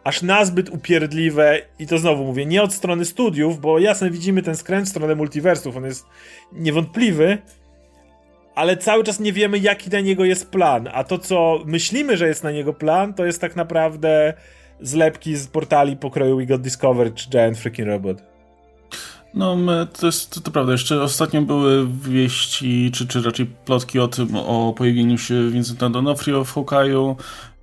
aż 0.04 0.22
nazbyt 0.22 0.70
upierdliwe 0.70 1.62
i 1.80 1.88
to 1.88 1.98
znowu 1.98 2.26
mówię, 2.26 2.46
nie 2.46 2.64
od 2.64 2.74
strony 2.74 3.06
studiów, 3.06 3.60
bo 3.60 3.80
jasne 3.80 4.10
widzimy 4.10 4.44
ten 4.44 4.56
skręt 4.56 4.88
w 4.88 4.90
stronę 4.90 5.16
multiversów, 5.16 5.78
on 5.78 5.86
jest 5.86 6.06
niewątpliwy, 6.54 7.38
ale 8.56 8.78
cały 8.78 9.04
czas 9.04 9.20
nie 9.20 9.34
wiemy 9.34 9.60
jaki 9.60 9.90
na 9.90 10.00
niego 10.00 10.26
jest 10.26 10.50
plan, 10.50 10.90
a 10.94 11.04
to 11.04 11.18
co 11.18 11.62
myślimy, 11.66 12.18
że 12.18 12.28
jest 12.28 12.44
na 12.44 12.52
niego 12.52 12.74
plan, 12.74 13.14
to 13.14 13.26
jest 13.26 13.42
tak 13.42 13.56
naprawdę 13.56 14.34
zlepki 14.82 15.36
z 15.36 15.48
portali 15.48 15.98
pokroju 15.98 16.38
We 16.38 16.46
Got 16.46 16.62
Discovered 16.62 17.16
czy 17.16 17.30
Giant 17.30 17.58
Freaking 17.58 17.88
Robot. 17.88 18.30
No, 19.34 19.58
to 20.00 20.06
jest 20.06 20.34
to, 20.34 20.42
to, 20.42 20.52
prawda. 20.52 20.72
Jeszcze 20.72 21.02
ostatnio 21.02 21.42
były 21.42 21.88
wieści, 21.88 22.92
czy, 22.94 23.08
czy 23.08 23.22
raczej 23.22 23.46
plotki 23.46 24.00
o 24.00 24.08
tym, 24.08 24.36
o 24.36 24.74
pojawieniu 24.78 25.18
się 25.18 25.50
Vincenta 25.50 25.90
D'Onofrio 25.90 26.46
w 26.46 26.52
Hokaiju. 26.52 27.16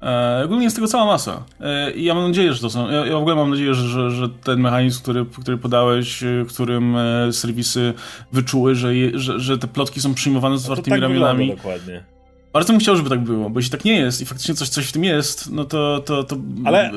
E, 0.07 0.45
ogólnie 0.45 0.65
jest 0.65 0.77
tego 0.77 0.89
cała 0.89 1.05
masa. 1.05 1.45
E, 1.61 1.93
I 1.93 2.05
ja 2.05 2.15
mam 2.15 2.29
nadzieję, 2.29 2.53
że 2.53 2.61
to 2.61 2.71
są. 2.71 2.91
Ja, 2.91 3.07
ja 3.07 3.13
w 3.13 3.21
ogóle 3.21 3.35
mam 3.35 3.51
nadzieję, 3.51 3.75
że, 3.75 3.89
że, 3.89 4.11
że, 4.11 4.29
ten 4.29 4.61
mechanizm, 4.61 5.03
który, 5.03 5.27
który 5.43 5.59
podałeś, 5.59 6.23
e, 6.23 6.45
którym 6.49 6.97
e, 6.97 7.33
serwisy 7.33 7.95
wyczuły, 8.33 8.75
że, 8.75 8.97
je, 8.97 9.19
że, 9.19 9.41
że 9.41 9.59
te 9.59 9.69
plotki 9.69 10.01
są 10.01 10.15
przyjmowane 10.15 10.59
z 10.59 10.67
no 10.67 10.73
otwartymi 10.73 10.95
tak 10.95 11.03
ramionami. 11.03 11.57
Dokładnie. 11.57 12.05
Bardzo 12.53 12.73
bym 12.73 12.81
chciał, 12.81 12.97
żeby 12.97 13.11
tak 13.11 13.21
było, 13.21 13.51
bo 13.51 13.59
jeśli 13.59 13.73
tak 13.73 13.85
nie 13.85 13.97
jest 13.99 14.21
i 14.21 14.27
faktycznie 14.27 14.55
coś, 14.55 14.69
coś 14.69 14.87
w 14.87 14.93
tym 14.93 15.05
jest, 15.05 15.53
no 15.53 15.65
to. 15.65 16.01
to, 16.01 16.25
to... 16.25 16.37
Ale 16.65 16.91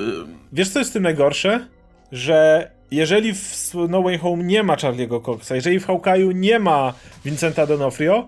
wiesz, 0.54 0.70
co 0.70 0.80
jest 0.80 0.92
w 0.92 0.94
tym 0.94 1.04
najgorsze? 1.04 1.68
Że 2.12 2.72
jeżeli 2.92 3.34
w 3.34 3.74
No 3.90 4.02
Way 4.02 4.18
Home 4.18 4.44
nie 4.44 4.64
ma 4.64 4.76
Charlie'ego 4.76 5.22
Coxa, 5.22 5.52
jeżeli 5.56 5.80
w 5.80 5.88
Hawkeye'u 5.88 6.36
nie 6.36 6.60
ma 6.60 6.94
Vincenta 7.26 7.66
D'Onofrio, 7.66 8.24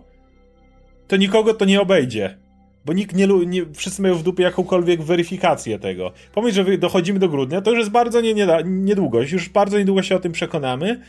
to 1.08 1.18
nikogo 1.18 1.54
to 1.54 1.66
nie 1.66 1.82
obejdzie. 1.82 2.41
Bo 2.86 2.94
nikt 2.94 3.16
nie, 3.16 3.28
nie, 3.28 3.66
wszyscy 3.74 4.02
mają 4.02 4.16
w 4.16 4.24
dupie 4.24 4.44
jakąkolwiek 4.44 5.02
weryfikację 5.02 5.80
tego. 5.80 6.12
Pomyśl, 6.34 6.66
że 6.66 6.78
dochodzimy 6.78 7.20
do 7.20 7.30
grudnia, 7.30 7.62
to 7.62 7.72
już 7.72 7.80
jest 7.80 7.92
bardzo 7.92 8.22
nie, 8.22 8.34
nie, 8.34 8.48
niedługo, 8.66 9.22
już 9.22 9.50
bardzo 9.50 9.78
niedługo 9.80 10.04
się 10.04 10.16
o 10.16 10.20
tym 10.20 10.32
przekonamy 10.32 11.02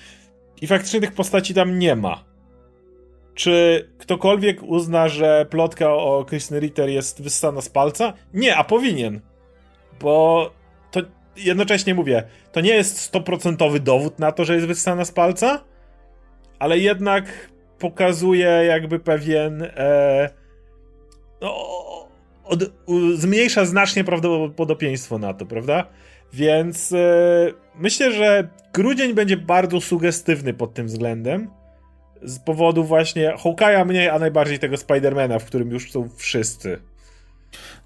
i 0.61 0.67
faktycznie 0.67 1.01
tych 1.01 1.13
postaci 1.13 1.55
tam 1.55 1.79
nie 1.79 1.97
ma. 1.97 2.25
Czy 3.35 3.89
ktokolwiek 3.99 4.63
uzna, 4.63 5.09
że 5.09 5.47
plotka 5.51 5.95
o 5.95 6.25
Kristen 6.25 6.61
Ritter 6.61 6.89
jest 6.89 7.23
wyssana 7.23 7.61
z 7.61 7.69
palca? 7.69 8.13
Nie, 8.35 8.57
a 8.57 8.65
powinien. 8.65 9.21
Bo 10.01 10.51
to 10.91 11.01
jednocześnie 11.37 11.95
mówię, 11.95 12.23
to 12.53 12.61
nie 12.61 12.75
jest 12.75 12.99
stoprocentowy 12.99 13.81
dowód 13.81 14.19
na 14.19 14.33
to, 14.33 14.45
że 14.45 14.55
jest 14.55 14.67
wyssana 14.67 15.05
z 15.05 15.13
palca, 15.13 15.65
ale 16.59 16.79
jednak 16.79 17.51
pokazuje 17.79 18.47
jakby 18.49 18.99
pewien... 18.99 19.63
E, 19.63 20.42
no, 21.43 22.09
od, 22.45 22.65
zmniejsza 23.15 23.65
znacznie 23.65 24.05
prawdopodobieństwo 24.05 25.19
na 25.19 25.35
to, 25.35 25.47
prawda? 25.47 25.87
Więc 26.33 26.93
e, 26.93 27.53
myślę, 27.75 28.13
że 28.13 28.49
grudzień 28.73 29.15
będzie 29.15 29.37
bardzo 29.37 29.81
sugestywny 29.81 30.55
pod 30.55 30.75
tym 30.75 30.87
względem. 30.87 31.51
Z 32.23 32.39
powodu 32.39 32.85
właśnie 32.85 33.35
Hawkeye'a 33.37 33.87
mniej, 33.87 34.09
a 34.09 34.19
najbardziej 34.19 34.59
tego 34.59 34.77
Spidermana, 34.77 35.39
w 35.39 35.45
którym 35.45 35.71
już 35.71 35.91
są 35.91 36.09
wszyscy. 36.17 36.81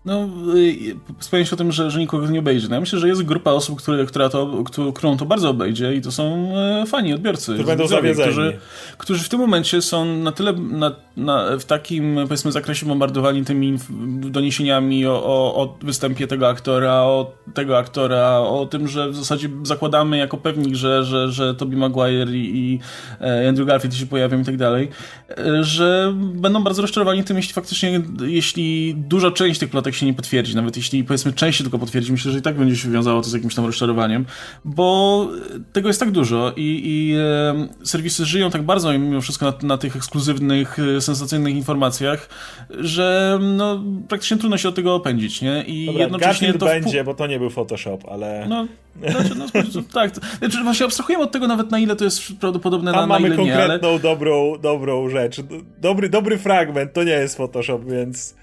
No, 0.07 0.29
y, 0.57 0.97
wspomniałeś 1.19 1.53
o 1.53 1.57
tym, 1.57 1.73
że, 1.73 1.91
że 1.91 1.99
nikogo 1.99 2.27
nie 2.27 2.39
obejdzie. 2.39 2.69
No, 2.69 2.75
ja 2.75 2.81
myślę, 2.81 2.99
że 2.99 3.09
jest 3.09 3.23
grupa 3.23 3.51
osób, 3.51 3.79
które, 3.79 4.07
która 4.07 4.29
to, 4.29 4.65
którą 4.95 5.17
to 5.17 5.25
bardzo 5.25 5.51
obejdzie 5.51 5.95
i 5.95 6.01
to 6.01 6.13
są 6.13 6.53
e, 6.57 6.87
fani, 6.87 7.15
odbiorcy. 7.15 7.53
Którzy 7.53 7.67
będą 7.67 7.89
zawiedzeni. 7.89 8.33
Którzy, 8.33 8.59
którzy 8.99 9.25
w 9.25 9.29
tym 9.29 9.41
momencie 9.41 9.83
są 9.83 10.05
na 10.05 10.33
tyle 10.33 10.53
na, 10.53 10.93
na, 11.17 11.59
w 11.59 11.65
takim, 11.65 12.19
powiedzmy, 12.23 12.53
zakresie 12.53 12.87
bombardowani 12.87 13.45
tymi 13.45 13.79
doniesieniami 14.21 15.07
o, 15.07 15.25
o, 15.25 15.63
o, 15.63 15.79
występie 15.83 16.27
tego 16.27 16.49
aktora, 16.49 16.95
o 16.95 17.33
tego 17.55 17.79
aktora, 17.79 18.39
o 18.39 18.67
tym, 18.67 18.89
że 18.89 19.11
w 19.11 19.17
zasadzie 19.17 19.49
zakładamy 19.63 20.19
jako 20.19 20.37
pewnik, 20.37 20.75
że, 20.75 21.05
że, 21.05 21.33
że 21.33 21.55
Tobey 21.55 21.77
Maguire 21.77 22.31
i, 22.31 22.59
i 22.59 22.81
e, 23.21 23.49
Andrew 23.49 23.69
Garfield 23.69 23.97
się 23.97 24.07
pojawią 24.07 24.41
i 24.41 24.45
tak 24.45 24.57
dalej, 24.57 24.89
e, 25.31 25.65
że 25.65 26.15
będą 26.17 26.65
bardzo 26.65 26.83
rozczarowani 26.83 27.25
tym, 27.25 27.37
jeśli 27.37 27.55
faktycznie, 27.55 28.03
jeśli 28.27 28.95
duża 28.95 29.31
część 29.31 29.61
tych 29.61 29.71
plotek 29.71 29.96
się 29.97 30.07
nie 30.07 30.15
potwierdzi. 30.15 30.57
Nawet 30.57 30.77
jeśli 30.77 31.05
powiedzmy 31.05 31.33
część 31.33 31.59
się 31.59 31.65
tylko 31.65 31.79
potwierdzi, 31.79 32.13
myślę, 32.13 32.33
że 32.33 32.39
i 32.39 32.43
tak 32.43 32.57
będzie 32.57 32.77
się 32.77 32.91
wiązało 32.91 33.23
to 33.23 33.29
z 33.29 33.33
jakimś 33.33 33.55
tam 33.55 33.67
rozczarowaniem, 33.67 34.27
bo 34.65 35.29
tego 35.73 35.89
jest 35.89 36.01
tak 36.01 36.11
dużo 36.11 36.53
i, 36.57 36.83
i 36.85 37.15
e, 37.17 37.87
serwisy 37.87 38.25
żyją 38.25 38.51
tak 38.51 38.63
bardzo 38.63 38.93
mimo 38.93 39.21
wszystko 39.21 39.47
na, 39.47 39.55
na 39.63 39.79
tych 39.79 39.97
ekskluzywnych, 39.97 40.79
e, 40.97 41.01
sensacyjnych 41.01 41.55
informacjach, 41.55 42.29
że 42.71 43.39
no, 43.43 43.83
praktycznie 44.09 44.37
trudno 44.37 44.59
się 44.59 44.69
od 44.69 44.75
tego 44.75 44.95
opędzić, 44.95 45.43
nie? 45.43 45.65
I 45.67 45.87
Dobra, 45.87 46.03
jednocześnie 46.03 46.55
to 46.55 46.67
będzie, 46.67 47.05
bo 47.05 47.15
to 47.15 47.27
nie 47.27 47.39
był 47.39 47.51
Photoshop, 47.51 47.99
ale... 48.11 48.47
No, 48.49 48.67
znaczy, 49.11 49.35
no, 49.75 49.83
tak. 49.93 50.11
Znaczy, 50.39 50.63
właśnie 50.63 50.87
abstrahujemy 50.87 51.25
od 51.25 51.33
tego 51.33 51.47
nawet 51.47 51.71
na 51.71 51.79
ile 51.79 51.97
to 51.97 52.05
jest 52.05 52.23
prawdopodobne, 52.41 52.93
Tam 52.93 53.09
na, 53.09 53.19
na 53.19 53.27
ile 53.27 53.37
konkretną, 53.37 53.89
nie, 53.89 53.93
ale... 53.93 53.99
dobrą, 53.99 54.53
dobrą 54.63 55.09
rzecz. 55.09 55.41
Dobry, 55.81 56.09
dobry 56.09 56.39
fragment, 56.39 56.93
to 56.93 57.05
nie 57.05 57.13
jest 57.13 57.37
Photoshop, 57.37 57.79
więc... 57.89 58.35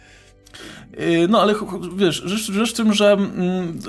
Y, 0.99 1.27
no 1.29 1.41
ale 1.41 1.55
wiesz, 1.95 2.15
rzecz, 2.25 2.51
rzecz 2.51 2.71
w 2.71 2.73
tym, 2.73 2.93
że 2.93 3.11
mm, 3.11 3.79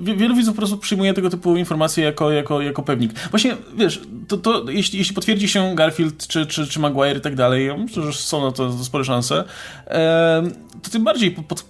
wielu 0.00 0.36
widzów 0.36 0.54
po 0.54 0.58
prostu 0.58 0.78
przyjmuje 0.78 1.14
tego 1.14 1.30
typu 1.30 1.56
informacje 1.56 2.04
jako, 2.04 2.30
jako, 2.30 2.60
jako 2.60 2.82
pewnik. 2.82 3.12
Właśnie, 3.30 3.56
wiesz, 3.76 4.00
to, 4.28 4.36
to 4.36 4.70
jeśli, 4.70 4.98
jeśli 4.98 5.14
potwierdzi 5.14 5.48
się 5.48 5.74
Garfield 5.74 6.26
czy, 6.26 6.46
czy, 6.46 6.66
czy 6.66 6.80
Maguire 6.80 7.16
i 7.16 7.20
tak 7.20 7.34
dalej, 7.34 7.70
że 7.94 8.12
są 8.12 8.44
na 8.44 8.52
to 8.52 8.84
spore 8.84 9.04
szanse, 9.04 9.44
to 10.82 10.90
tym 10.90 11.04
bardziej, 11.04 11.30
pod, 11.30 11.64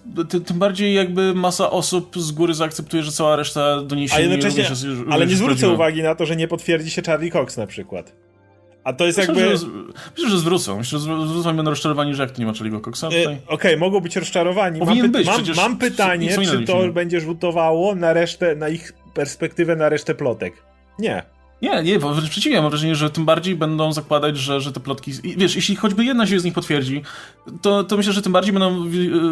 tym 0.46 0.59
bardziej 0.59 0.94
jakby 0.94 1.34
masa 1.34 1.70
osób 1.70 2.16
z 2.18 2.32
góry 2.32 2.55
zaakceptuje, 2.55 3.03
że 3.03 3.12
cała 3.12 3.36
reszta 3.36 3.82
doniesień... 3.82 4.18
A 4.18 4.20
jednocześnie, 4.20 4.64
ale 5.11 5.26
nie 5.26 5.36
zwrócę 5.36 5.68
uwagi 5.68 6.03
na 6.03 6.14
to, 6.14 6.26
że 6.26 6.36
nie 6.36 6.48
potwierdzi 6.48 6.90
się 6.90 7.03
Charlie 7.03 7.30
Cox 7.30 7.57
na 7.57 7.66
przykład. 7.66 8.12
A 8.85 8.93
to 8.93 9.07
jest 9.07 9.18
myślę, 9.18 9.35
jakby... 9.35 9.57
Że, 9.57 9.66
myślę, 10.16 10.30
że 10.30 10.39
zwrócą. 10.39 10.78
Myślę, 10.78 10.99
że 10.99 11.26
zwrócą 11.26 11.57
będą 11.57 11.70
rozczarowani, 11.70 12.14
że 12.14 12.22
jak 12.22 12.39
nie 12.39 12.47
ma 12.47 12.53
Charlie'ego 12.53 12.80
Coxa 12.80 13.05
e, 13.05 13.09
tutaj. 13.09 13.22
Okej, 13.22 13.41
okay, 13.47 13.76
mogą 13.76 14.01
być 14.01 14.16
rozczarowani. 14.16 14.80
Powinien 14.80 15.03
mam, 15.03 15.12
być, 15.12 15.26
mam, 15.26 15.57
mam 15.57 15.78
pytanie, 15.78 16.37
czy 16.45 16.64
to 16.64 16.89
będzie 16.93 17.20
rzutowało 17.20 17.95
na 17.95 18.12
resztę, 18.12 18.57
na 18.57 18.68
ich 18.68 18.93
perspektywę, 19.14 19.76
na 19.76 19.89
resztę 19.89 20.14
plotek. 20.14 20.55
Nie. 20.99 21.22
Nie, 21.62 21.82
nie, 21.82 21.98
wręcz 21.98 22.30
przeciwnie, 22.30 22.60
mam 22.60 22.70
wrażenie, 22.70 22.94
że 22.94 23.10
tym 23.10 23.24
bardziej 23.24 23.56
będą 23.56 23.92
zakładać, 23.92 24.38
że, 24.38 24.60
że 24.60 24.72
te 24.72 24.80
plotki. 24.80 25.12
Wiesz, 25.36 25.56
jeśli 25.56 25.76
choćby 25.76 26.04
jedna 26.04 26.26
się 26.26 26.40
z 26.40 26.44
nich 26.44 26.54
potwierdzi, 26.54 27.02
to, 27.62 27.84
to 27.84 27.96
myślę, 27.96 28.12
że 28.12 28.22
tym 28.22 28.32
bardziej 28.32 28.52
będą 28.52 28.84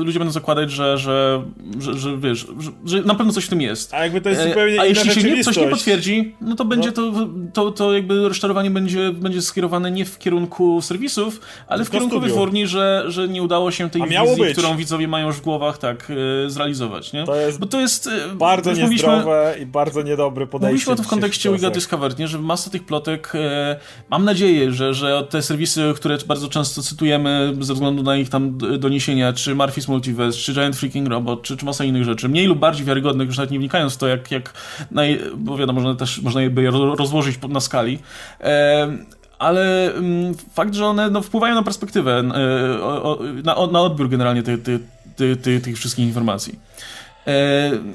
ludzie 0.05 0.19
będą 0.19 0.33
zakładać, 0.33 0.71
że, 0.71 0.99
że, 0.99 1.43
że, 1.79 1.99
że 1.99 2.19
wiesz, 2.19 2.47
że, 2.59 2.71
że, 2.85 3.03
na 3.03 3.15
pewno 3.15 3.33
coś 3.33 3.45
w 3.45 3.49
tym 3.49 3.61
jest. 3.61 3.95
A 3.95 4.03
jakby 4.03 4.21
to 4.21 4.29
jest 4.29 4.41
e, 4.43 4.49
zupełnie 4.49 4.81
A 4.81 4.85
jeśli 4.85 5.11
się 5.11 5.23
nie, 5.23 5.45
coś 5.45 5.57
nie 5.57 5.69
potwierdzi, 5.69 6.35
no 6.41 6.57
to 6.57 6.65
będzie 6.65 6.89
no. 6.89 6.95
to, 6.95 7.29
to, 7.53 7.71
to 7.71 7.95
jakby 7.95 8.29
rozczarowanie 8.29 8.71
będzie, 8.71 9.13
będzie 9.13 9.43
skierowane 9.43 9.91
nie 9.91 10.05
w 10.05 10.19
kierunku 10.19 10.83
serwisów, 10.83 11.41
ale 11.69 11.85
w 11.85 11.91
kierunku 11.91 12.17
studiu. 12.17 12.29
wytwórni, 12.29 12.67
że, 12.67 13.05
że 13.09 13.29
nie 13.29 13.43
udało 13.43 13.71
się 13.71 13.91
tej 13.91 14.03
wizji, 14.03 14.37
być. 14.39 14.53
którą 14.53 14.77
widzowie 14.77 15.09
mają 15.09 15.27
już 15.27 15.37
w 15.37 15.41
głowach, 15.41 15.79
tak 15.79 16.13
e, 16.47 16.51
zrealizować, 16.51 17.13
nie? 17.13 17.25
To 17.25 17.37
jest, 17.37 17.59
Bo 17.59 17.67
to 17.67 17.81
jest 17.81 18.07
e, 18.07 18.35
bardzo 18.35 18.73
niezdrowe 18.73 19.57
i 19.63 19.67
bardzo 19.67 20.03
niedobre 20.03 20.47
podejście. 20.47 20.73
Mówiliśmy 20.73 20.93
o 20.93 20.97
tym 20.97 21.05
w 21.05 21.09
kontekście 21.09 21.53
Wiga 21.53 21.71
Discovered, 21.71 22.20
nie? 22.21 22.29
że 22.29 22.39
masa 22.39 22.71
tych 22.71 22.85
plotek, 22.85 23.33
e, 23.35 23.77
mam 24.11 24.25
nadzieję, 24.25 24.73
że, 24.73 24.95
że 24.95 25.27
te 25.31 25.43
serwisy, 25.43 25.93
które 25.97 26.19
bardzo 26.27 26.49
często 26.49 26.83
cytujemy 26.83 27.53
ze 27.61 27.75
względu 27.75 28.03
na 28.03 28.17
ich 28.17 28.29
tam 28.29 28.59
doniesienia, 28.79 29.33
czy 29.33 29.55
Murphy's 29.55 29.89
Multiverse, 29.89 30.39
czy 30.39 30.55
Giant 30.55 30.77
Freaking 30.77 31.09
Robot, 31.09 31.43
czy, 31.43 31.57
czy 31.57 31.65
masa 31.65 31.85
innych 31.85 32.05
rzeczy, 32.05 32.29
mniej 32.29 32.47
lub 32.47 32.59
bardziej 32.59 32.87
wiarygodnych, 32.87 33.29
już 33.29 33.37
nawet 33.37 33.51
nie 33.51 33.59
wnikając 33.59 33.95
w 33.95 33.97
to, 33.97 34.09
jak, 34.09 34.31
jak 34.31 34.53
naj, 34.91 35.21
bo 35.37 35.57
wiadomo, 35.57 35.81
że 35.81 35.97
też 35.97 36.23
można 36.23 36.43
je 36.43 36.71
rozłożyć 36.99 37.39
na 37.49 37.61
skali, 37.61 37.99
e, 38.41 38.89
ale 39.39 39.95
mm, 39.95 40.35
fakt, 40.35 40.75
że 40.75 40.87
one 40.87 41.11
no, 41.11 41.23
wpływają 41.23 41.55
na 41.55 41.63
perspektywę, 41.63 42.19
e, 42.19 42.23
na, 43.43 43.55
na 43.73 43.81
odbiór 43.81 44.09
generalnie 44.09 44.43
tych, 44.43 44.63
tych, 44.63 44.81
tych, 45.43 45.63
tych 45.63 45.77
wszystkich 45.77 46.07
informacji. 46.07 46.59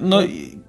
No 0.02 0.22
i 0.22 0.65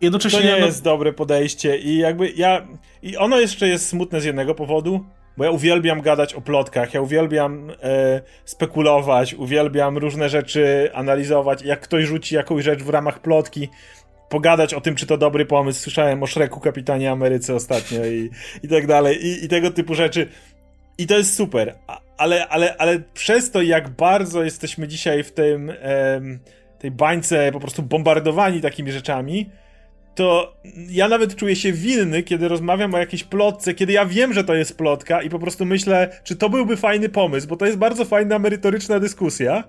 jednocześnie... 0.00 0.40
To 0.40 0.46
nie 0.46 0.60
no... 0.60 0.66
jest 0.66 0.82
dobre 0.82 1.12
podejście 1.12 1.78
i 1.78 1.98
jakby 1.98 2.30
ja... 2.30 2.66
I 3.02 3.16
ono 3.16 3.40
jeszcze 3.40 3.68
jest 3.68 3.88
smutne 3.88 4.20
z 4.20 4.24
jednego 4.24 4.54
powodu, 4.54 5.04
bo 5.36 5.44
ja 5.44 5.50
uwielbiam 5.50 6.00
gadać 6.00 6.34
o 6.34 6.40
plotkach, 6.40 6.94
ja 6.94 7.00
uwielbiam 7.00 7.70
e, 7.82 8.20
spekulować, 8.44 9.34
uwielbiam 9.34 9.98
różne 9.98 10.28
rzeczy 10.28 10.90
analizować. 10.94 11.62
Jak 11.62 11.80
ktoś 11.80 12.04
rzuci 12.04 12.34
jakąś 12.34 12.64
rzecz 12.64 12.82
w 12.82 12.88
ramach 12.88 13.20
plotki, 13.20 13.68
pogadać 14.28 14.74
o 14.74 14.80
tym, 14.80 14.94
czy 14.94 15.06
to 15.06 15.18
dobry 15.18 15.46
pomysł. 15.46 15.80
Słyszałem 15.80 16.22
o 16.22 16.26
Szreku 16.26 16.60
Kapitanie 16.60 17.10
Ameryce 17.10 17.54
ostatnio 17.54 18.06
i, 18.06 18.30
i 18.62 18.68
tak 18.68 18.86
dalej, 18.86 19.26
I, 19.26 19.44
i 19.44 19.48
tego 19.48 19.70
typu 19.70 19.94
rzeczy. 19.94 20.28
I 20.98 21.06
to 21.06 21.16
jest 21.16 21.34
super, 21.36 21.74
ale, 22.16 22.48
ale, 22.48 22.76
ale 22.76 23.00
przez 23.14 23.50
to, 23.50 23.62
jak 23.62 23.88
bardzo 23.88 24.44
jesteśmy 24.44 24.88
dzisiaj 24.88 25.24
w 25.24 25.32
tym, 25.32 25.72
em, 25.80 26.38
tej 26.78 26.90
bańce 26.90 27.52
po 27.52 27.60
prostu 27.60 27.82
bombardowani 27.82 28.60
takimi 28.60 28.92
rzeczami, 28.92 29.50
to 30.18 30.56
ja 30.88 31.08
nawet 31.08 31.36
czuję 31.36 31.56
się 31.56 31.72
winny, 31.72 32.22
kiedy 32.22 32.48
rozmawiam 32.48 32.94
o 32.94 32.98
jakiejś 32.98 33.24
plotce, 33.24 33.74
kiedy 33.74 33.92
ja 33.92 34.06
wiem, 34.06 34.32
że 34.32 34.44
to 34.44 34.54
jest 34.54 34.78
plotka 34.78 35.22
i 35.22 35.30
po 35.30 35.38
prostu 35.38 35.64
myślę, 35.64 36.20
czy 36.24 36.36
to 36.36 36.48
byłby 36.48 36.76
fajny 36.76 37.08
pomysł, 37.08 37.48
bo 37.48 37.56
to 37.56 37.66
jest 37.66 37.78
bardzo 37.78 38.04
fajna, 38.04 38.38
merytoryczna 38.38 39.00
dyskusja, 39.00 39.64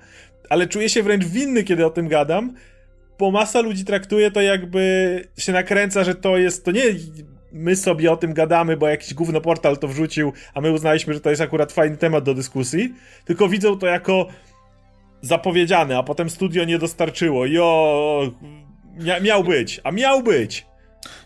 ale 0.50 0.68
czuję 0.68 0.90
się 0.90 1.04
wręcz 1.04 1.26
winny, 1.26 1.64
kiedy 1.64 1.86
o 1.86 1.90
tym 1.90 2.08
gadam, 2.08 2.54
bo 3.20 3.32
masa 3.32 3.62
ludzi 3.62 3.86
traktuje 3.86 4.32
to 4.32 4.42
jakby 4.42 5.24
się 5.38 5.52
nakręca, 5.52 6.04
że 6.04 6.16
to 6.16 6.38
jest, 6.38 6.66
to 6.66 6.72
nie 6.72 6.82
my 7.52 7.76
sobie 7.76 8.12
o 8.12 8.18
tym 8.18 8.34
gadamy, 8.34 8.78
bo 8.78 8.88
jakiś 8.88 9.14
gówno 9.14 9.42
portal 9.42 9.78
to 9.78 9.88
wrzucił, 9.88 10.34
a 10.54 10.62
my 10.62 10.72
uznaliśmy, 10.72 11.14
że 11.14 11.20
to 11.20 11.30
jest 11.30 11.42
akurat 11.42 11.72
fajny 11.72 11.98
temat 11.98 12.24
do 12.24 12.34
dyskusji, 12.34 12.94
tylko 13.26 13.50
widzą 13.50 13.78
to 13.78 13.88
jako 13.88 14.28
zapowiedziane, 15.22 15.98
a 15.98 16.04
potem 16.04 16.30
studio 16.30 16.66
nie 16.66 16.80
dostarczyło. 16.80 17.46
Jo, 17.46 18.32
Mia 19.00 19.20
miał 19.20 19.44
być, 19.44 19.82
a 19.84 19.92
miał 19.92 20.24
być. 20.24 20.66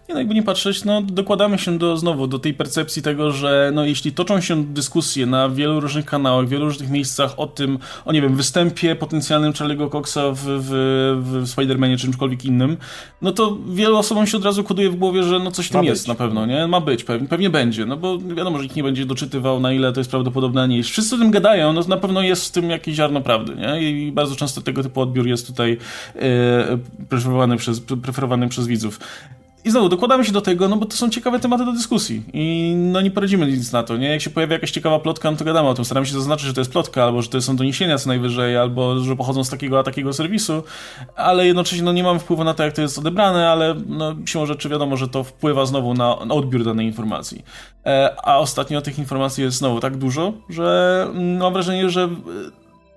Nie, 0.09 0.13
no 0.15 0.19
jakby 0.19 0.33
nie 0.33 0.43
patrzeć, 0.43 0.85
no 0.85 1.01
dokładamy 1.01 1.57
się 1.59 1.77
do, 1.77 1.97
znowu 1.97 2.27
do 2.27 2.39
tej 2.39 2.53
percepcji 2.53 3.01
tego, 3.01 3.31
że 3.31 3.71
no 3.73 3.85
jeśli 3.85 4.11
toczą 4.11 4.41
się 4.41 4.63
dyskusje 4.65 5.25
na 5.25 5.49
wielu 5.49 5.79
różnych 5.79 6.05
kanałach, 6.05 6.45
w 6.45 6.49
wielu 6.49 6.65
różnych 6.65 6.89
miejscach 6.89 7.39
o 7.39 7.47
tym, 7.47 7.79
o 8.05 8.11
nie 8.11 8.21
wiem, 8.21 8.35
występie 8.35 8.95
potencjalnym 8.95 9.53
Charlie'ego 9.53 9.89
Coxa 9.89 10.31
w, 10.33 10.37
w, 10.37 10.69
w 11.23 11.47
Spider-Manie 11.47 11.97
czy 11.97 12.01
czymkolwiek 12.01 12.45
innym, 12.45 12.77
no 13.21 13.31
to 13.31 13.57
wielu 13.67 13.97
osobom 13.97 14.27
się 14.27 14.37
od 14.37 14.45
razu 14.45 14.63
koduje 14.63 14.89
w 14.89 14.95
głowie, 14.95 15.23
że 15.23 15.39
no 15.39 15.51
coś 15.51 15.69
tam 15.69 15.85
jest 15.85 16.07
na 16.07 16.15
pewno, 16.15 16.45
nie? 16.45 16.67
Ma 16.67 16.81
być, 16.81 17.03
pewnie, 17.03 17.27
pewnie 17.27 17.49
będzie, 17.49 17.85
no 17.85 17.97
bo 17.97 18.17
wiadomo, 18.17 18.57
że 18.57 18.63
nikt 18.63 18.75
nie 18.75 18.83
będzie 18.83 19.05
doczytywał, 19.05 19.59
na 19.59 19.73
ile 19.73 19.93
to 19.93 19.99
jest 19.99 20.09
prawdopodobne, 20.09 20.61
a 20.61 20.65
nie 20.65 20.77
jest. 20.77 20.89
Wszyscy 20.89 21.15
o 21.15 21.17
tym 21.17 21.31
gadają, 21.31 21.73
no 21.73 21.81
na 21.87 21.97
pewno 21.97 22.21
jest 22.21 22.45
w 22.45 22.51
tym 22.51 22.69
jakieś 22.69 22.95
ziarno 22.95 23.21
prawdy, 23.21 23.55
nie? 23.55 23.91
I 23.91 24.11
bardzo 24.11 24.35
często 24.35 24.61
tego 24.61 24.83
typu 24.83 25.01
odbiór 25.01 25.27
jest 25.27 25.47
tutaj 25.47 25.77
e, 26.15 26.77
preferowany, 27.09 27.57
przez, 27.57 27.81
preferowany 27.81 28.49
przez 28.49 28.67
widzów. 28.67 28.99
I 29.65 29.71
znowu, 29.71 29.89
dokładamy 29.89 30.25
się 30.25 30.31
do 30.31 30.41
tego, 30.41 30.67
no 30.67 30.77
bo 30.77 30.85
to 30.85 30.97
są 30.97 31.09
ciekawe 31.09 31.39
tematy 31.39 31.65
do 31.65 31.71
dyskusji 31.71 32.23
i 32.33 32.73
no 32.77 33.01
nie 33.01 33.11
poradzimy 33.11 33.47
nic 33.47 33.71
na 33.71 33.83
to, 33.83 33.97
nie? 33.97 34.09
Jak 34.09 34.21
się 34.21 34.29
pojawia 34.29 34.53
jakaś 34.53 34.71
ciekawa 34.71 34.99
plotka, 34.99 35.31
no 35.31 35.37
to 35.37 35.45
gadamy 35.45 35.69
o 35.69 35.73
tym, 35.73 35.85
staramy 35.85 36.07
się 36.07 36.13
zaznaczyć, 36.13 36.47
że 36.47 36.53
to 36.53 36.61
jest 36.61 36.71
plotka, 36.71 37.03
albo 37.03 37.21
że 37.21 37.29
to 37.29 37.41
są 37.41 37.55
doniesienia 37.55 37.97
co 37.97 38.07
najwyżej, 38.07 38.57
albo 38.57 38.99
że 38.99 39.15
pochodzą 39.15 39.43
z 39.43 39.49
takiego 39.49 39.79
a 39.79 39.83
takiego 39.83 40.13
serwisu, 40.13 40.63
ale 41.15 41.47
jednocześnie 41.47 41.83
no 41.83 41.93
nie 41.93 42.03
mamy 42.03 42.19
wpływu 42.19 42.43
na 42.43 42.53
to, 42.53 42.63
jak 42.63 42.73
to 42.73 42.81
jest 42.81 42.97
odebrane, 42.97 43.49
ale 43.49 43.75
no 43.87 44.15
siłą 44.25 44.45
rzeczy 44.45 44.69
wiadomo, 44.69 44.97
że 44.97 45.07
to 45.07 45.23
wpływa 45.23 45.65
znowu 45.65 45.93
na, 45.93 46.17
na 46.25 46.35
odbiór 46.35 46.63
danej 46.63 46.87
informacji. 46.87 47.43
E, 47.85 48.15
a 48.23 48.37
ostatnio 48.37 48.81
tych 48.81 48.99
informacji 48.99 49.43
jest 49.43 49.57
znowu 49.57 49.79
tak 49.79 49.97
dużo, 49.97 50.33
że 50.49 51.07
mm, 51.09 51.37
mam 51.37 51.53
wrażenie, 51.53 51.89
że 51.89 52.09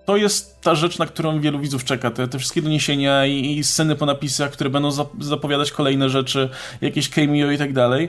to 0.07 0.17
jest 0.17 0.61
ta 0.61 0.75
rzecz, 0.75 0.99
na 0.99 1.07
którą 1.07 1.41
wielu 1.41 1.61
widzów 1.61 1.85
czeka. 1.85 2.11
Te, 2.11 2.29
te 2.29 2.39
wszystkie 2.39 2.63
doniesienia 2.63 3.27
i, 3.27 3.59
i, 3.59 3.65
sceny 3.65 3.97
po 3.97 4.07
napisach, 4.07 4.51
które 4.51 4.71
będą 4.71 4.91
zapowiadać 5.21 5.73
kolejne 5.73 6.09
rzeczy, 6.09 6.49
jakieś 6.81 7.09
cameo 7.09 7.51
i 7.51 7.59
tak 7.59 7.73
dalej. 7.73 8.09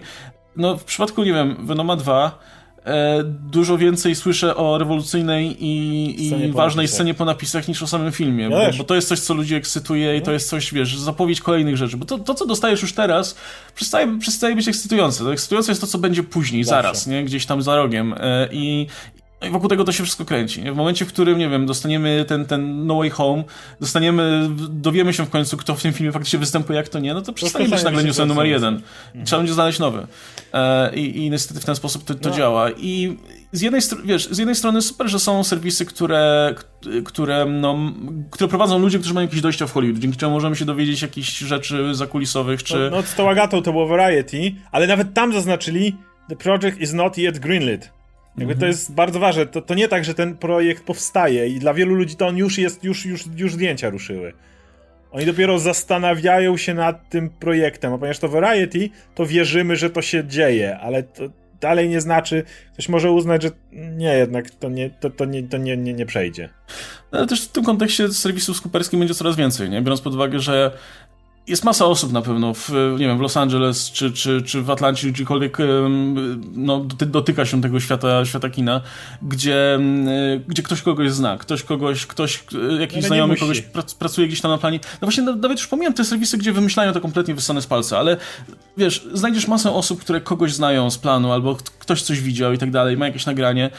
No, 0.56 0.78
w 0.78 0.84
przypadku, 0.84 1.24
nie 1.24 1.34
wiem, 1.34 1.66
Venoma 1.66 1.96
2 1.96 2.40
e, 2.86 3.24
dużo 3.24 3.78
więcej 3.78 4.16
słyszę 4.16 4.56
o 4.56 4.78
rewolucyjnej 4.78 5.66
i, 5.66 6.46
i 6.48 6.52
ważnej 6.52 6.88
scenie 6.88 7.14
po 7.14 7.26
napisach 7.26 7.68
niż 7.68 7.84
o 7.84 7.88
samym 7.88 8.12
filmie, 8.12 8.50
bo, 8.50 8.78
bo, 8.78 8.84
to 8.84 8.96
jest 8.96 9.08
coś, 9.08 9.20
co 9.20 9.34
ludzi 9.34 9.56
ekscytuje 9.56 10.18
i 10.18 10.22
to 10.22 10.28
no. 10.28 10.34
jest 10.34 10.50
coś, 10.50 10.74
wiesz, 10.74 10.98
zapowiedź 10.98 11.42
kolejnych 11.42 11.78
rzeczy, 11.78 11.98
bo 11.98 12.06
to, 12.06 12.18
to 12.18 12.34
co 12.34 12.46
dostajesz 12.46 12.82
już 12.82 12.94
teraz, 12.94 13.36
przestaje, 13.76 14.20
przestaje 14.20 14.56
być 14.56 14.68
ekscytujące. 14.68 15.24
To 15.24 15.34
ekscytujące 15.34 15.72
jest 15.72 15.82
to, 15.82 15.88
co 15.88 15.98
będzie 15.98 16.24
później, 16.24 16.64
Zawsze. 16.64 16.82
zaraz, 16.84 17.08
nie? 17.08 17.24
Gdzieś 17.24 17.46
tam 17.46 17.62
za 17.62 17.76
rogiem 17.76 18.16
e, 18.18 18.50
i 18.52 18.88
no 19.42 19.48
i 19.48 19.50
wokół 19.50 19.70
tego 19.70 19.84
to 19.84 19.92
się 19.92 20.04
wszystko 20.04 20.26
kręci. 20.26 20.64
Nie? 20.64 20.72
W 20.72 20.76
momencie, 20.76 21.06
w 21.06 21.08
którym, 21.08 21.40
nie 21.40 21.50
wiem, 21.50 21.66
dostaniemy 21.66 22.26
ten, 22.28 22.46
ten 22.46 22.86
No 22.86 22.98
Way 22.98 23.10
Home, 23.10 23.44
dostaniemy, 23.82 24.50
dowiemy 24.70 25.14
się 25.14 25.26
w 25.26 25.30
końcu, 25.30 25.58
kto 25.58 25.76
w 25.76 25.82
tym 25.82 25.94
filmie 25.94 26.12
faktycznie 26.12 26.40
występuje, 26.40 26.78
jak 26.78 26.90
to 26.90 27.00
nie, 27.00 27.14
no 27.14 27.22
to 27.22 27.34
przestanie 27.34 27.70
być 27.70 27.84
nagle 27.84 28.04
newsem 28.04 28.28
numer 28.28 28.46
jeden. 28.46 28.74
Mhm. 29.06 29.26
Trzeba 29.26 29.40
będzie 29.40 29.54
znaleźć 29.54 29.80
nowy. 29.80 30.08
E, 30.54 30.96
i, 30.96 31.26
I 31.26 31.30
niestety 31.30 31.60
w 31.60 31.66
ten 31.66 31.76
sposób 31.76 32.04
to, 32.04 32.16
to 32.16 32.30
no. 32.30 32.36
działa. 32.36 32.72
I 32.72 33.18
z 33.52 33.62
jednej, 33.62 33.82
wiesz, 34.06 34.28
z 34.32 34.38
jednej 34.38 34.56
strony 34.56 34.82
super, 34.82 35.10
że 35.10 35.20
są 35.20 35.44
serwisy, 35.44 35.86
które, 35.86 36.56
które, 37.06 37.46
no, 37.46 37.78
które 38.32 38.48
prowadzą 38.48 38.80
ludzie, 38.80 39.00
którzy 39.00 39.14
mają 39.14 39.28
jakieś 39.28 39.42
dojścia 39.42 39.68
w 39.68 39.72
Hollywood, 39.72 40.02
dzięki 40.02 40.18
czemu 40.18 40.34
możemy 40.34 40.56
się 40.56 40.66
dowiedzieć 40.66 41.02
jakichś 41.02 41.40
rzeczy 41.40 41.96
zakulisowych, 41.96 42.64
czy... 42.64 42.78
No, 42.92 42.98
no 42.98 43.04
z 43.04 43.16
tą 43.16 43.30
Agatą 43.30 43.62
to 43.62 43.72
było 43.72 43.88
Variety, 43.88 44.56
ale 44.72 44.88
nawet 44.88 45.14
tam 45.14 45.34
zaznaczyli 45.34 45.96
The 46.30 46.36
project 46.36 46.82
is 46.82 46.94
not 46.94 47.18
yet 47.18 47.40
greenlit. 47.40 47.97
Jakby 48.38 48.56
to 48.56 48.66
jest 48.66 48.94
bardzo 48.94 49.20
ważne. 49.20 49.46
To, 49.46 49.62
to 49.62 49.74
nie 49.74 49.88
tak, 49.88 50.06
że 50.06 50.14
ten 50.14 50.38
projekt 50.38 50.84
powstaje 50.84 51.48
i 51.48 51.60
dla 51.60 51.74
wielu 51.74 51.96
ludzi 51.96 52.16
to 52.16 52.28
on 52.28 52.38
już 52.38 52.58
jest, 52.58 52.84
już, 52.84 53.06
już, 53.06 53.24
już 53.36 53.54
zdjęcia 53.54 53.90
ruszyły. 53.90 54.34
Oni 55.12 55.26
dopiero 55.26 55.60
zastanawiają 55.60 56.58
się 56.58 56.74
nad 56.74 57.10
tym 57.10 57.30
projektem, 57.30 57.94
a 57.94 57.98
ponieważ 57.98 58.20
to 58.20 58.30
Variety, 58.30 58.90
to 59.16 59.26
wierzymy, 59.26 59.76
że 59.76 59.90
to 59.90 60.02
się 60.02 60.28
dzieje, 60.28 60.78
ale 60.78 61.04
to 61.04 61.24
dalej 61.62 61.90
nie 61.90 62.02
znaczy, 62.02 62.44
ktoś 62.74 62.90
może 62.90 63.12
uznać, 63.12 63.44
że 63.44 63.50
nie, 63.72 64.14
jednak 64.14 64.52
to 64.52 64.70
nie, 64.70 64.90
to, 64.90 65.10
to 65.10 65.26
nie, 65.26 65.44
to 65.44 65.58
nie, 65.58 65.78
nie, 65.78 65.94
nie 65.94 66.06
przejdzie. 66.06 66.50
Ale 67.12 67.28
też 67.28 67.46
w 67.46 67.52
tym 67.52 67.64
kontekście 67.64 68.10
serwisów 68.10 68.58
skuperskim 68.58 69.00
będzie 69.00 69.14
coraz 69.16 69.36
więcej, 69.36 69.70
nie? 69.70 69.82
biorąc 69.82 70.02
pod 70.02 70.14
uwagę, 70.14 70.40
że 70.40 70.72
jest 71.48 71.64
masa 71.64 71.86
osób 71.86 72.12
na 72.12 72.22
pewno, 72.22 72.54
w, 72.54 72.70
nie 73.00 73.08
wiem, 73.08 73.18
w 73.18 73.22
Los 73.22 73.38
Angeles, 73.38 73.92
czy, 73.92 74.12
czy, 74.12 74.42
czy 74.42 74.62
w 74.62 74.70
Atlancie, 74.70 75.12
gdziekolwiek 75.12 75.58
no, 76.56 76.86
dotyka 77.08 77.46
się 77.46 77.62
tego 77.62 77.80
świata, 77.80 78.26
świata 78.26 78.50
kina, 78.50 78.82
gdzie, 79.22 79.80
gdzie 80.48 80.64
ktoś 80.64 80.82
kogoś 80.82 81.12
zna, 81.12 81.38
ktoś 81.38 81.64
kogoś, 81.64 82.06
ktoś, 82.06 82.44
jakiś 82.80 82.98
ale 82.98 83.08
znajomy 83.08 83.38
kogoś 83.38 83.64
pracuje 84.00 84.28
gdzieś 84.28 84.42
tam 84.42 84.52
na 84.52 84.58
planie. 84.58 84.80
No 85.02 85.06
właśnie, 85.06 85.24
nawet 85.24 85.58
już 85.58 85.68
pomijam 85.68 85.94
te 85.94 86.04
serwisy, 86.04 86.38
gdzie 86.38 86.52
wymyślają 86.52 86.94
to 86.94 87.02
kompletnie 87.02 87.36
wysane 87.36 87.62
z 87.62 87.68
palca, 87.68 87.98
ale 88.00 88.18
wiesz, 88.78 89.08
znajdziesz 89.14 89.48
masę 89.48 89.72
osób, 89.72 90.02
które 90.02 90.22
kogoś 90.22 90.54
znają 90.54 90.92
z 90.92 90.98
planu, 90.98 91.32
albo 91.32 91.58
ktoś 91.80 92.02
coś 92.02 92.22
widział 92.22 92.54
i 92.54 92.58
tak 92.58 92.72
dalej, 92.72 92.98
ma 92.98 93.06
jakieś 93.06 93.26
nagranie 93.26 93.70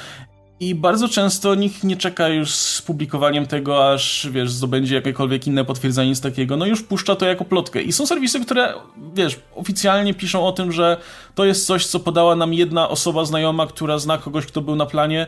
i 0.61 0.75
bardzo 0.75 1.09
często 1.09 1.55
nikt 1.55 1.85
nie 1.85 1.97
czeka 1.97 2.29
już 2.29 2.55
z 2.55 2.83
publikowaniem 2.83 3.47
tego, 3.47 3.93
aż 3.93 4.29
wiesz, 4.31 4.51
zdobędzie 4.51 4.95
jakiekolwiek 4.95 5.47
inne 5.47 5.65
potwierdzenie 5.65 6.15
z 6.15 6.21
takiego. 6.21 6.57
No 6.57 6.67
już 6.67 6.83
puszcza 6.83 7.17
to 7.17 7.27
jako 7.27 7.45
plotkę. 7.45 7.83
I 7.83 7.93
są 7.93 8.07
serwisy, 8.07 8.41
które, 8.41 8.75
wiesz, 9.15 9.41
oficjalnie 9.55 10.15
piszą 10.15 10.47
o 10.47 10.53
tym, 10.53 10.73
że 10.73 10.97
to 11.35 11.45
jest 11.45 11.67
coś, 11.67 11.87
co 11.87 12.01
podała 12.01 12.37
nam 12.37 12.55
jedna 12.55 12.89
osoba 12.89 13.25
znajoma, 13.25 13.67
która 13.67 13.99
zna 13.99 14.19
kogoś, 14.19 14.47
kto 14.47 14.61
był 14.61 14.77
na 14.77 14.87
planie, 14.87 15.27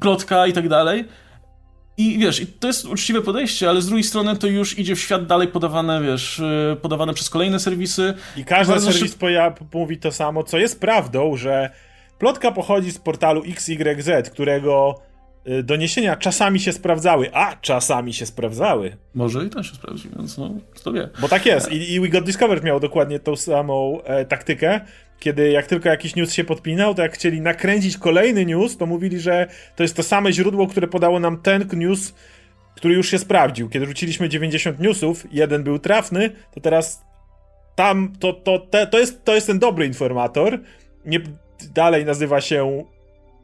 plotka 0.00 0.46
i 0.46 0.52
tak 0.52 0.68
dalej. 0.68 1.04
I 1.96 2.18
wiesz, 2.18 2.40
i 2.40 2.46
to 2.46 2.66
jest 2.66 2.84
uczciwe 2.84 3.20
podejście, 3.20 3.68
ale 3.68 3.82
z 3.82 3.86
drugiej 3.86 4.04
strony 4.04 4.36
to 4.36 4.46
już 4.46 4.78
idzie 4.78 4.96
w 4.96 5.00
świat 5.00 5.26
dalej 5.26 5.48
podawane, 5.48 6.02
wiesz, 6.02 6.38
y, 6.38 6.76
podawane 6.82 7.14
przez 7.14 7.30
kolejne 7.30 7.60
serwisy. 7.60 8.14
I 8.36 8.44
każdy 8.44 8.80
serwis 8.80 9.12
szyb... 9.12 9.22
mówi 9.74 9.98
to 9.98 10.12
samo, 10.12 10.42
co 10.44 10.58
jest 10.58 10.80
prawdą, 10.80 11.36
że 11.36 11.70
Plotka 12.20 12.52
pochodzi 12.52 12.92
z 12.92 12.98
portalu 12.98 13.42
XYZ, 13.48 14.30
którego 14.30 15.00
y, 15.48 15.62
doniesienia 15.62 16.16
czasami 16.16 16.60
się 16.60 16.72
sprawdzały, 16.72 17.34
a 17.34 17.56
czasami 17.56 18.12
się 18.12 18.26
sprawdzały. 18.26 18.96
Może 19.14 19.44
i 19.44 19.50
to 19.50 19.62
się 19.62 19.74
sprawdzi, 19.74 20.08
więc 20.16 20.38
no, 20.38 20.50
kto 20.74 20.92
wie. 20.92 21.08
Bo 21.20 21.28
tak 21.28 21.46
jest. 21.46 21.72
I, 21.72 21.92
i 21.92 22.00
We 22.00 22.08
Got 22.08 22.24
Discovered 22.24 22.64
miał 22.64 22.80
dokładnie 22.80 23.20
tą 23.20 23.36
samą 23.36 24.02
e, 24.02 24.24
taktykę, 24.24 24.80
kiedy 25.18 25.50
jak 25.50 25.66
tylko 25.66 25.88
jakiś 25.88 26.16
news 26.16 26.32
się 26.32 26.44
podpinał, 26.44 26.94
to 26.94 27.02
jak 27.02 27.12
chcieli 27.12 27.40
nakręcić 27.40 27.98
kolejny 27.98 28.46
news, 28.46 28.76
to 28.76 28.86
mówili, 28.86 29.20
że 29.20 29.48
to 29.76 29.82
jest 29.82 29.96
to 29.96 30.02
same 30.02 30.32
źródło, 30.32 30.66
które 30.66 30.88
podało 30.88 31.20
nam 31.20 31.42
ten 31.42 31.68
news, 31.72 32.14
który 32.76 32.94
już 32.94 33.08
się 33.08 33.18
sprawdził. 33.18 33.68
Kiedy 33.68 33.86
rzuciliśmy 33.86 34.28
90 34.28 34.80
newsów, 34.80 35.26
jeden 35.32 35.62
był 35.62 35.78
trafny, 35.78 36.30
to 36.54 36.60
teraz 36.60 37.02
tam, 37.74 38.12
to, 38.18 38.32
to, 38.32 38.58
te, 38.58 38.86
to, 38.86 38.98
jest, 38.98 39.24
to 39.24 39.34
jest 39.34 39.46
ten 39.46 39.58
dobry 39.58 39.86
informator. 39.86 40.58
Nie, 41.04 41.20
dalej 41.68 42.04
nazywa 42.04 42.40
się 42.40 42.84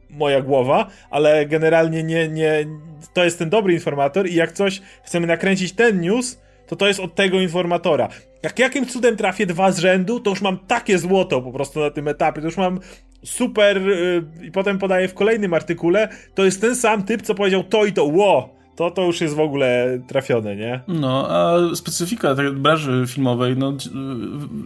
moja 0.09 0.41
głowa, 0.41 0.87
ale 1.09 1.45
generalnie 1.45 2.03
nie, 2.03 2.27
nie, 2.27 2.65
to 3.13 3.23
jest 3.23 3.39
ten 3.39 3.49
dobry 3.49 3.73
informator 3.73 4.27
i 4.27 4.35
jak 4.35 4.51
coś 4.51 4.81
chcemy 5.03 5.27
nakręcić 5.27 5.73
ten 5.73 6.01
news, 6.01 6.39
to 6.67 6.75
to 6.75 6.87
jest 6.87 6.99
od 6.99 7.15
tego 7.15 7.39
informatora. 7.39 8.09
Jak 8.43 8.59
jakim 8.59 8.85
cudem 8.85 9.17
trafię 9.17 9.45
dwa 9.45 9.71
z 9.71 9.79
rzędu, 9.79 10.19
to 10.19 10.29
już 10.29 10.41
mam 10.41 10.57
takie 10.57 10.97
złoto 10.97 11.41
po 11.41 11.51
prostu 11.51 11.79
na 11.79 11.89
tym 11.89 12.07
etapie, 12.07 12.41
to 12.41 12.47
już 12.47 12.57
mam 12.57 12.79
super 13.23 13.81
yy, 13.81 14.23
i 14.41 14.51
potem 14.51 14.77
podaję 14.77 15.07
w 15.07 15.13
kolejnym 15.13 15.53
artykule, 15.53 16.09
to 16.35 16.45
jest 16.45 16.61
ten 16.61 16.75
sam 16.75 17.03
typ, 17.03 17.21
co 17.21 17.35
powiedział 17.35 17.63
to 17.63 17.85
i 17.85 17.93
to, 17.93 18.05
ło, 18.05 18.57
to 18.75 18.91
to 18.91 19.05
już 19.05 19.21
jest 19.21 19.35
w 19.35 19.39
ogóle 19.39 19.99
trafione, 20.07 20.55
nie? 20.55 20.81
No, 20.87 21.29
a 21.29 21.57
specyfika 21.75 22.35
tej 22.35 22.51
branży 22.51 23.03
filmowej, 23.07 23.57
no, 23.57 23.73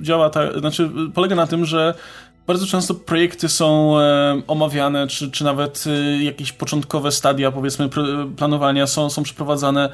działa 0.02 0.30
tak, 0.30 0.60
znaczy 0.60 0.90
polega 1.14 1.36
na 1.36 1.48
tym, 1.48 1.66
że 1.66 1.94
bardzo 2.48 2.68
często 2.68 2.94
projekty 2.96 3.50
są 3.50 4.00
e, 4.00 4.42
omawiane, 4.48 5.08
czy, 5.08 5.32
czy 5.32 5.44
nawet 5.44 5.84
e, 5.88 6.24
jakieś 6.24 6.52
początkowe 6.52 7.12
stadia, 7.12 7.52
powiedzmy, 7.52 7.90
planowania 8.38 8.88
są, 8.88 9.10
są 9.10 9.24
przeprowadzane 9.24 9.90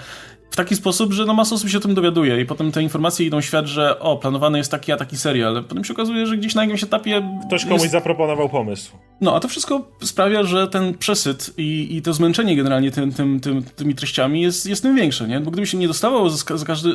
w 0.50 0.56
taki 0.56 0.76
sposób, 0.76 1.14
że 1.14 1.26
no 1.26 1.34
masa 1.34 1.56
osób 1.56 1.70
się 1.70 1.78
o 1.78 1.82
tym 1.82 1.96
dowiaduje 1.96 2.42
i 2.42 2.46
potem 2.46 2.72
te 2.72 2.84
informacje 2.84 3.26
idą 3.26 3.42
w 3.42 3.46
świat, 3.46 3.66
że 3.66 4.00
o, 4.00 4.18
planowany 4.18 4.58
jest 4.58 4.72
taki, 4.72 4.92
a 4.92 4.98
taki 4.98 5.18
serial, 5.18 5.50
ale 5.50 5.64
potem 5.64 5.84
się 5.84 5.94
okazuje, 5.94 6.28
że 6.28 6.38
gdzieś 6.38 6.56
na 6.56 6.62
jakimś 6.62 6.84
etapie... 6.84 7.40
Ktoś 7.48 7.66
komuś 7.66 7.82
jest... 7.82 7.92
zaproponował 7.92 8.50
pomysł. 8.50 8.92
No, 9.22 9.36
a 9.36 9.40
to 9.40 9.48
wszystko 9.48 9.92
sprawia, 10.04 10.44
że 10.44 10.68
ten 10.68 10.98
przesyt 10.98 11.54
i, 11.58 11.88
i 11.96 12.02
to 12.02 12.14
zmęczenie 12.14 12.56
generalnie 12.56 12.92
tym, 12.92 13.12
tym, 13.12 13.40
tym, 13.40 13.64
tymi 13.64 13.96
treściami 13.96 14.42
jest, 14.42 14.66
jest 14.66 14.82
tym 14.82 14.96
większe, 14.96 15.28
nie? 15.28 15.40
Bo 15.40 15.52
gdyby 15.52 15.68
się 15.68 15.78
nie 15.78 15.88
dostawało 15.88 16.30
za, 16.30 16.58
za, 16.58 16.66
każdy, 16.66 16.90
e, 16.90 16.94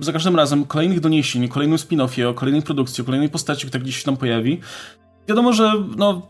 za 0.00 0.12
każdym 0.12 0.36
razem 0.36 0.64
kolejnych 0.64 1.00
doniesień, 1.00 1.48
kolejnym 1.48 1.78
spin-offie, 1.78 2.28
o 2.28 2.34
kolejnej 2.34 2.62
produkcji, 2.62 3.02
o 3.02 3.04
kolejnej 3.04 3.28
postaci, 3.28 3.66
która 3.66 3.84
gdzieś 3.84 3.98
się 3.98 4.04
tam 4.04 4.16
pojawi, 4.16 4.60
wiadomo, 5.28 5.52
że 5.52 5.72
no, 5.96 6.22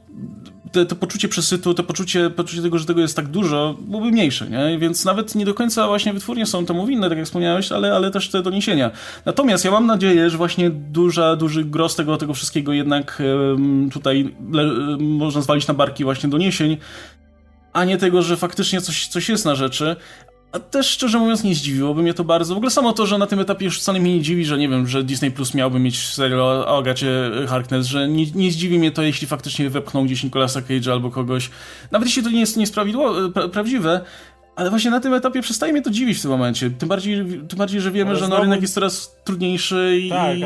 te, 0.74 0.86
to 0.86 0.96
poczucie 0.96 1.28
przesytu, 1.28 1.74
to 1.74 1.84
poczucie, 1.84 2.30
poczucie 2.30 2.62
tego, 2.62 2.78
że 2.78 2.86
tego 2.86 3.00
jest 3.00 3.16
tak 3.16 3.28
dużo, 3.28 3.76
byłoby 3.80 4.10
mniejsze, 4.10 4.50
nie? 4.50 4.78
Więc 4.78 5.04
nawet 5.04 5.34
nie 5.34 5.44
do 5.44 5.54
końca 5.54 5.86
właśnie 5.86 6.12
wytwórnie 6.12 6.46
są 6.46 6.66
temu 6.66 6.86
winne, 6.86 7.08
tak 7.08 7.18
jak 7.18 7.26
wspomniałeś, 7.26 7.72
ale, 7.72 7.94
ale 7.94 8.10
też 8.10 8.28
te 8.28 8.42
doniesienia. 8.42 8.90
Natomiast 9.24 9.64
ja 9.64 9.70
mam 9.70 9.86
nadzieję, 9.86 10.30
że 10.30 10.36
właśnie 10.36 10.70
duża, 10.70 11.36
duży 11.36 11.64
gros 11.64 11.96
tego, 11.96 12.16
tego 12.16 12.34
wszystkiego 12.34 12.72
jednak 12.72 13.22
um, 13.50 13.90
tutaj 13.92 14.34
le, 14.52 14.96
można 15.00 15.40
zwalić 15.40 15.66
na 15.66 15.74
barki 15.74 16.04
właśnie 16.04 16.30
doniesień, 16.30 16.76
a 17.72 17.84
nie 17.84 17.96
tego, 17.96 18.22
że 18.22 18.36
faktycznie 18.36 18.80
coś, 18.80 19.06
coś 19.06 19.28
jest 19.28 19.44
na 19.44 19.54
rzeczy, 19.54 19.96
a 20.54 20.58
też 20.58 20.86
szczerze 20.86 21.18
mówiąc 21.18 21.44
nie 21.44 21.54
zdziwiłoby 21.54 22.02
mnie 22.02 22.14
to 22.14 22.24
bardzo. 22.24 22.54
W 22.54 22.56
ogóle 22.56 22.70
samo 22.70 22.92
to, 22.92 23.06
że 23.06 23.18
na 23.18 23.26
tym 23.26 23.40
etapie 23.40 23.64
już 23.64 23.78
wcale 23.78 24.00
mnie 24.00 24.14
nie 24.14 24.22
dziwi, 24.22 24.44
że 24.44 24.58
nie 24.58 24.68
wiem, 24.68 24.86
że 24.86 25.04
Disney 25.04 25.30
Plus 25.30 25.54
miałby 25.54 25.78
mieć 25.78 26.08
serial 26.08 26.40
o 26.40 26.78
Agacie 26.78 27.30
Harkness, 27.48 27.86
że 27.86 28.08
nie, 28.08 28.26
nie 28.34 28.52
zdziwi 28.52 28.78
mnie 28.78 28.90
to, 28.90 29.02
jeśli 29.02 29.26
faktycznie 29.26 29.70
wepchną 29.70 30.04
gdzieś 30.04 30.24
Nicolasa 30.24 30.60
Cage'a 30.60 30.90
albo 30.90 31.10
kogoś. 31.10 31.50
Nawet 31.90 32.08
jeśli 32.08 32.22
to 32.22 32.30
nie 32.30 32.40
jest, 32.40 32.56
nie 32.56 32.62
jest 32.62 32.74
pra 32.74 32.84
prawdziwe, 33.52 34.00
ale 34.56 34.70
właśnie 34.70 34.90
na 34.90 35.00
tym 35.00 35.14
etapie 35.14 35.42
przestaje 35.42 35.72
mnie 35.72 35.82
to 35.82 35.90
dziwić 35.90 36.18
w 36.18 36.22
tym 36.22 36.30
momencie. 36.30 36.70
Tym 36.70 36.88
bardziej, 36.88 37.16
tym 37.48 37.58
bardziej 37.58 37.80
że 37.80 37.90
wiemy, 37.90 38.10
ale 38.10 38.18
że 38.18 38.28
no, 38.28 38.40
rynek 38.40 38.62
jest 38.62 38.74
coraz 38.74 39.16
trudniejszy 39.24 39.98
i, 40.02 40.10
tak, 40.10 40.36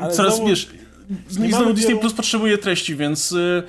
a, 0.00 0.08
coraz, 0.08 0.34
znowu... 0.34 0.48
wiesz... 0.48 0.68
I 1.30 1.52
znowu 1.52 1.72
Disney 1.72 1.98
Plus 1.98 2.12
potrzebuje 2.12 2.58
treści, 2.58 2.96
więc... 2.96 3.32
Y 3.32 3.62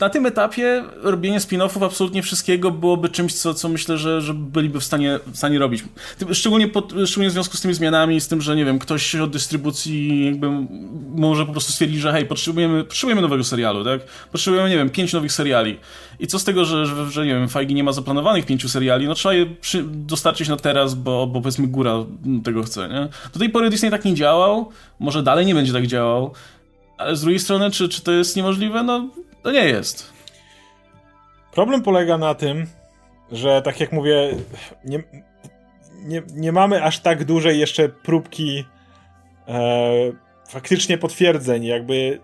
na 0.00 0.08
tym 0.08 0.26
etapie 0.26 0.84
robienie 1.02 1.38
spin-offów 1.40 1.84
absolutnie 1.84 2.22
wszystkiego 2.22 2.70
byłoby 2.70 3.08
czymś, 3.08 3.34
co, 3.34 3.54
co 3.54 3.68
myślę, 3.68 3.98
że, 3.98 4.20
że 4.20 4.34
byliby 4.34 4.80
w 4.80 4.84
stanie, 4.84 5.18
w 5.26 5.36
stanie 5.36 5.58
robić. 5.58 5.84
Szczególnie, 6.32 6.68
pod, 6.68 6.92
szczególnie 7.06 7.30
w 7.30 7.32
związku 7.32 7.56
z 7.56 7.60
tymi 7.60 7.74
zmianami, 7.74 8.20
z 8.20 8.28
tym, 8.28 8.40
że 8.40 8.56
nie 8.56 8.64
wiem, 8.64 8.78
ktoś 8.78 9.14
od 9.14 9.30
dystrybucji 9.30 10.24
jakby 10.24 10.50
może 11.14 11.46
po 11.46 11.52
prostu 11.52 11.72
stwierdzić, 11.72 12.00
że 12.00 12.12
hej, 12.12 12.26
potrzebujemy, 12.26 12.84
potrzebujemy 12.84 13.22
nowego 13.22 13.44
serialu, 13.44 13.84
tak? 13.84 14.00
Potrzebujemy, 14.32 14.70
nie 14.70 14.76
wiem, 14.76 14.90
pięć 14.90 15.12
nowych 15.12 15.32
seriali. 15.32 15.78
I 16.20 16.26
co 16.26 16.38
z 16.38 16.44
tego, 16.44 16.64
że, 16.64 16.86
że, 16.86 17.10
że 17.10 17.26
nie 17.26 17.34
wiem, 17.34 17.48
Fajgi 17.48 17.74
nie 17.74 17.84
ma 17.84 17.92
zaplanowanych 17.92 18.46
pięciu 18.46 18.68
seriali, 18.68 19.06
no 19.06 19.14
trzeba 19.14 19.34
je 19.34 19.46
przy, 19.46 19.84
dostarczyć 19.88 20.48
na 20.48 20.56
teraz, 20.56 20.94
bo, 20.94 21.26
bo 21.26 21.40
powiedzmy 21.40 21.66
góra 21.66 21.94
tego 22.44 22.62
chce, 22.62 22.88
nie? 22.88 23.08
Do 23.32 23.38
tej 23.38 23.50
pory 23.50 23.70
Disney 23.70 23.90
tak 23.90 24.04
nie 24.04 24.14
działał, 24.14 24.68
może 24.98 25.22
dalej 25.22 25.46
nie 25.46 25.54
będzie 25.54 25.72
tak 25.72 25.86
działał, 25.86 26.32
ale 26.98 27.16
z 27.16 27.20
drugiej 27.20 27.40
strony, 27.40 27.70
czy, 27.70 27.88
czy 27.88 28.02
to 28.02 28.12
jest 28.12 28.36
niemożliwe? 28.36 28.82
No, 28.82 29.08
to 29.42 29.50
nie 29.50 29.64
jest. 29.64 30.12
Problem 31.52 31.82
polega 31.82 32.18
na 32.18 32.34
tym, 32.34 32.66
że 33.32 33.62
tak 33.62 33.80
jak 33.80 33.92
mówię, 33.92 34.34
nie, 34.84 35.02
nie, 36.04 36.22
nie 36.34 36.52
mamy 36.52 36.84
aż 36.84 37.00
tak 37.00 37.24
dużej 37.24 37.58
jeszcze 37.58 37.88
próbki 37.88 38.64
e, 39.48 39.90
faktycznie 40.48 40.98
potwierdzeń. 40.98 41.64
Jakby 41.64 42.20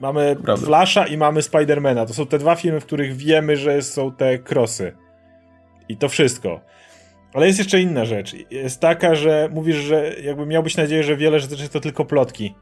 mamy 0.00 0.36
Prawda. 0.44 0.66
Flasha 0.66 1.06
i 1.06 1.16
mamy 1.16 1.42
Spidermana. 1.42 2.06
To 2.06 2.14
są 2.14 2.26
te 2.26 2.38
dwa 2.38 2.54
filmy, 2.54 2.80
w 2.80 2.86
których 2.86 3.16
wiemy, 3.16 3.56
że 3.56 3.82
są 3.82 4.12
te 4.12 4.38
krosy. 4.38 4.96
I 5.88 5.96
to 5.96 6.08
wszystko. 6.08 6.60
Ale 7.34 7.46
jest 7.46 7.58
jeszcze 7.58 7.80
inna 7.80 8.04
rzecz. 8.04 8.36
Jest 8.50 8.80
taka, 8.80 9.14
że 9.14 9.48
mówisz, 9.52 9.76
że 9.76 10.14
jakby 10.22 10.46
miałbyś 10.46 10.76
nadzieję, 10.76 11.02
że 11.02 11.16
wiele 11.16 11.40
rzeczy 11.40 11.68
to 11.68 11.80
tylko 11.80 12.04
plotki. 12.04 12.54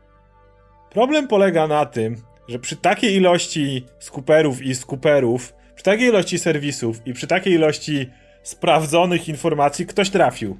Problem 0.90 1.28
polega 1.28 1.66
na 1.66 1.86
tym, 1.86 2.16
że 2.48 2.58
przy 2.58 2.76
takiej 2.76 3.14
ilości 3.14 3.86
skuperów 3.98 4.62
i 4.62 4.74
skuperów, 4.74 5.54
przy 5.74 5.84
takiej 5.84 6.08
ilości 6.08 6.38
serwisów 6.38 7.06
i 7.06 7.12
przy 7.12 7.26
takiej 7.26 7.52
ilości 7.52 8.10
sprawdzonych 8.42 9.28
informacji 9.28 9.86
ktoś 9.86 10.10
trafił. 10.10 10.58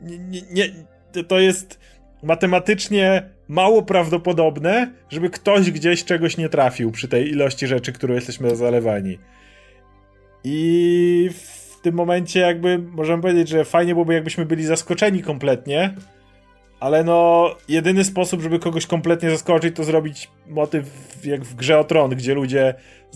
Nie, 0.00 0.18
nie, 0.18 0.42
nie, 0.50 1.24
to 1.24 1.38
jest 1.38 1.80
matematycznie 2.22 3.30
mało 3.48 3.82
prawdopodobne, 3.82 4.92
żeby 5.10 5.30
ktoś 5.30 5.70
gdzieś 5.70 6.04
czegoś 6.04 6.36
nie 6.36 6.48
trafił 6.48 6.90
przy 6.90 7.08
tej 7.08 7.30
ilości 7.30 7.66
rzeczy, 7.66 7.92
którą 7.92 8.14
jesteśmy 8.14 8.56
zalewani. 8.56 9.18
I 10.44 11.30
w 11.34 11.80
tym 11.80 11.94
momencie 11.94 12.40
jakby 12.40 12.78
możemy 12.78 13.22
powiedzieć, 13.22 13.48
że 13.48 13.64
fajnie 13.64 13.94
byłoby 13.94 14.14
jakbyśmy 14.14 14.46
byli 14.46 14.64
zaskoczeni 14.64 15.22
kompletnie, 15.22 15.94
ale 16.80 17.04
no 17.04 17.50
jedyny 17.68 18.04
sposób, 18.04 18.42
żeby 18.42 18.58
kogoś 18.58 18.86
kompletnie 18.86 19.30
zaskoczyć, 19.30 19.76
to 19.76 19.84
zrobić 19.84 20.30
motyw 20.48 20.86
jak 21.24 21.44
w 21.44 21.54
grze 21.54 21.78
o 21.78 21.84
tron, 21.84 22.10
gdzie 22.10 22.34
ludzie 22.34 22.74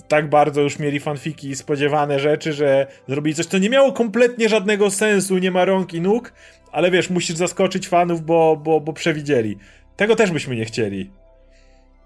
tak 0.08 0.28
bardzo 0.28 0.60
już 0.60 0.78
mieli 0.78 1.00
fanfiki 1.00 1.48
i 1.48 1.56
spodziewane 1.56 2.20
rzeczy, 2.20 2.52
że 2.52 2.86
zrobili 3.08 3.34
coś, 3.34 3.46
co 3.46 3.58
nie 3.58 3.70
miało 3.70 3.92
kompletnie 3.92 4.48
żadnego 4.48 4.90
sensu, 4.90 5.38
nie 5.38 5.50
ma 5.50 5.64
rąk 5.64 5.94
i 5.94 6.00
nóg, 6.00 6.32
ale 6.72 6.90
wiesz, 6.90 7.10
musisz 7.10 7.36
zaskoczyć 7.36 7.88
fanów, 7.88 8.24
bo, 8.24 8.56
bo, 8.56 8.80
bo 8.80 8.92
przewidzieli. 8.92 9.58
Tego 9.96 10.16
też 10.16 10.30
byśmy 10.30 10.56
nie 10.56 10.64
chcieli. 10.64 11.10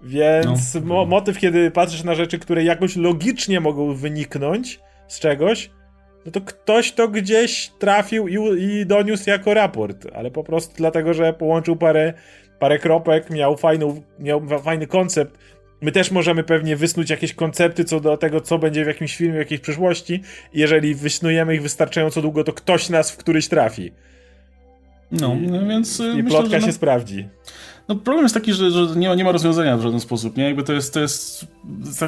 Więc 0.01 0.73
no. 0.73 0.81
mo 0.81 1.05
motyw, 1.05 1.39
kiedy 1.39 1.71
patrzysz 1.71 2.03
na 2.03 2.15
rzeczy, 2.15 2.39
które 2.39 2.63
jakoś 2.63 2.95
logicznie 2.95 3.59
mogą 3.59 3.93
wyniknąć 3.93 4.79
z 5.07 5.19
czegoś, 5.19 5.69
no 6.25 6.31
to 6.31 6.41
ktoś 6.41 6.91
to 6.91 7.07
gdzieś 7.07 7.71
trafił 7.79 8.27
i, 8.27 8.63
i 8.63 8.85
doniósł 8.85 9.29
jako 9.29 9.53
raport, 9.53 10.07
ale 10.13 10.31
po 10.31 10.43
prostu 10.43 10.73
dlatego, 10.77 11.13
że 11.13 11.33
połączył 11.33 11.75
parę, 11.75 12.13
parę 12.59 12.79
kropek, 12.79 13.29
miał, 13.29 13.57
fajną, 13.57 14.01
miał 14.19 14.41
fajny 14.63 14.87
koncept. 14.87 15.37
My 15.81 15.91
też 15.91 16.11
możemy 16.11 16.43
pewnie 16.43 16.75
wysnuć 16.75 17.09
jakieś 17.09 17.33
koncepty 17.33 17.85
co 17.85 17.99
do 17.99 18.17
tego, 18.17 18.41
co 18.41 18.59
będzie 18.59 18.83
w 18.83 18.87
jakimś 18.87 19.15
filmie, 19.15 19.33
w 19.33 19.39
jakiejś 19.39 19.61
przyszłości. 19.61 20.21
Jeżeli 20.53 20.95
wysnujemy 20.95 21.55
ich 21.55 21.61
wystarczająco 21.61 22.21
długo, 22.21 22.43
to 22.43 22.53
ktoś 22.53 22.89
nas 22.89 23.11
w 23.11 23.17
któryś 23.17 23.47
trafi. 23.47 23.91
No, 25.11 25.35
I, 25.35 25.47
no 25.47 25.67
więc. 25.67 25.99
I 25.99 26.03
myślę, 26.03 26.23
plotka 26.23 26.59
się 26.59 26.67
no... 26.67 26.73
sprawdzi. 26.73 27.27
No 27.87 27.95
problem 27.95 28.25
jest 28.25 28.35
taki, 28.35 28.53
że, 28.53 28.71
że 28.71 28.95
nie, 28.95 29.09
ma, 29.09 29.15
nie 29.15 29.23
ma 29.23 29.31
rozwiązania 29.31 29.77
w 29.77 29.81
żaden 29.81 29.99
sposób, 29.99 30.37
nie? 30.37 30.43
Jakby 30.43 30.63
to 30.63 30.73
jest, 30.73 30.93
to 30.93 30.99
jest 30.99 31.45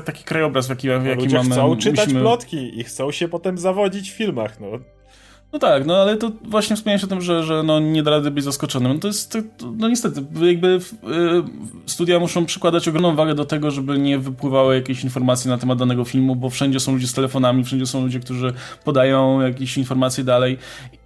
taki 0.06 0.24
krajobraz, 0.24 0.68
w 0.68 0.70
jaki, 0.70 0.88
w 0.88 1.06
jaki 1.06 1.22
Ludzie 1.22 1.38
mamy. 1.38 1.50
chcą 1.50 1.78
czytać 1.78 2.06
musimy... 2.06 2.22
plotki 2.22 2.80
i 2.80 2.84
chcą 2.84 3.12
się 3.12 3.28
potem 3.28 3.58
zawodzić 3.58 4.12
w 4.12 4.14
filmach, 4.14 4.60
no. 4.60 4.68
No 5.54 5.60
tak, 5.60 5.86
no 5.86 5.98
ale 5.98 6.18
to 6.18 6.32
właśnie 6.44 6.76
wspomniałeś 6.76 7.04
o 7.04 7.08
tym, 7.08 7.22
że, 7.22 7.44
że 7.44 7.64
no, 7.64 7.80
nie 7.80 8.04
da 8.04 8.12
rady 8.12 8.32
być 8.32 8.44
zaskoczonym. 8.44 8.94
No 8.94 9.00
to 9.00 9.08
jest, 9.08 9.32
to, 9.32 9.40
no 9.78 9.90
niestety, 9.90 10.26
jakby 10.42 10.68
y, 10.68 10.80
studia 11.86 12.20
muszą 12.20 12.46
przykładać 12.46 12.88
ogromną 12.88 13.16
wagę 13.16 13.36
do 13.36 13.46
tego, 13.46 13.72
żeby 13.72 14.00
nie 14.00 14.20
wypływały 14.20 14.76
jakieś 14.76 15.04
informacje 15.04 15.52
na 15.52 15.58
temat 15.58 15.80
danego 15.80 16.06
filmu, 16.06 16.36
bo 16.36 16.50
wszędzie 16.50 16.80
są 16.80 16.94
ludzie 16.94 17.08
z 17.08 17.14
telefonami, 17.14 17.64
wszędzie 17.64 17.86
są 17.86 18.02
ludzie, 18.02 18.20
którzy 18.20 18.54
podają 18.84 19.42
jakieś 19.42 19.78
informacje 19.78 20.24
dalej 20.24 20.58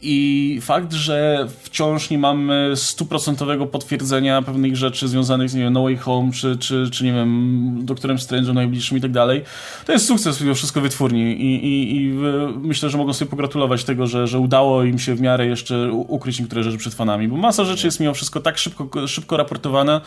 i 0.01 0.59
fakt, 0.61 0.93
że 0.93 1.47
wciąż 1.61 2.09
nie 2.09 2.17
mamy 2.17 2.71
stuprocentowego 2.75 3.65
potwierdzenia 3.65 4.41
pewnych 4.41 4.75
rzeczy 4.75 5.07
związanych 5.07 5.49
z, 5.49 5.55
nie 5.55 5.63
wiem, 5.63 5.73
No 5.73 5.83
Way 5.83 5.97
Home, 5.97 6.31
czy, 6.31 6.57
czy, 6.57 6.89
czy 6.91 7.03
nie 7.05 7.13
wiem, 7.13 7.79
Doktorem 7.83 8.17
Strange'em 8.17 8.53
najbliższym 8.53 8.97
i 8.97 9.01
tak 9.01 9.11
dalej, 9.11 9.43
to 9.85 9.91
jest 9.91 10.05
sukces 10.05 10.41
mimo 10.41 10.55
wszystko 10.55 10.81
wytwórni 10.81 11.21
i, 11.21 11.65
i, 11.65 11.95
i 11.95 12.13
myślę, 12.61 12.89
że 12.89 12.97
mogą 12.97 13.13
sobie 13.13 13.31
pogratulować 13.31 13.83
tego, 13.83 14.07
że 14.07 14.27
że 14.33 14.39
udało 14.39 14.83
im 14.83 14.99
się 14.99 15.15
w 15.15 15.21
miarę 15.21 15.47
jeszcze 15.47 15.91
ukryć 15.91 16.39
niektóre 16.39 16.63
rzeczy 16.63 16.77
przed 16.77 16.93
fanami, 16.93 17.27
bo 17.27 17.37
masa 17.37 17.65
rzeczy 17.65 17.87
jest 17.87 17.99
mimo 17.99 18.13
wszystko 18.13 18.39
tak 18.39 18.57
szybko, 18.57 19.07
szybko 19.07 19.37
raportowana, 19.37 20.01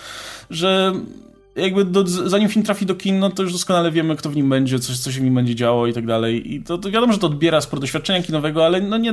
że 0.50 0.92
jakby 1.56 1.84
do, 1.84 2.06
zanim 2.06 2.48
film 2.48 2.64
trafi 2.64 2.86
do 2.86 2.94
kin, 2.94 3.18
no 3.18 3.30
to 3.30 3.42
już 3.42 3.52
doskonale 3.52 3.92
wiemy, 3.92 4.16
kto 4.16 4.30
w 4.30 4.36
nim 4.36 4.48
będzie, 4.48 4.78
coś, 4.78 4.98
co 4.98 5.12
się 5.12 5.20
w 5.20 5.22
nim 5.22 5.34
będzie 5.34 5.54
działo 5.54 5.86
i 5.86 5.92
tak 5.92 6.06
dalej. 6.06 6.54
I 6.54 6.62
to, 6.62 6.78
to 6.78 6.90
wiadomo, 6.90 7.12
że 7.12 7.18
to 7.18 7.26
odbiera 7.26 7.60
sporo 7.60 7.80
doświadczenia 7.80 8.22
kinowego, 8.22 8.66
ale 8.66 8.80
no 8.80 8.96
nie. 8.96 9.12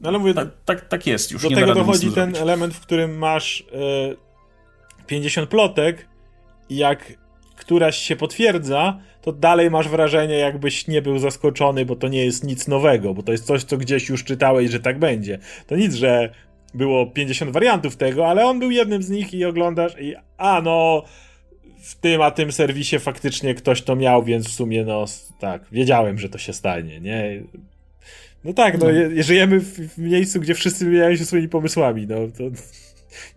No 0.00 0.08
ale 0.08 0.18
mówię, 0.18 0.34
tak, 0.34 0.48
tak, 0.64 0.88
tak 0.88 1.06
jest 1.06 1.32
już. 1.32 1.42
Do 1.42 1.50
tego 1.50 1.74
dochodzi 1.74 2.06
ten 2.06 2.12
zrobić. 2.12 2.40
element, 2.40 2.74
w 2.74 2.80
którym 2.80 3.18
masz 3.18 3.60
y, 3.60 5.04
50 5.06 5.48
plotek 5.48 6.08
i 6.68 6.76
jak 6.76 7.12
któraś 7.56 7.96
się 7.96 8.16
potwierdza, 8.16 8.98
to 9.22 9.32
dalej 9.32 9.70
masz 9.70 9.88
wrażenie, 9.88 10.34
jakbyś 10.34 10.88
nie 10.88 11.02
był 11.02 11.18
zaskoczony, 11.18 11.84
bo 11.84 11.96
to 11.96 12.08
nie 12.08 12.24
jest 12.24 12.44
nic 12.44 12.68
nowego, 12.68 13.14
bo 13.14 13.22
to 13.22 13.32
jest 13.32 13.46
coś, 13.46 13.64
co 13.64 13.76
gdzieś 13.76 14.08
już 14.08 14.24
czytałeś, 14.24 14.70
że 14.70 14.80
tak 14.80 14.98
będzie. 14.98 15.38
To 15.66 15.76
nic, 15.76 15.94
że 15.94 16.30
było 16.74 17.06
50 17.06 17.50
wariantów 17.50 17.96
tego, 17.96 18.26
ale 18.28 18.46
on 18.46 18.58
był 18.58 18.70
jednym 18.70 19.02
z 19.02 19.10
nich 19.10 19.34
i 19.34 19.44
oglądasz 19.44 19.96
i 20.00 20.14
a 20.36 20.60
no 20.62 21.02
w 21.82 21.94
tym 21.94 22.22
a 22.22 22.30
tym 22.30 22.52
serwisie 22.52 22.98
faktycznie 22.98 23.54
ktoś 23.54 23.82
to 23.82 23.96
miał, 23.96 24.24
więc 24.24 24.48
w 24.48 24.52
sumie 24.52 24.84
no 24.84 25.04
tak, 25.40 25.62
wiedziałem, 25.72 26.18
że 26.18 26.28
to 26.28 26.38
się 26.38 26.52
stanie, 26.52 27.00
nie? 27.00 27.42
No 28.44 28.52
tak, 28.52 28.78
no, 28.78 28.86
no. 28.86 29.22
żyjemy 29.22 29.60
w, 29.60 29.94
w, 29.94 29.98
miejscu, 29.98 30.40
gdzie 30.40 30.54
wszyscy 30.54 30.84
wymieniają 30.84 31.16
się 31.16 31.24
swoimi 31.24 31.48
pomysłami, 31.48 32.06
no 32.06 32.16
to 32.38 32.44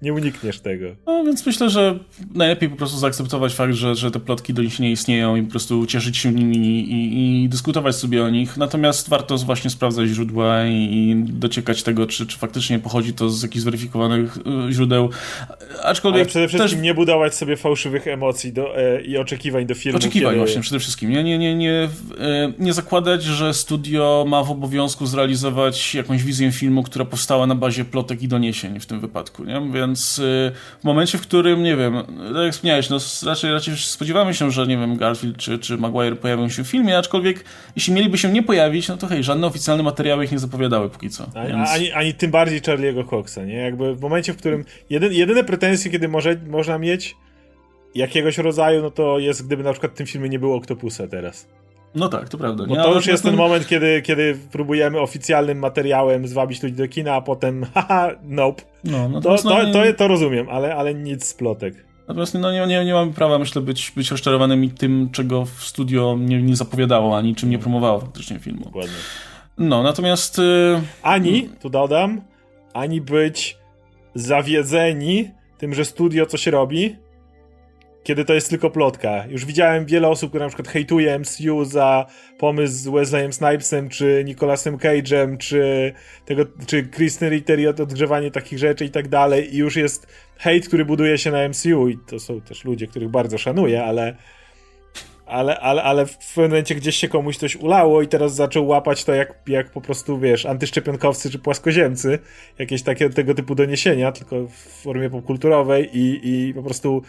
nie 0.01 0.13
unikniesz 0.13 0.59
tego. 0.59 0.86
No 1.05 1.23
więc 1.25 1.45
myślę, 1.45 1.69
że 1.69 1.99
najlepiej 2.34 2.69
po 2.69 2.75
prostu 2.75 2.97
zaakceptować 2.97 3.53
fakt, 3.53 3.73
że, 3.73 3.95
że 3.95 4.11
te 4.11 4.19
plotki 4.19 4.53
do 4.53 4.61
nich 4.61 4.80
nie 4.80 4.91
istnieją 4.91 5.36
i 5.36 5.43
po 5.43 5.51
prostu 5.51 5.86
cieszyć 5.86 6.17
się 6.17 6.32
nimi 6.32 6.57
i, 6.57 7.43
i 7.43 7.49
dyskutować 7.49 7.95
sobie 7.95 8.23
o 8.23 8.30
nich. 8.30 8.57
Natomiast 8.57 9.09
warto 9.09 9.38
właśnie 9.38 9.69
sprawdzać 9.69 10.09
źródła 10.09 10.65
i, 10.65 10.73
i 10.73 11.15
dociekać 11.23 11.84
tego, 11.84 12.07
czy, 12.07 12.28
czy 12.28 12.38
faktycznie 12.38 12.80
pochodzi 12.80 13.13
to 13.13 13.30
z 13.30 13.43
jakichś 13.43 13.61
zweryfikowanych 13.61 14.38
y, 14.38 14.73
źródeł. 14.73 15.09
Aczkolwiek 15.84 16.21
Ale 16.21 16.30
przede 16.30 16.47
wszystkim 16.47 16.69
też... 16.69 16.84
nie 16.84 16.93
budować 16.93 17.36
sobie 17.36 17.57
fałszywych 17.57 18.07
emocji 18.07 18.53
do, 18.53 18.78
e, 18.78 19.01
i 19.01 19.17
oczekiwań 19.17 19.65
do 19.65 19.75
filmu. 19.75 19.97
Oczekiwań 19.97 20.34
kiedy... 20.34 20.45
właśnie, 20.45 20.61
przede 20.61 20.80
wszystkim. 20.80 21.09
Nie, 21.11 21.23
nie, 21.23 21.38
nie, 21.38 21.55
nie, 21.55 21.89
e, 22.19 22.53
nie 22.59 22.73
zakładać, 22.73 23.23
że 23.23 23.53
studio 23.53 24.25
ma 24.28 24.43
w 24.43 24.51
obowiązku 24.51 25.05
zrealizować 25.05 25.95
jakąś 25.95 26.23
wizję 26.23 26.51
filmu, 26.51 26.84
która 26.84 27.05
powstała 27.05 27.47
na 27.47 27.55
bazie 27.55 27.86
plotek 27.86 28.21
i 28.21 28.28
doniesień 28.28 28.80
w 28.80 28.86
tym 28.86 28.99
wypadku. 28.99 29.43
Nie? 29.43 29.61
Więc 29.72 30.20
y, 30.20 30.51
w 30.80 30.84
momencie, 30.84 31.18
w 31.18 31.22
którym, 31.22 31.63
nie 31.63 31.76
wiem, 31.76 31.93
tak 32.34 32.43
jak 32.43 32.53
wspomniałeś, 32.53 32.89
no 32.89 32.97
raczej, 33.26 33.51
raczej 33.51 33.76
spodziewamy 33.78 34.34
się, 34.34 34.51
że, 34.51 34.68
nie 34.68 34.78
wiem, 34.78 34.97
Garfield 34.97 35.38
czy, 35.38 35.59
czy 35.59 35.78
Maguire 35.78 36.15
pojawią 36.15 36.49
się 36.49 36.63
w 36.63 36.68
filmie, 36.68 36.97
aczkolwiek 36.97 37.45
jeśli 37.76 37.93
mieliby 37.93 38.18
się 38.18 38.32
nie 38.32 38.43
pojawić, 38.43 38.88
no 38.88 38.97
to 38.97 39.07
hej, 39.07 39.24
żadne 39.24 39.47
oficjalne 39.47 39.84
materiały 39.84 40.24
ich 40.26 40.32
nie 40.32 40.39
zapowiadały 40.39 40.89
póki 40.89 41.09
co. 41.09 41.26
Więc... 41.47 41.70
Ani, 41.70 41.91
ani 41.91 42.13
tym 42.13 42.32
bardziej 42.32 42.61
Charlie'ego 42.61 43.05
Coxa, 43.05 43.38
nie? 43.45 43.55
Jakby 43.55 43.95
w 43.95 44.01
momencie, 44.01 44.34
w 44.34 44.38
którym 44.38 44.65
jedyn, 44.89 45.13
jedyne 45.13 45.43
pretensje, 45.43 45.91
kiedy 45.91 46.07
może, 46.07 46.36
można 46.47 46.78
mieć 46.78 47.15
jakiegoś 47.95 48.38
rodzaju, 48.38 48.82
no 48.82 48.91
to 48.91 49.20
jest, 49.20 49.47
gdyby 49.47 49.63
na 49.63 49.72
przykład 49.72 49.91
w 49.91 49.95
tym 49.95 50.07
filmie 50.07 50.30
nie 50.30 50.39
było 50.39 50.55
Octopusa 50.55 51.07
teraz. 51.07 51.47
No 51.95 52.09
tak, 52.09 52.29
to 52.29 52.38
prawda. 52.38 52.65
Bo 52.65 52.75
to 52.75 52.93
już 52.93 53.07
jest 53.07 53.23
ten 53.23 53.35
moment, 53.35 53.67
kiedy, 53.67 54.01
kiedy 54.01 54.38
próbujemy 54.51 54.99
oficjalnym 54.99 55.59
materiałem 55.59 56.27
zwabić 56.27 56.63
ludzi 56.63 56.75
do 56.75 56.88
kina, 56.88 57.13
a 57.13 57.21
potem 57.21 57.65
haha, 57.73 58.11
nope. 58.23 58.61
No, 58.83 59.09
no 59.09 59.21
to, 59.21 59.38
to, 59.38 59.43
to, 59.43 59.71
to, 59.73 59.93
to 59.97 60.07
rozumiem, 60.07 60.49
ale, 60.49 60.75
ale 60.75 60.93
nic 60.93 61.25
z 61.25 61.33
plotek. 61.33 61.88
Natomiast 62.07 62.33
no, 62.33 62.51
nie, 62.51 62.67
nie, 62.67 62.85
nie 62.85 62.93
mamy 62.93 63.13
prawa, 63.13 63.39
myślę, 63.39 63.61
być, 63.61 63.91
być 63.95 64.11
rozczarowanymi 64.11 64.71
tym, 64.71 65.09
czego 65.11 65.45
w 65.45 65.63
studio 65.63 66.17
nie, 66.19 66.41
nie 66.41 66.55
zapowiadało, 66.55 67.17
ani 67.17 67.35
czym 67.35 67.49
nie 67.49 67.59
promowało 67.59 67.99
faktycznie 67.99 68.39
filmu. 68.39 68.63
Dokładnie. 68.63 68.95
No, 69.57 69.83
natomiast... 69.83 70.38
Yy... 70.38 70.81
Ani, 71.03 71.49
tu 71.61 71.69
dodam, 71.69 72.21
ani 72.73 73.01
być 73.01 73.57
zawiedzeni 74.15 75.31
tym, 75.57 75.73
że 75.73 75.85
studio 75.85 76.25
coś 76.25 76.47
robi, 76.47 76.95
kiedy 78.03 78.25
to 78.25 78.33
jest 78.33 78.49
tylko 78.49 78.69
plotka. 78.69 79.25
Już 79.29 79.45
widziałem 79.45 79.85
wiele 79.85 80.07
osób, 80.07 80.29
które 80.29 80.45
na 80.45 80.49
przykład 80.49 80.67
hejtuje 80.67 81.19
MCU 81.19 81.65
za 81.65 82.05
pomysł 82.37 82.73
z 82.73 82.87
Wesleyem 82.87 83.33
Snipesem, 83.33 83.89
czy 83.89 84.23
Nicolasem 84.25 84.77
Cage'em, 84.77 85.37
czy 85.37 85.93
tego, 86.25 86.45
czy 86.67 86.83
Kristen 86.83 87.29
Ritter 87.29 87.59
i 87.59 87.67
odgrzewanie 87.67 88.31
takich 88.31 88.59
rzeczy 88.59 88.85
i 88.85 88.89
tak 88.89 89.07
dalej. 89.07 89.55
I 89.55 89.57
już 89.57 89.75
jest 89.75 90.07
hejt, 90.37 90.67
który 90.67 90.85
buduje 90.85 91.17
się 91.17 91.31
na 91.31 91.49
MCU 91.49 91.87
i 91.87 91.97
to 91.97 92.19
są 92.19 92.41
też 92.41 92.65
ludzie, 92.65 92.87
których 92.87 93.09
bardzo 93.09 93.37
szanuję, 93.37 93.83
ale 93.83 94.15
ale, 95.27 95.59
ale, 95.59 95.83
ale 95.83 96.05
w 96.05 96.17
pewnym 96.17 96.49
momencie 96.49 96.75
gdzieś 96.75 96.95
się 96.95 97.07
komuś 97.07 97.37
coś 97.37 97.55
ulało 97.55 98.01
i 98.01 98.07
teraz 98.07 98.35
zaczął 98.35 98.67
łapać 98.67 99.03
to 99.03 99.13
jak, 99.13 99.33
jak 99.47 99.71
po 99.71 99.81
prostu, 99.81 100.19
wiesz, 100.19 100.45
antyszczepionkowcy 100.45 101.29
czy 101.29 101.39
płaskoziemcy, 101.39 102.19
jakieś 102.59 102.83
takie 102.83 103.09
tego 103.09 103.33
typu 103.33 103.55
doniesienia, 103.55 104.11
tylko 104.11 104.47
w 104.47 104.83
formie 104.83 105.09
popkulturowej 105.09 105.97
i, 105.97 106.19
i 106.23 106.53
po 106.53 106.63
prostu 106.63 107.01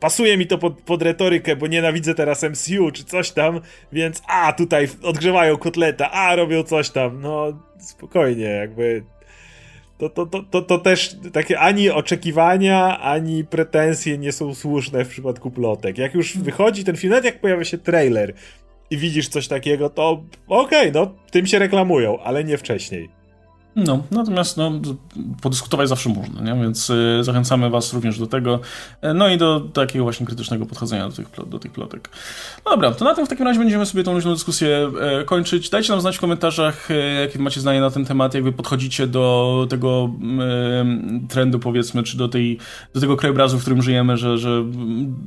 pasuje 0.00 0.36
mi 0.36 0.46
to 0.46 0.58
pod, 0.58 0.80
pod 0.80 1.02
retorykę, 1.02 1.56
bo 1.56 1.66
nienawidzę 1.66 2.14
teraz 2.14 2.42
MCU 2.42 2.90
czy 2.90 3.04
coś 3.04 3.30
tam, 3.30 3.60
więc 3.92 4.22
a, 4.26 4.52
tutaj 4.52 4.88
odgrzewają 5.02 5.56
kotleta, 5.56 6.10
a, 6.10 6.36
robią 6.36 6.62
coś 6.62 6.90
tam. 6.90 7.20
No, 7.20 7.58
spokojnie, 7.78 8.44
jakby 8.44 9.04
to, 9.98 10.08
to, 10.08 10.26
to, 10.26 10.42
to, 10.42 10.62
to 10.62 10.78
też 10.78 11.16
takie 11.32 11.58
ani 11.58 11.90
oczekiwania, 11.90 13.00
ani 13.00 13.44
pretensje 13.44 14.18
nie 14.18 14.32
są 14.32 14.54
słuszne 14.54 15.04
w 15.04 15.08
przypadku 15.08 15.50
plotek. 15.50 15.98
Jak 15.98 16.14
już 16.14 16.38
wychodzi 16.38 16.84
ten 16.84 16.96
film, 16.96 17.10
nawet 17.10 17.24
jak 17.24 17.40
pojawia 17.40 17.64
się 17.64 17.78
trailer 17.78 18.34
i 18.90 18.96
widzisz 18.96 19.28
coś 19.28 19.48
takiego, 19.48 19.90
to 19.90 20.22
okej, 20.48 20.90
okay, 20.90 20.92
no, 20.92 21.14
tym 21.30 21.46
się 21.46 21.58
reklamują, 21.58 22.20
ale 22.20 22.44
nie 22.44 22.58
wcześniej. 22.58 23.19
No, 23.76 24.02
natomiast 24.10 24.56
no, 24.56 24.72
podyskutować 25.42 25.88
zawsze 25.88 26.08
można, 26.08 26.40
nie? 26.42 26.62
więc 26.62 26.90
y, 26.90 27.24
zachęcamy 27.24 27.70
Was 27.70 27.92
również 27.92 28.18
do 28.18 28.26
tego, 28.26 28.60
y, 29.04 29.14
no 29.14 29.28
i 29.28 29.38
do 29.38 29.60
takiego 29.60 30.04
właśnie 30.04 30.26
krytycznego 30.26 30.66
podchodzenia 30.66 31.08
do 31.08 31.14
tych, 31.14 31.28
do 31.46 31.58
tych 31.58 31.72
plotek. 31.72 32.08
No 32.64 32.70
dobra, 32.70 32.92
to 32.92 33.04
na 33.04 33.14
tym 33.14 33.26
w 33.26 33.28
takim 33.28 33.46
razie 33.46 33.58
będziemy 33.58 33.86
sobie 33.86 34.04
tą 34.04 34.12
luźną 34.12 34.32
dyskusję 34.32 34.90
y, 35.20 35.24
kończyć. 35.24 35.70
Dajcie 35.70 35.92
nam 35.92 36.00
znać 36.00 36.16
w 36.16 36.20
komentarzach, 36.20 36.88
jakie 37.20 37.38
macie 37.38 37.60
zdanie 37.60 37.80
na 37.80 37.90
ten 37.90 38.04
temat, 38.04 38.34
jak 38.34 38.44
Wy 38.44 38.52
podchodzicie 38.52 39.06
do 39.06 39.66
tego 39.70 40.10
trendu, 41.28 41.58
powiedzmy, 41.58 42.02
czy 42.02 42.16
do, 42.16 42.28
tej, 42.28 42.58
do 42.94 43.00
tego 43.00 43.16
krajobrazu, 43.16 43.58
w 43.58 43.60
którym 43.60 43.82
żyjemy, 43.82 44.16
że, 44.16 44.38
że 44.38 44.64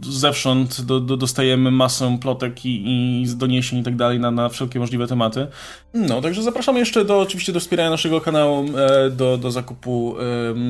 zewsząd 0.02 0.82
do, 0.82 1.00
do, 1.00 1.18
dostajemy 1.18 1.72
masę 1.72 2.18
plotek 2.22 2.66
i, 2.66 2.84
i 3.22 3.28
doniesień 3.36 3.80
i 3.80 3.84
tak 3.84 3.96
dalej 3.96 4.20
na, 4.20 4.32
na 4.32 4.50
wszelkie 4.50 4.80
możliwe 4.80 5.08
tematy. 5.08 5.48
No, 5.94 6.22
także 6.22 6.44
zapraszamy 6.44 6.80
jeszcze 6.80 7.06
do, 7.06 7.20
oczywiście 7.20 7.54
do 7.54 7.60
wspierania 7.60 7.90
naszego 7.90 8.22
kanału 8.22 8.33
kanału 8.34 8.66
do, 9.12 9.38
do 9.38 9.52
zakupu 9.52 10.16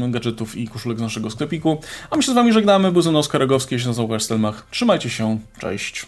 gadżetów 0.09 0.57
i 0.57 0.67
koszulek 0.67 0.97
z 0.97 1.01
naszego 1.01 1.29
sklepiku. 1.29 1.77
A 2.09 2.15
my 2.15 2.23
się 2.23 2.31
z 2.31 2.35
wami 2.35 2.53
żegnamy, 2.53 2.91
był 2.91 3.01
ze 3.01 3.09
mną 3.09 3.19
Oskar 3.19 3.41
Rogowski, 3.41 3.75
ja 3.75 3.79
się 3.79 3.87
nazywam 3.87 4.19
Stelmach. 4.19 4.67
Trzymajcie 4.71 5.09
się, 5.09 5.39
cześć. 5.59 6.05